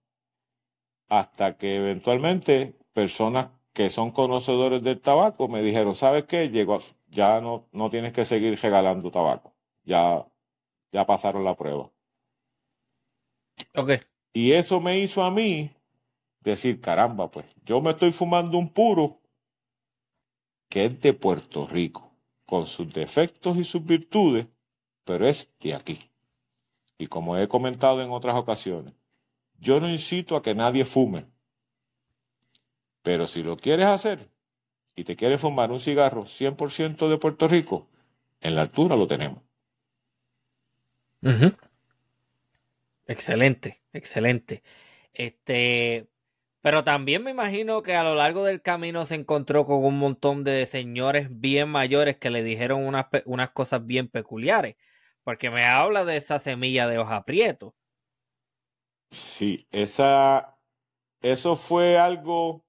[1.09, 6.51] hasta que eventualmente personas que son conocedores del tabaco me dijeron, ¿sabes qué?
[6.51, 6.79] Llegó,
[7.15, 9.55] ya no, no tienes que seguir regalando tabaco,
[9.85, 10.27] ya,
[10.93, 11.91] ya pasaron la prueba.
[13.77, 13.91] Ok.
[14.33, 15.71] Y eso me hizo a mí
[16.41, 19.21] decir, caramba, pues yo me estoy fumando un puro
[20.69, 22.11] que es de Puerto Rico,
[22.47, 24.47] con sus defectos y sus virtudes,
[25.05, 25.99] pero es de aquí.
[26.99, 28.93] Y como he comentado en otras ocasiones,
[29.59, 31.25] yo no incito a que nadie fume,
[33.03, 34.34] pero si lo quieres hacer
[34.97, 37.87] y te quieres fumar un cigarro 100% de Puerto Rico,
[38.41, 39.43] en la altura lo tenemos.
[43.07, 44.63] Excelente, excelente.
[45.13, 46.09] Este,
[46.63, 50.45] pero también me imagino que a lo largo del camino se encontró con un montón
[50.45, 54.77] de señores bien mayores que le dijeron unas, unas cosas bien peculiares.
[55.25, 57.75] Porque me habla de esa semilla de hoja prieto.
[59.11, 60.59] Sí, esa,
[61.21, 62.64] eso fue algo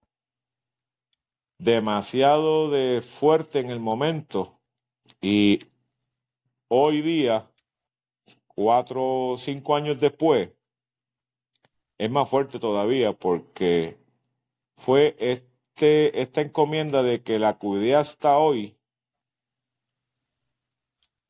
[1.58, 4.52] demasiado de fuerte en el momento.
[5.22, 5.60] Y
[6.68, 7.50] hoy día,
[8.48, 10.50] cuatro o cinco años después,
[11.98, 13.98] es más fuerte todavía porque
[14.76, 18.76] fue este, esta encomienda de que la cuidé hasta hoy.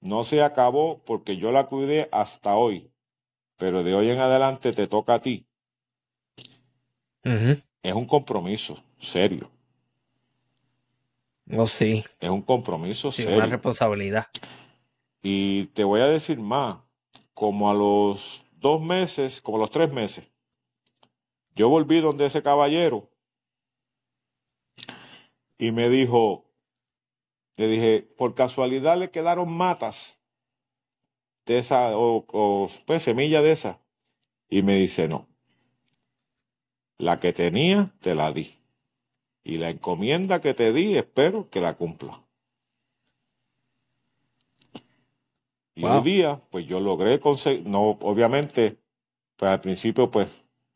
[0.01, 2.91] No se acabó porque yo la cuidé hasta hoy,
[3.57, 5.45] pero de hoy en adelante te toca a ti.
[7.81, 9.54] Es un compromiso serio.
[11.51, 12.03] Oh, sí.
[12.19, 13.37] Es un compromiso sí, serio.
[13.37, 14.27] Una responsabilidad.
[15.21, 16.77] Y te voy a decir más,
[17.33, 20.25] como a los dos meses, como a los tres meses,
[21.55, 23.09] yo volví donde ese caballero
[25.57, 26.45] y me dijo,
[27.55, 30.19] le dije, por casualidad le quedaron matas
[31.45, 33.79] de esa, o, o pues semilla de esa.
[34.49, 35.27] Y me dice, no.
[36.97, 38.53] La que tenía, te la di.
[39.45, 42.19] Y la encomienda que te di, espero que la cumpla.
[45.75, 45.97] Y Wow.
[45.99, 48.77] un día, pues yo logré conseguir, no, obviamente,
[49.37, 50.27] pues al principio, pues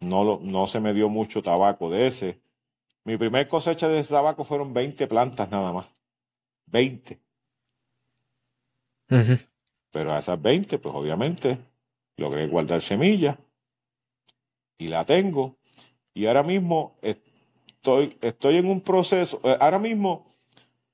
[0.01, 2.39] no, lo- no se me dio mucho tabaco de ese.
[3.05, 5.87] Mi primer cosecha de ese tabaco fueron 20 plantas nada más.
[6.67, 7.19] 20.
[9.09, 9.37] Ujú.
[9.91, 11.57] Pero a esas 20, pues obviamente,
[12.17, 13.37] logré guardar semillas
[14.77, 15.55] y la tengo.
[16.13, 16.95] Y ahora mismo
[17.80, 19.39] estoy, estoy en un proceso.
[19.43, 20.27] eh, Ahora mismo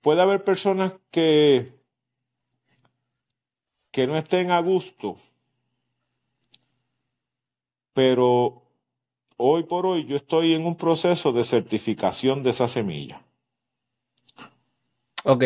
[0.01, 1.67] puede haber personas que,
[3.91, 5.17] que no estén a gusto,
[7.93, 8.61] pero
[9.37, 13.21] hoy por hoy yo estoy en un proceso de certificación de esa semilla.
[15.25, 15.43] Ok.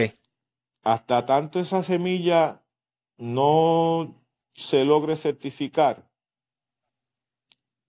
[0.84, 2.62] Hasta tanto esa semilla
[3.18, 4.16] no
[4.52, 6.10] se logre certificar,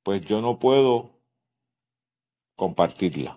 [0.05, 1.10] pues yo no puedo
[2.61, 3.35] compartirla.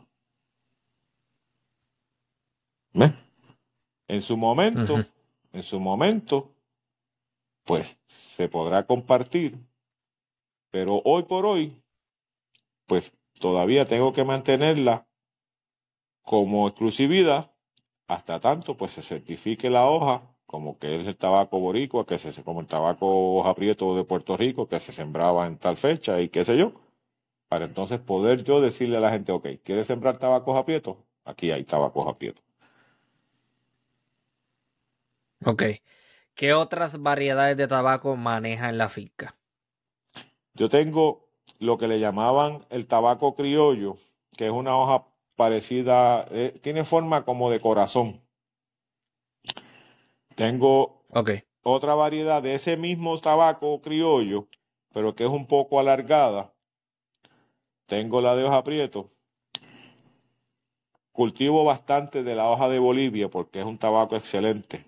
[2.94, 3.14] ¿Ves?
[4.10, 5.06] En su momento,
[5.54, 6.52] en su momento,
[7.64, 9.58] pues se podrá compartir,
[10.72, 11.82] pero hoy por hoy,
[12.86, 15.08] pues todavía tengo que mantenerla
[16.22, 17.50] como exclusividad
[18.08, 22.44] hasta tanto pues se certifique la hoja como que es el tabaco boricua, que se
[22.44, 26.28] como el tabaco hoja prieto de Puerto Rico, que se sembraba en tal fecha y
[26.28, 26.74] qué sé yo,
[27.54, 30.98] para entonces poder yo decirle a la gente, ok, ¿quieres sembrar tabaco hoja prieto?
[31.24, 32.42] Aquí hay tabaco hoja prieto.
[35.46, 35.64] Ok.
[36.34, 39.36] ¿Qué otras variedades de tabaco maneja en la finca?
[40.56, 43.98] Yo tengo lo que le llamaban el tabaco criollo,
[44.36, 45.06] que es una hoja
[45.36, 48.20] parecida, eh, tiene forma como de corazón.
[50.36, 51.04] Tengo
[51.62, 54.48] otra variedad de ese mismo tabaco criollo,
[54.92, 56.53] pero que es un poco alargada.
[57.86, 59.08] Tengo la de hoja prieto.
[61.12, 64.84] Cultivo bastante de la hoja de Bolivia porque es un tabaco excelente.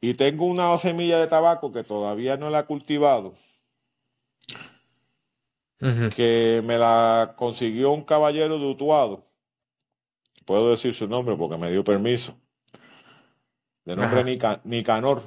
[0.00, 3.32] Y tengo una semilla de tabaco que todavía no la he cultivado,
[5.78, 9.22] que me la consiguió un caballero de Utuado.
[10.44, 12.36] Puedo decir su nombre porque me dio permiso.
[13.84, 14.24] De nombre
[14.64, 15.22] Nicanor.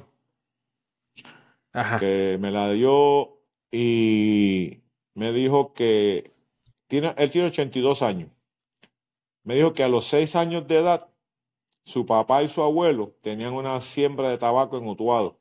[1.72, 1.98] Ajá.
[1.98, 3.38] que me la dio
[3.70, 4.82] y
[5.16, 6.30] me dijo que
[6.88, 8.44] tiene, él tiene 82 años.
[9.44, 11.08] Me dijo que a los 6 años de edad,
[11.84, 15.38] su papá y su abuelo tenían una siembra de tabaco en Utuado.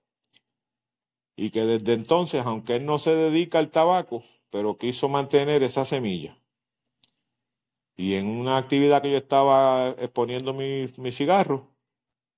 [1.35, 5.83] Y que desde entonces, aunque él no se dedica al tabaco, pero quiso mantener esa
[5.83, 6.37] semilla.
[7.97, 11.67] Y en una actividad que yo estaba exponiendo mi, mi cigarro,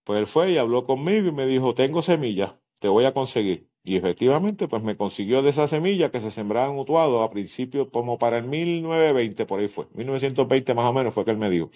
[0.04, 3.67] pues él fue y habló conmigo y me dijo, tengo semillas, te voy a conseguir.
[3.88, 7.88] Y efectivamente, pues me consiguió de esa semilla que se sembraba en Utuado a principios,
[7.90, 9.86] como para el 1920, por ahí fue.
[9.94, 11.70] 1920 más o menos fue que él me dijo.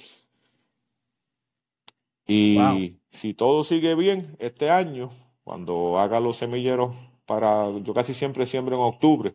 [2.27, 5.09] Y si todo sigue bien este año,
[5.45, 6.93] cuando haga los semilleros
[7.25, 9.33] para, yo casi siempre siembro en octubre,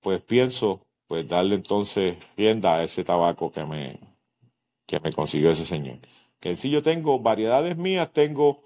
[0.00, 4.00] pues pienso pues darle entonces rienda a ese tabaco que me,
[4.84, 5.98] que me consiguió ese señor.
[6.40, 8.64] Que sí yo tengo variedades mías, tengo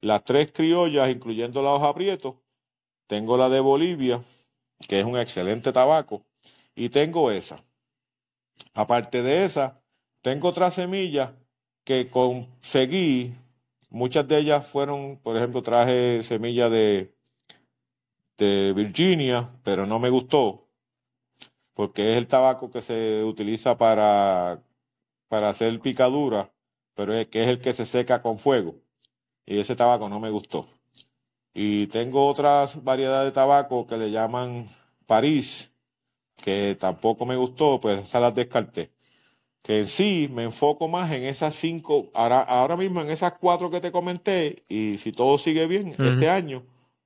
[0.00, 2.40] las tres criollas, incluyendo la hoja prieto,
[3.06, 4.20] tengo la de Bolivia,
[4.88, 6.22] que es un excelente tabaco,
[6.74, 7.58] y tengo esa.
[8.74, 9.80] Aparte de esa,
[10.22, 11.32] tengo otras semillas
[11.84, 13.32] que conseguí,
[13.90, 17.12] muchas de ellas fueron, por ejemplo, traje semilla de,
[18.36, 20.60] de Virginia, pero no me gustó,
[21.74, 24.60] porque es el tabaco que se utiliza para,
[25.28, 26.52] para hacer picadura,
[26.94, 28.74] pero es que es el que se seca con fuego
[29.48, 30.66] y ese tabaco no me gustó.
[31.54, 34.68] Y tengo otras variedades de tabaco que le llaman
[35.06, 35.72] París,
[36.36, 38.90] que tampoco me gustó, pues esas las descarté.
[39.62, 43.70] Que en sí me enfoco más en esas cinco, ahora, ahora mismo en esas cuatro
[43.70, 46.62] que te comenté, y si todo sigue bien este año,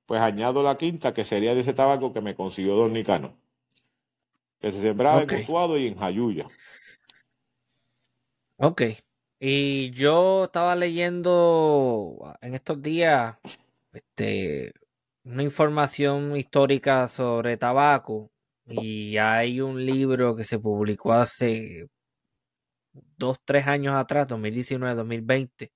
[0.06, 3.32] pues añado la quinta, que sería de ese tabaco que me consiguió Don Nicano,
[4.60, 6.46] que se sembraba en Utuado y en Jayuya.
[8.58, 8.82] Ok.
[9.44, 13.36] Y yo estaba leyendo en estos días
[13.92, 14.72] este,
[15.24, 18.30] una información histórica sobre tabaco
[18.68, 21.88] y hay un libro que se publicó hace
[22.92, 25.72] dos, tres años atrás, 2019, 2020.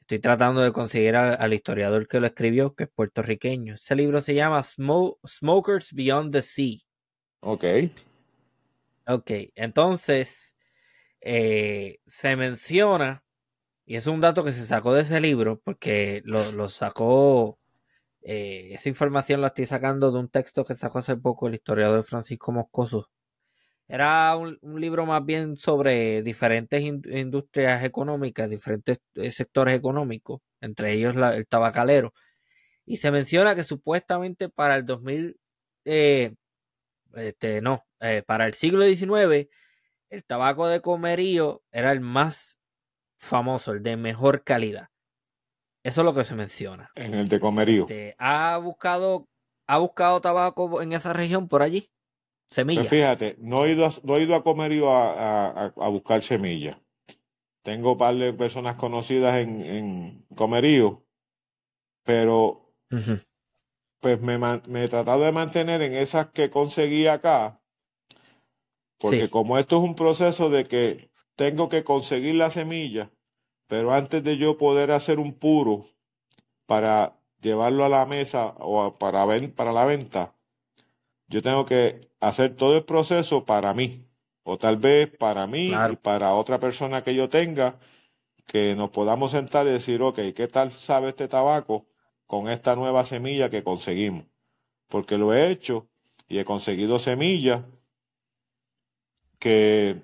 [0.00, 3.74] Estoy tratando de conseguir al, historiador que lo escribió, que es puertorriqueño.
[3.74, 6.78] Ese libro se llama Smokers Beyond the Sea.
[7.40, 7.64] Ok.
[9.08, 10.57] Ok, entonces
[11.20, 13.24] eh, se menciona,
[13.84, 17.58] y es un dato que se sacó de ese libro, porque lo, sacó,
[18.22, 22.04] eh, esa información la estoy sacando de un texto que sacó hace poco el historiador
[22.04, 23.10] Francisco Moscoso.
[23.88, 31.14] Era un, libro más bien sobre diferentes industrias económicas, diferentes eh, sectores económicos, entre ellos
[31.16, 32.12] el tabacalero.
[32.86, 35.38] Y se menciona que supuestamente para el 2000,
[35.84, 37.84] este, no,
[38.26, 39.48] para el siglo XIX,
[40.10, 42.58] el tabaco de comerío era el más
[43.18, 44.88] famoso, el de mejor calidad.
[45.84, 46.90] Eso es lo que se menciona.
[46.94, 47.82] En el de comerío.
[47.82, 49.28] Este, ¿ha, buscado,
[49.66, 51.90] ¿Ha buscado tabaco en esa región por allí?
[52.46, 52.88] Semillas.
[52.88, 56.80] Pues fíjate, no he ido a, no he ido a comerío a, buscar semillas.
[57.62, 61.04] Tengo un par de personas conocidas en, en comerío,
[62.04, 62.72] pero
[64.00, 67.57] pues me, me he tratado de mantener en esas que conseguí acá
[68.98, 73.10] porque como esto es un proceso de que tengo que conseguir la semilla,
[73.68, 75.84] pero antes de yo poder hacer un puro
[76.66, 80.32] para llevarlo a la mesa o para, para la venta,
[81.28, 84.00] yo tengo que hacer todo el proceso para mí,
[84.42, 87.74] o tal vez para mí y para otra persona que yo tenga,
[88.46, 91.84] que nos podamos sentar y decir, ok, ¿qué tal sabe este tabaco
[92.26, 94.24] con esta nueva semilla que conseguimos?
[94.88, 95.86] Porque lo he hecho
[96.28, 97.60] y he conseguido semillas
[99.38, 100.02] que,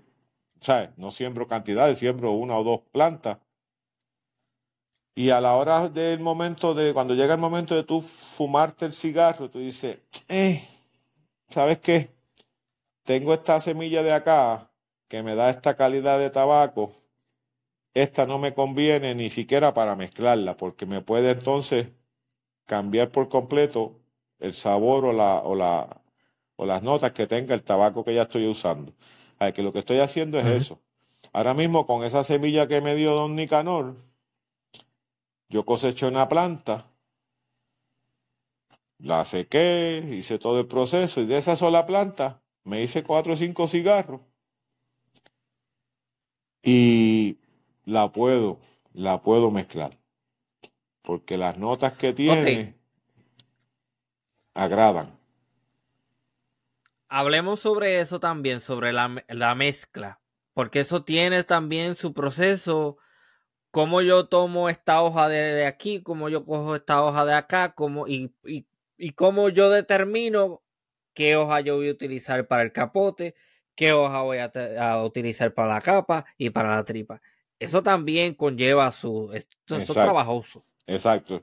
[0.61, 0.91] ¿sabes?
[0.97, 3.39] No siembro cantidades, siembro una o dos plantas.
[5.17, 8.93] Y a la hora del momento de, cuando llega el momento de tú fumarte el
[8.95, 9.99] cigarro, tú dices,
[10.29, 10.61] eh,
[11.49, 12.09] ¿sabes qué?
[13.05, 14.71] Tengo esta semilla de acá
[15.09, 16.91] que me da esta calidad de tabaco.
[17.93, 21.89] Esta no me conviene ni siquiera para mezclarla, porque me puede entonces
[22.67, 24.01] cambiar por completo
[24.41, 26.03] el sabor o, la, o, la,
[26.57, 28.93] o las notas que tenga el tabaco que ya estoy usando
[29.55, 30.81] que lo que estoy haciendo es eso.
[31.33, 33.95] Ahora mismo con esa semilla que me dio don Nicanor,
[35.49, 36.85] yo coseché una planta,
[38.99, 43.37] la sequé, hice todo el proceso y de esa sola planta me hice cuatro o
[43.37, 44.21] cinco cigarros
[46.63, 47.39] y
[47.85, 48.59] la puedo,
[48.93, 49.99] la puedo mezclar.
[51.03, 52.75] Porque las notas que tiene
[54.55, 55.19] agradan
[57.15, 60.21] hablemos sobre eso también, sobre la, mezcla,
[60.53, 62.99] porque eso tiene también su proceso,
[63.71, 68.09] cómo yo tomo esta hoja de, aquí, cómo yo cojo esta hoja de acá, cómo,
[68.09, 70.65] y, y, cómo yo determino
[71.13, 73.37] qué hoja yo voy a utilizar para el capote,
[73.77, 77.23] qué hoja voy a, utilizar para la capa y para la tripa.
[77.61, 79.31] Eso también conlleva su...
[79.33, 80.61] Esto, es trabajoso.
[80.89, 81.43] Exacto.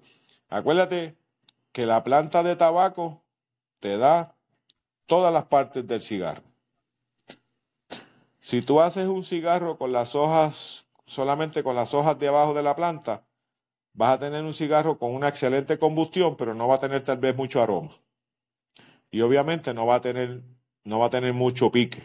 [0.49, 1.15] Acuérdate
[1.72, 3.23] que la planta de tabaco
[3.80, 4.35] te da
[5.11, 6.41] todas las partes del cigarro.
[8.39, 12.63] Si tú haces un cigarro con las hojas, solamente con las hojas de abajo de
[12.63, 13.25] la planta,
[13.91, 17.17] vas a tener un cigarro con una excelente combustión, pero no va a tener tal
[17.17, 17.89] vez mucho aroma.
[19.11, 20.43] Y obviamente no va a tener,
[20.85, 22.01] no va a tener mucho pique.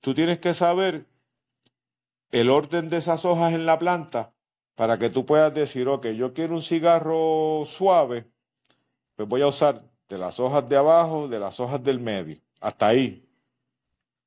[0.00, 1.06] Tú tienes que saber
[2.32, 4.34] el orden de esas hojas en la planta
[4.74, 8.26] para que tú puedas decir, ok, yo quiero un cigarro suave,
[9.14, 12.88] pues voy a usar de las hojas de abajo, de las hojas del medio, hasta
[12.88, 13.26] ahí.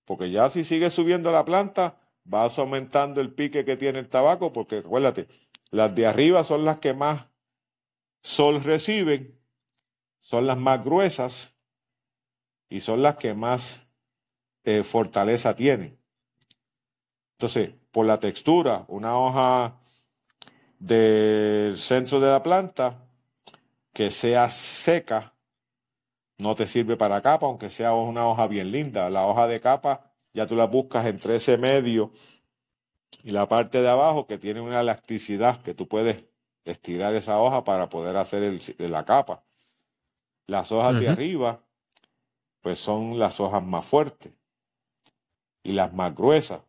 [0.03, 4.51] Porque ya si sigue subiendo la planta, vas aumentando el pique que tiene el tabaco,
[4.51, 5.27] porque acuérdate,
[5.69, 7.25] las de arriba son las que más
[8.23, 9.31] sol reciben,
[10.19, 11.53] son las más gruesas
[12.67, 13.83] y son las que más
[14.63, 15.95] eh, fortaleza tienen.
[17.33, 19.75] Entonces, por la textura, una hoja
[20.79, 22.97] del centro de la planta
[23.93, 25.31] que sea seca
[26.37, 29.09] no te sirve para capa, aunque sea una hoja bien linda.
[29.09, 32.11] La hoja de capa ya tú la buscas entre ese medio
[33.23, 36.17] y la parte de abajo que tiene una elasticidad que tú puedes
[36.65, 39.41] estirar esa hoja para poder hacer el, la capa.
[40.47, 41.59] Las hojas de arriba,
[42.61, 44.31] pues son las hojas más fuertes
[45.63, 46.59] y las más gruesas.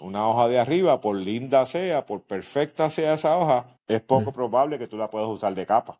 [0.00, 4.78] Una hoja de arriba, por linda sea, por perfecta sea esa hoja, es poco probable
[4.78, 5.98] que tú la puedas usar de capa.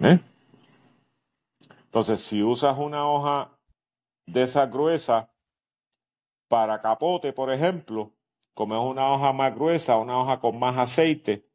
[0.00, 0.18] ¿Eh?
[1.88, 3.58] Entonces, si usas una hoja
[4.26, 5.32] de esa gruesa
[6.46, 8.12] para capote, por ejemplo,
[8.52, 11.46] como es una hoja más gruesa, una hoja con más aceite,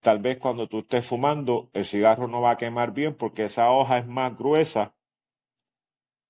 [0.00, 3.72] tal vez cuando tú estés fumando, el cigarro no va a quemar bien porque esa
[3.72, 4.94] hoja es más gruesa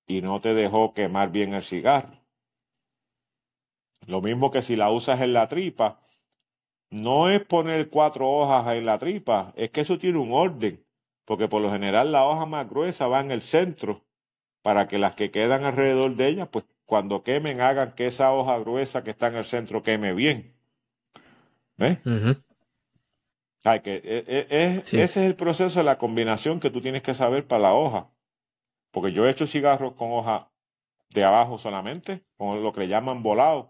[0.07, 2.17] y no te dejó quemar bien el cigarro.
[4.07, 5.99] Lo mismo que si la usas en la tripa,
[6.89, 10.84] no es poner cuatro hojas en la tripa, es que eso tiene un orden,
[11.25, 14.01] porque por lo general la hoja más gruesa va en el centro
[14.61, 18.57] para que las que quedan alrededor de ella, pues cuando quemen hagan que esa hoja
[18.59, 20.45] gruesa que está en el centro queme bien.
[21.77, 21.99] ¿Ves?
[23.83, 27.45] que, e, e, Ese es el proceso de la combinación que tú tienes que saber
[27.45, 28.07] para la hoja.
[28.91, 30.49] Porque yo he hecho cigarros con hoja
[31.09, 33.69] de abajo solamente, con lo que le llaman volado.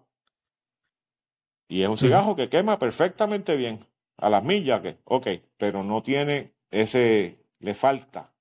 [1.68, 3.80] Y es un cigarro que quema perfectamente bien.
[4.18, 5.28] A las millas, que, ok,
[5.58, 8.34] pero no tiene ese, le falta.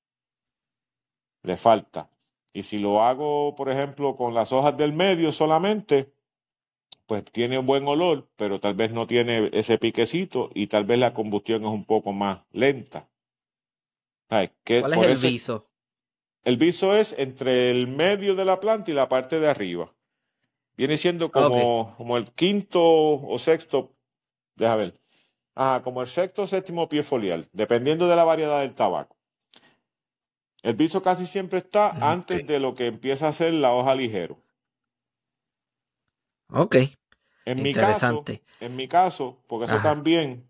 [1.43, 2.11] Le falta.
[2.53, 6.13] Y si lo hago, por ejemplo, con las hojas del medio solamente,
[7.07, 10.99] pues tiene un buen olor, pero tal vez no tiene ese piquecito y tal vez
[10.99, 13.09] la combustión es un poco más lenta.
[14.29, 15.67] ¿Cuál es el viso?
[16.45, 19.93] El viso es entre el medio de la planta y la parte de arriba.
[20.77, 23.93] Viene siendo como, como el quinto o sexto,
[24.57, 24.95] déjame ver,
[25.57, 29.17] ah, como el sexto o séptimo pie foliar, dependiendo de la variedad del tabaco.
[30.63, 34.39] El viso casi siempre está antes de lo que empieza a ser la hoja ligero.
[36.49, 36.77] Ok.
[37.45, 38.25] En mi caso,
[38.61, 40.49] en mi caso, porque eso también,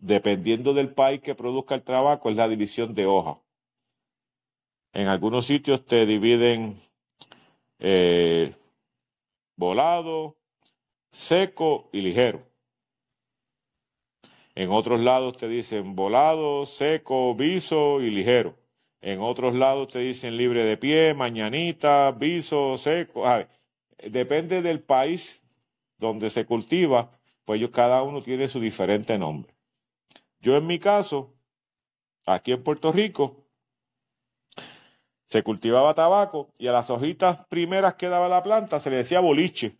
[0.00, 3.38] dependiendo del país que produzca el tabaco, es la división de hoja.
[4.92, 6.76] En algunos sitios te dividen
[7.78, 8.52] eh,
[9.54, 10.36] volado,
[11.12, 12.47] seco y ligero.
[14.58, 18.56] En otros lados te dicen volado, seco, viso y ligero.
[19.00, 23.22] En otros lados te dicen libre de pie, mañanita, viso, seco.
[24.02, 25.44] depende del país
[25.96, 27.08] donde se cultiva,
[27.44, 29.54] pues ellos cada uno tiene su diferente nombre.
[30.40, 31.32] Yo en mi caso,
[32.26, 33.36] aquí en Puerto Rico,
[35.24, 39.20] se cultivaba tabaco y a las hojitas primeras que daba la planta se le decía
[39.20, 39.78] boliche.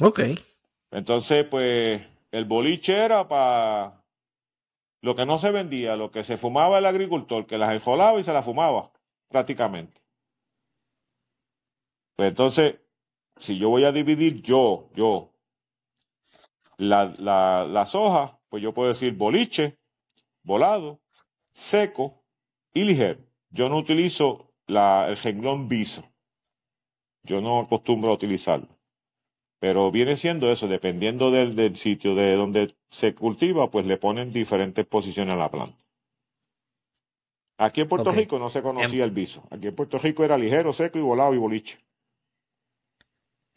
[0.00, 0.47] Ok.
[0.90, 4.04] Entonces, pues el boliche era para
[5.00, 8.24] lo que no se vendía, lo que se fumaba el agricultor, que las enjolaba y
[8.24, 8.90] se las fumaba
[9.28, 10.00] prácticamente.
[12.16, 12.80] Pues entonces,
[13.36, 15.30] si yo voy a dividir yo, yo,
[16.78, 19.76] las hojas, pues yo puedo decir boliche,
[20.42, 21.00] volado,
[21.52, 22.24] seco
[22.72, 23.20] y ligero.
[23.50, 26.04] Yo no utilizo la, el renglón viso.
[27.22, 28.77] Yo no acostumbro a utilizarlo.
[29.60, 34.86] Pero viene siendo eso, dependiendo del, sitio de donde se cultiva, pues le ponen diferentes
[34.86, 35.76] posiciones a la planta.
[37.58, 39.42] Aquí en Puerto Rico no se conocía em- el viso.
[39.50, 41.78] Aquí en Puerto Rico era ligero, seco y volado y boliche.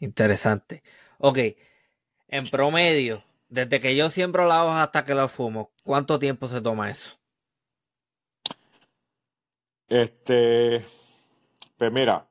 [0.00, 0.82] Interesante.
[1.18, 1.38] Ok,
[2.26, 6.60] en promedio, desde que yo siembro la hoja hasta que la fumo, ¿cuánto tiempo se
[6.60, 7.16] toma eso?
[9.86, 10.84] Este,
[11.76, 12.26] pues mira,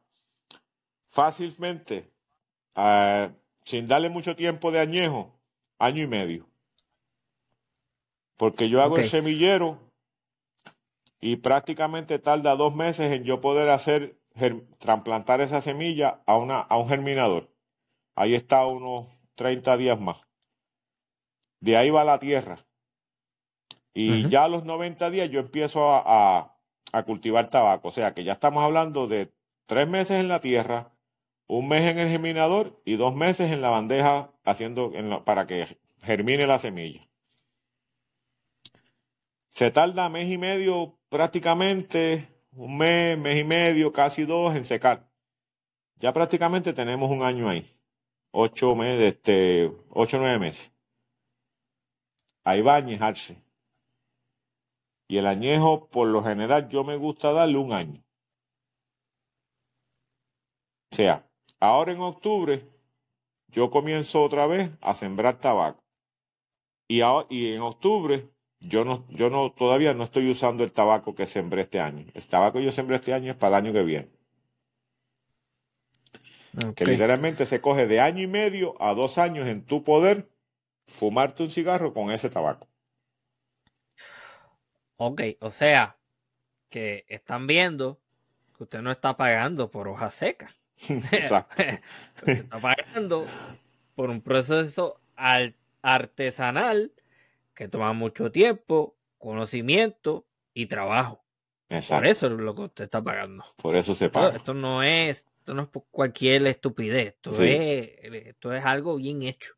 [1.07, 2.11] fácilmente,
[2.75, 3.29] ah,
[3.71, 5.31] sin darle mucho tiempo de añejo,
[5.79, 6.45] año y medio.
[8.35, 9.79] Porque yo hago el semillero
[11.21, 14.17] y prácticamente tarda dos meses en yo poder hacer,
[14.77, 17.47] trasplantar esa semilla a, una, a un germinador.
[18.15, 20.17] ahí está unos 30 días más.
[21.61, 22.59] De ahí va la tierra.
[23.93, 26.51] Y ya a los 90 días yo empiezo a,
[26.91, 27.87] a, cultivar tabaco.
[27.87, 29.31] O sea que ya estamos hablando de
[29.65, 30.90] tres meses en la tierra,
[31.51, 34.93] un mes en el germinador y dos meses en la bandeja haciendo
[35.25, 35.67] para que
[36.01, 37.01] germine la semilla.
[39.49, 45.11] Se tarda mes y medio prácticamente, un mes, mes y medio, casi dos en secar.
[45.97, 47.65] Ya prácticamente tenemos un año ahí.
[48.31, 50.73] Ocho meses, este, ocho, nueve meses.
[52.45, 53.35] Ahí va a añejarse.
[55.09, 58.01] Y el añejo, por lo general, yo me gusta darle un año.
[60.93, 61.27] O sea,
[61.61, 62.61] ahora en octubre,
[63.47, 65.81] yo comienzo otra vez a sembrar tabaco.
[66.89, 68.21] Y, y en octubre
[68.59, 72.05] yo no, yo no, todavía no estoy usando el tabaco que sembré este año.
[72.13, 74.07] El tabaco que yo sembré este año es para el año que viene.
[76.75, 80.27] Que literalmente se coge de año y medio a dos años en tu poder
[80.85, 82.67] fumarte un cigarro con ese tabaco.
[84.97, 85.97] Ok, o sea,
[86.69, 87.99] que están viendo
[88.57, 90.47] que usted no está pagando por hoja seca.
[91.11, 91.63] Exacto.
[92.25, 93.25] está pagando
[93.95, 94.99] por un proceso
[95.81, 96.91] artesanal
[97.53, 101.23] que toma mucho tiempo, conocimiento y trabajo.
[101.67, 103.45] Por eso es lo que usted está pagando.
[103.55, 104.35] Por eso se paga.
[104.35, 109.53] Esto, no es, esto no es cualquier estupidez, esto, es, esto es algo bien hecho.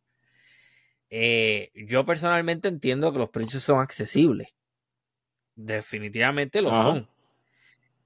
[1.09, 4.49] Eh, yo personalmente entiendo que los precios son accesibles.
[5.55, 7.07] Definitivamente lo son.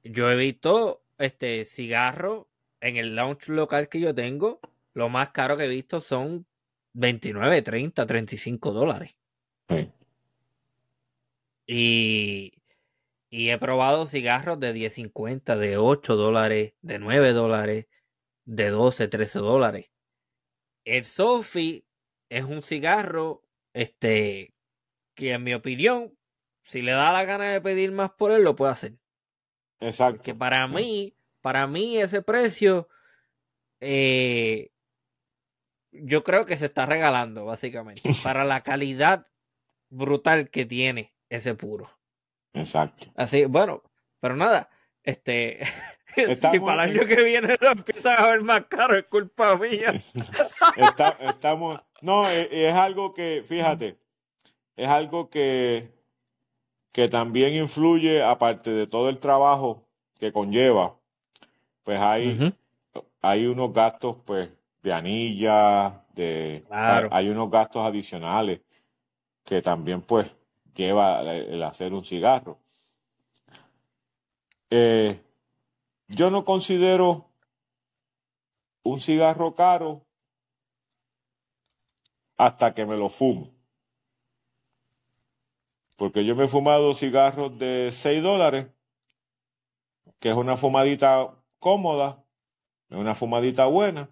[0.04, 2.48] Yo he visto este cigarro
[2.88, 4.60] en el lounge local que yo tengo.
[4.94, 6.46] Lo más caro que he visto son
[6.94, 9.16] 29, 30, 35 dólares.
[11.68, 12.54] Y,
[13.30, 17.88] y he probado cigarros de 10.50, de 8 dólares, de 9 dólares,
[18.46, 19.92] de 12, 13 dólares.
[20.86, 21.84] El Sophie
[22.30, 23.44] es un cigarro,
[23.74, 24.54] este,
[25.14, 26.18] que en mi opinión,
[26.64, 28.94] si le da la gana de pedir más por él, lo puede hacer.
[29.82, 30.24] Exacto.
[30.24, 31.17] Que para mí,
[31.48, 32.90] para mí ese precio,
[33.80, 34.74] eh,
[35.94, 39.28] yo creo que se está regalando, básicamente, para la calidad
[39.88, 41.90] brutal que tiene ese puro.
[42.52, 43.06] Exacto.
[43.16, 43.82] Así, bueno,
[44.20, 44.70] pero nada,
[45.04, 45.66] este,
[46.16, 49.94] si para el año que viene lo empiezan a ver más caro, es culpa mía.
[51.22, 53.98] estamos, no, es, es, algo que, fíjate,
[54.76, 55.94] es algo que,
[56.92, 59.82] que también influye, aparte de todo el trabajo
[60.20, 60.98] que conlleva,
[61.88, 62.54] pues hay,
[63.22, 64.54] hay unos gastos, pues,
[64.84, 68.60] de anilla, de, hay unos gastos adicionales
[69.46, 70.30] que también, pues,
[70.76, 72.60] lleva el hacer un cigarro.
[74.70, 75.18] Eh,
[76.10, 77.30] yo no considero
[78.84, 80.06] un cigarro caro
[82.36, 83.48] hasta que me lo fumo.
[85.96, 88.76] Porque yo me he fumado cigarros de 6 dólares,
[90.20, 91.30] que es una fumadita
[91.60, 92.18] cómoda,
[92.90, 94.10] una fumadita buena,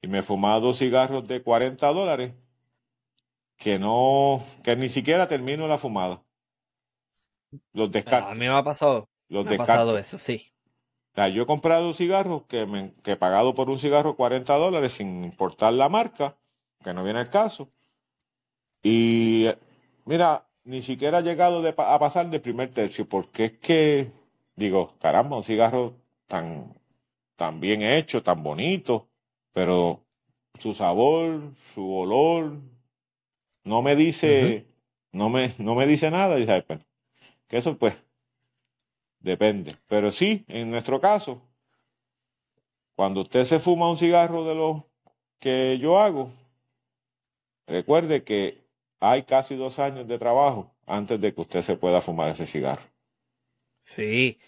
[0.00, 2.32] y me he fumado cigarros de 40 dólares,
[3.56, 6.20] que no, que ni siquiera termino la fumada.
[7.72, 8.30] Los descarto.
[8.30, 9.08] a mí me ha pasado.
[9.28, 10.52] Los me ha pasado eso, sí.
[11.14, 15.24] yo he comprado cigarros que, me, que he pagado por un cigarro 40 dólares sin
[15.24, 16.34] importar la marca,
[16.84, 17.68] que no viene el caso.
[18.82, 19.48] Y
[20.04, 24.06] mira, ni siquiera ha llegado a pasar del primer tercio, porque es que,
[24.54, 25.94] digo, caramba, un cigarro
[26.28, 26.72] tan,
[27.36, 29.08] tan bien hecho, tan bonito,
[29.52, 30.00] pero
[30.60, 32.60] su sabor, su olor,
[33.64, 34.66] no me dice,
[35.12, 36.80] no, me, no me dice nada, dice, pues,
[37.48, 37.96] que eso pues
[39.20, 39.76] depende.
[39.88, 41.42] Pero sí, en nuestro caso,
[42.94, 44.82] cuando usted se fuma un cigarro de los
[45.38, 46.30] que yo hago,
[47.66, 48.58] recuerde que
[49.00, 52.82] hay casi dos años de trabajo antes de que usted se pueda fumar ese cigarro.
[53.84, 54.38] Sí,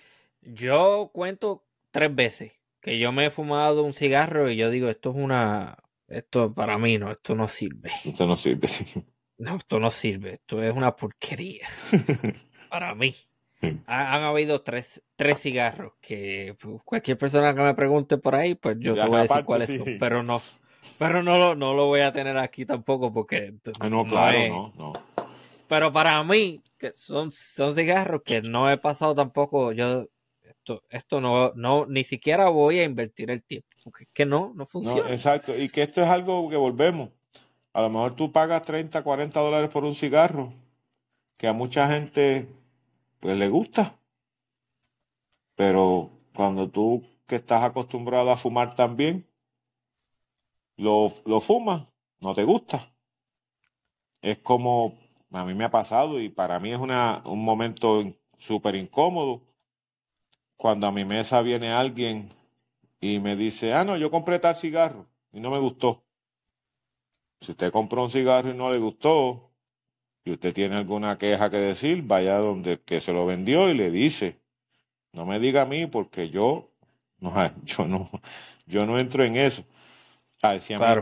[0.43, 5.11] yo cuento tres veces que yo me he fumado un cigarro y yo digo, esto
[5.11, 5.77] es una,
[6.09, 7.91] esto para mí no, esto no sirve.
[8.05, 9.03] Esto no sirve, sí.
[9.39, 11.67] No, esto no sirve, esto es una porquería.
[12.71, 13.15] para mí.
[13.87, 18.79] Han, habido tres, tres cigarros que pues, cualquier persona que me pregunte por ahí, pues
[18.81, 20.41] yo te voy a decir cuáles son, pero no,
[20.99, 24.73] pero no lo, no lo voy a tener aquí tampoco porque ah, no, claro, no,
[24.79, 24.93] no.
[25.69, 30.09] Pero para mí, que son, son cigarros que no he pasado tampoco, yo
[30.91, 34.67] esto, no, no, ni siquiera voy a invertir el tiempo, porque es que no, no
[34.67, 35.11] funciona.
[35.11, 37.11] exacto, y que esto es algo que volvemos.
[37.73, 40.53] A lo mejor tú pagas 30, 40 dólares por un cigarro,
[41.39, 42.49] que a mucha gente
[43.21, 43.97] pues le gusta.
[45.55, 49.27] Pero cuando tú que estás acostumbrado a fumar también,
[50.77, 51.87] lo, lo fumas,
[52.21, 52.91] no te gusta.
[54.23, 54.95] Es como
[55.33, 58.03] a mí me ha pasado y para mí es una, un momento
[58.37, 59.43] súper incómodo
[60.61, 62.29] cuando a mi mesa viene alguien
[63.01, 66.05] y me dice, ah, no, yo compré tal cigarro y no me gustó.
[67.41, 69.41] Si usted compró un cigarro y no le gustó
[70.23, 73.91] y usted tiene alguna queja que decir, vaya donde que se lo vendió y le
[73.91, 74.39] dice,
[75.13, 76.69] no me diga a mí porque yo
[77.21, 77.33] no,
[77.65, 78.11] yo no,
[78.67, 79.65] yo no entro en eso.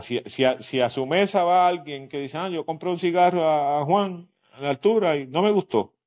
[0.01, 3.43] si, a si, a, su mesa va alguien que dice, ah, yo compré un cigarro
[3.43, 5.98] a, a Juan a la altura y no me gustó,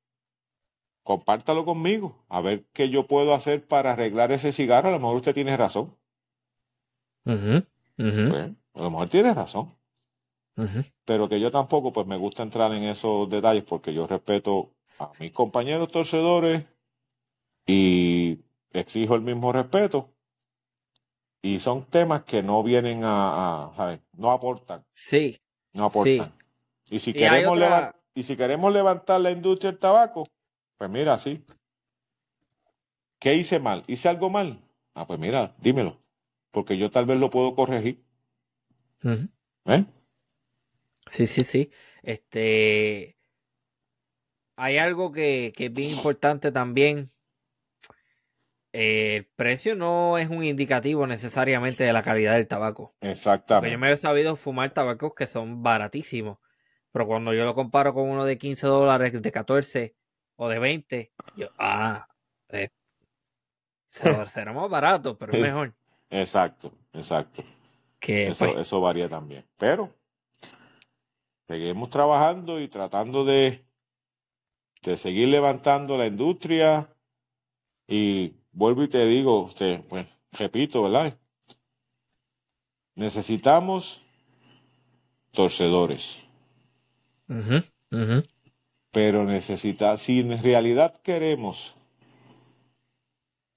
[1.03, 4.89] compártalo conmigo, a ver qué yo puedo hacer para arreglar ese cigarro.
[4.89, 5.93] A lo mejor usted tiene razón.
[7.95, 9.67] Pues, a lo mejor tiene razón.
[11.05, 14.69] Pero que yo tampoco, pues me gusta entrar en esos detalles porque yo respeto
[14.99, 16.63] a mis compañeros torcedores
[17.65, 18.39] y
[18.71, 20.09] exijo el mismo respeto.
[21.41, 24.85] Y son temas que no vienen a, a no aportan.
[24.93, 25.41] Sí.
[25.73, 26.31] No aportan.
[26.89, 27.59] Y si queremos
[28.15, 30.27] y si queremos levantar la industria del tabaco,
[30.83, 31.41] pues mira, sí.
[33.17, 33.83] ¿Qué hice mal?
[33.87, 34.57] ¿Hice algo mal?
[34.95, 35.97] Ah, pues mira, dímelo.
[36.51, 37.99] Porque yo tal vez lo puedo corregir.
[39.01, 39.85] ¿Eh?
[41.09, 41.71] Sí, sí, sí.
[42.01, 43.15] Este.
[44.57, 47.13] Hay algo que, es bien importante también.
[48.73, 52.93] el precio no es un indicativo necesariamente de la calidad del tabaco.
[52.99, 53.71] Exactamente.
[53.71, 56.39] yo me he sabido fumar tabacos que son baratísimos.
[56.91, 59.95] Pero cuando yo lo comparo con uno de 15 dólares, de 14,
[60.35, 62.07] o de 20, yo, ah,
[62.49, 62.69] eh,
[64.25, 65.73] será más barato, pero es mejor.
[66.09, 67.43] Exacto, exacto.
[67.99, 69.45] Que, eso, pues, eso varía también.
[69.57, 69.93] Pero
[71.47, 73.65] seguimos trabajando y tratando de,
[74.81, 76.89] de seguir levantando la industria.
[77.87, 81.17] Y vuelvo y te digo, usted, pues, repito, ¿verdad?
[82.95, 84.01] Necesitamos
[85.31, 86.27] torcedores
[88.93, 91.75] pero necesita, si en realidad queremos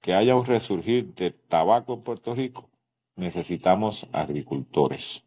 [0.01, 2.67] que haya un resurgir de tabaco en Puerto Rico,
[3.15, 5.23] necesitamos agricultores.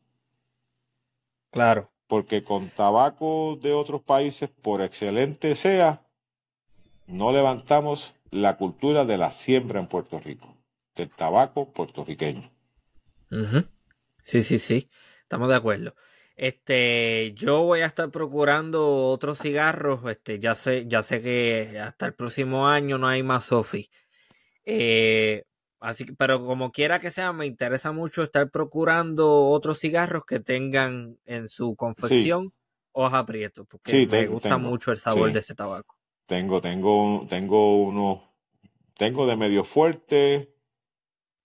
[1.52, 1.92] Claro.
[2.08, 6.00] Porque con tabaco de otros países, por excelente sea,
[7.06, 10.56] no levantamos la cultura de la siembra en Puerto Rico,
[10.96, 12.50] del tabaco puertorriqueño.
[14.24, 14.90] Sí, sí, sí,
[15.22, 15.94] estamos de acuerdo.
[16.40, 20.10] Este, yo voy a estar procurando otros cigarros.
[20.10, 23.90] Este, ya sé, ya sé que hasta el próximo año no hay más Sofi.
[24.64, 25.44] Eh,
[25.80, 31.18] así pero como quiera que sea, me interesa mucho estar procurando otros cigarros que tengan
[31.26, 32.54] en su confección
[32.92, 35.94] hoja prieto, porque me gusta mucho el sabor de ese tabaco.
[36.24, 38.22] Tengo, tengo, tengo uno,
[38.94, 40.54] tengo de medio fuerte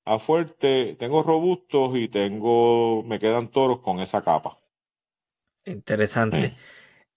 [0.05, 4.57] a fuerte, tengo robustos y tengo, me quedan toros con esa capa.
[5.65, 6.53] Interesante.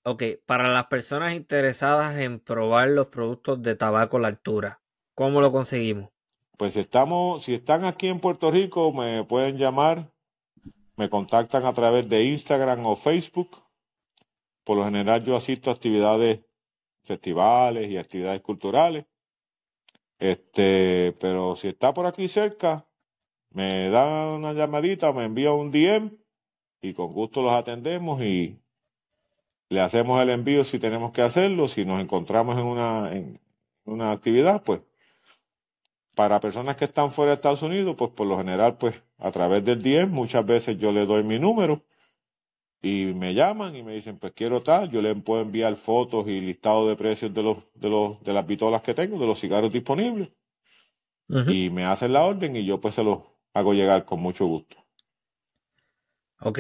[0.05, 4.81] Ok, para las personas interesadas en probar los productos de tabaco a la altura,
[5.15, 6.11] ¿cómo lo conseguimos?
[6.57, 10.11] Pues estamos, si están aquí en Puerto Rico, me pueden llamar,
[10.97, 13.51] me contactan a través de Instagram o Facebook.
[14.65, 16.45] Por lo general yo asisto a actividades,
[17.05, 19.05] festivales y actividades culturales.
[20.19, 22.89] Este, pero si está por aquí cerca,
[23.51, 26.19] me da una llamadita, me envía un DM
[26.81, 28.59] y con gusto los atendemos y
[29.69, 33.39] le hacemos el envío si tenemos que hacerlo, si nos encontramos en una, en
[33.85, 34.81] una actividad, pues
[36.15, 39.65] para personas que están fuera de Estados Unidos, pues por lo general, pues a través
[39.65, 41.81] del 10, muchas veces yo le doy mi número
[42.83, 46.41] y me llaman y me dicen, pues quiero tal, yo les puedo enviar fotos y
[46.41, 49.73] listado de precios de los, de los, de las pistolas que tengo, de los cigarros
[49.73, 50.29] disponibles.
[51.49, 53.19] Y me hacen la orden y yo pues se los
[53.53, 54.77] hago llegar con mucho gusto.
[56.41, 56.59] Ok.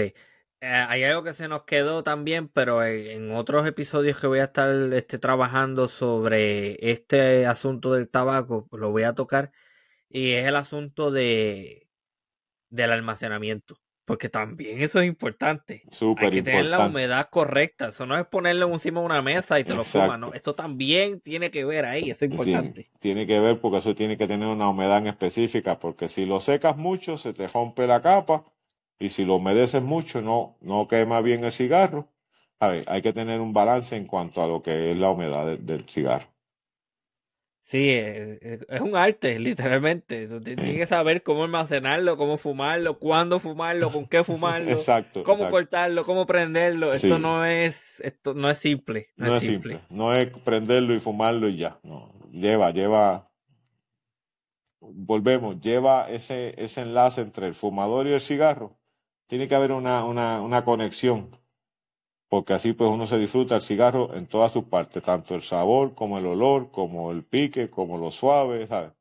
[0.60, 4.44] Eh, hay algo que se nos quedó también, pero en otros episodios que voy a
[4.44, 9.52] estar este, trabajando sobre este asunto del tabaco, pues lo voy a tocar,
[10.09, 11.88] y es el asunto de
[12.70, 13.80] del almacenamiento.
[14.05, 15.82] Porque también eso es importante.
[15.90, 17.88] Súper Hay que tener la humedad correcta.
[17.88, 20.32] Eso no es ponerlo encima de una mesa y te lo fumas, ¿no?
[20.32, 22.90] Esto también tiene que ver ahí, eso es importante.
[23.00, 26.40] tiene que ver porque eso tiene que tener una humedad en específica, porque si lo
[26.40, 28.44] secas mucho, se te rompe la capa
[28.98, 32.08] y si lo humedeces mucho no, no quema bien el cigarro.
[32.60, 35.58] A ver, hay que tener un balance en cuanto a lo que es la humedad
[35.58, 36.26] del cigarro.
[37.62, 40.26] Sí, es, un arte, literalmente.
[40.40, 46.02] Tienes que saber cómo almacenarlo, cómo fumarlo, cuándo fumarlo, con qué fumarlo, exacto, cómo cortarlo,
[46.04, 46.94] cómo prenderlo.
[46.94, 49.10] Esto no es, esto no es simple.
[49.16, 49.78] No, es simple.
[49.90, 51.78] No es prenderlo y fumarlo y ya.
[51.82, 53.30] No, lleva, lleva.
[54.80, 58.77] Volvemos, lleva ese, ese enlace entre el fumador y el cigarro
[59.28, 61.30] tiene que haber una, una, una conexión,
[62.30, 65.94] porque así pues uno se disfruta el cigarro en todas sus partes, tanto el sabor
[65.94, 68.92] como el olor, como el pique, como lo suave, ¿sabes?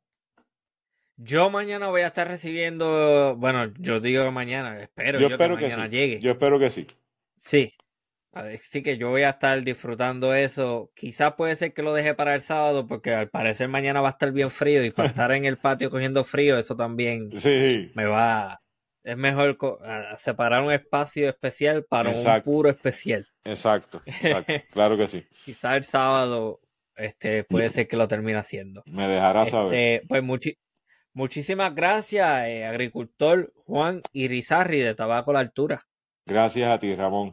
[1.16, 5.56] Yo mañana voy a estar recibiendo, bueno, yo digo que mañana, espero Yo yo, espero
[5.56, 5.88] que que mañana sí.
[5.88, 6.18] llegue.
[6.18, 6.86] Yo espero que sí.
[7.36, 7.72] Sí,
[8.32, 10.92] así que yo voy a estar disfrutando eso.
[10.94, 14.10] Quizás puede ser que lo deje para el sábado, porque al parecer mañana va a
[14.12, 18.06] estar bien frío y para estar en el patio cogiendo frío, eso también Sí, me
[18.06, 18.62] va.
[19.04, 19.56] Es mejor
[20.18, 22.50] separar un espacio especial para Exacto.
[22.50, 23.26] un puro especial.
[23.44, 24.52] exacto, exacto.
[24.72, 25.24] Claro que sí.
[25.44, 26.60] Quizás el sábado,
[26.96, 28.82] este, puede ser que lo termine haciendo.
[28.86, 29.74] Me dejará saber.
[29.74, 30.58] Este, pues muchi-
[31.14, 35.86] muchísimas gracias, eh, agricultor Juan Irizarri de Tabaco La Altura.
[36.26, 37.32] Gracias a ti, Ramón.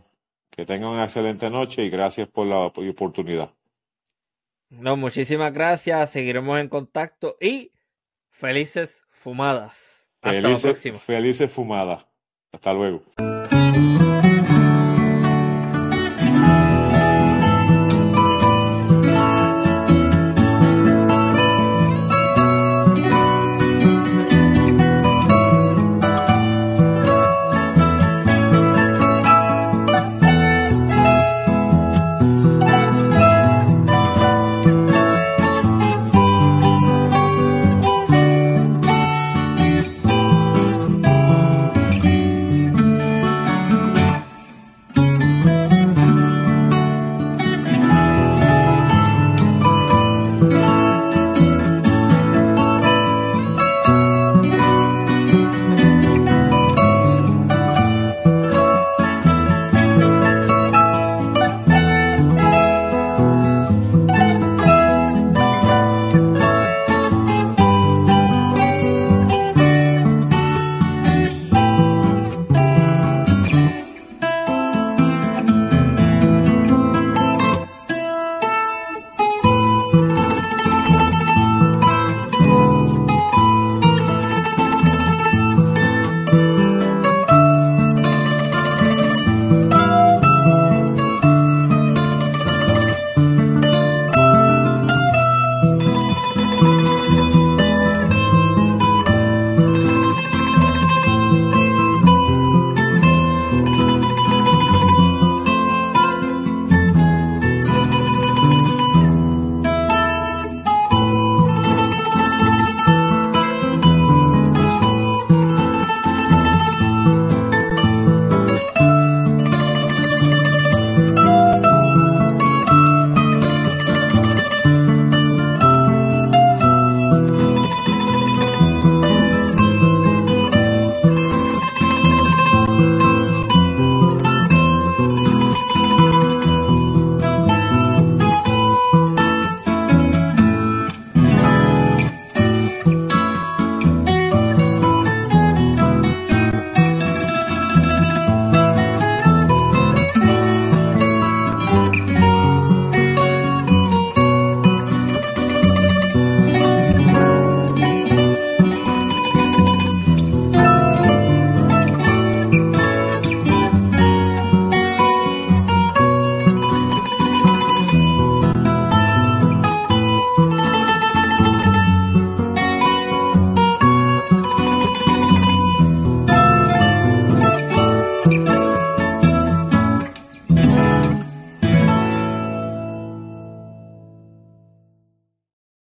[0.52, 3.50] Que tenga una excelente noche y gracias por la oportunidad.
[4.70, 7.72] No, muchísimas gracias, seguiremos en contacto y
[8.30, 9.95] felices fumadas.
[10.26, 12.08] Hasta felices fumadas.
[12.52, 13.04] Hasta luego.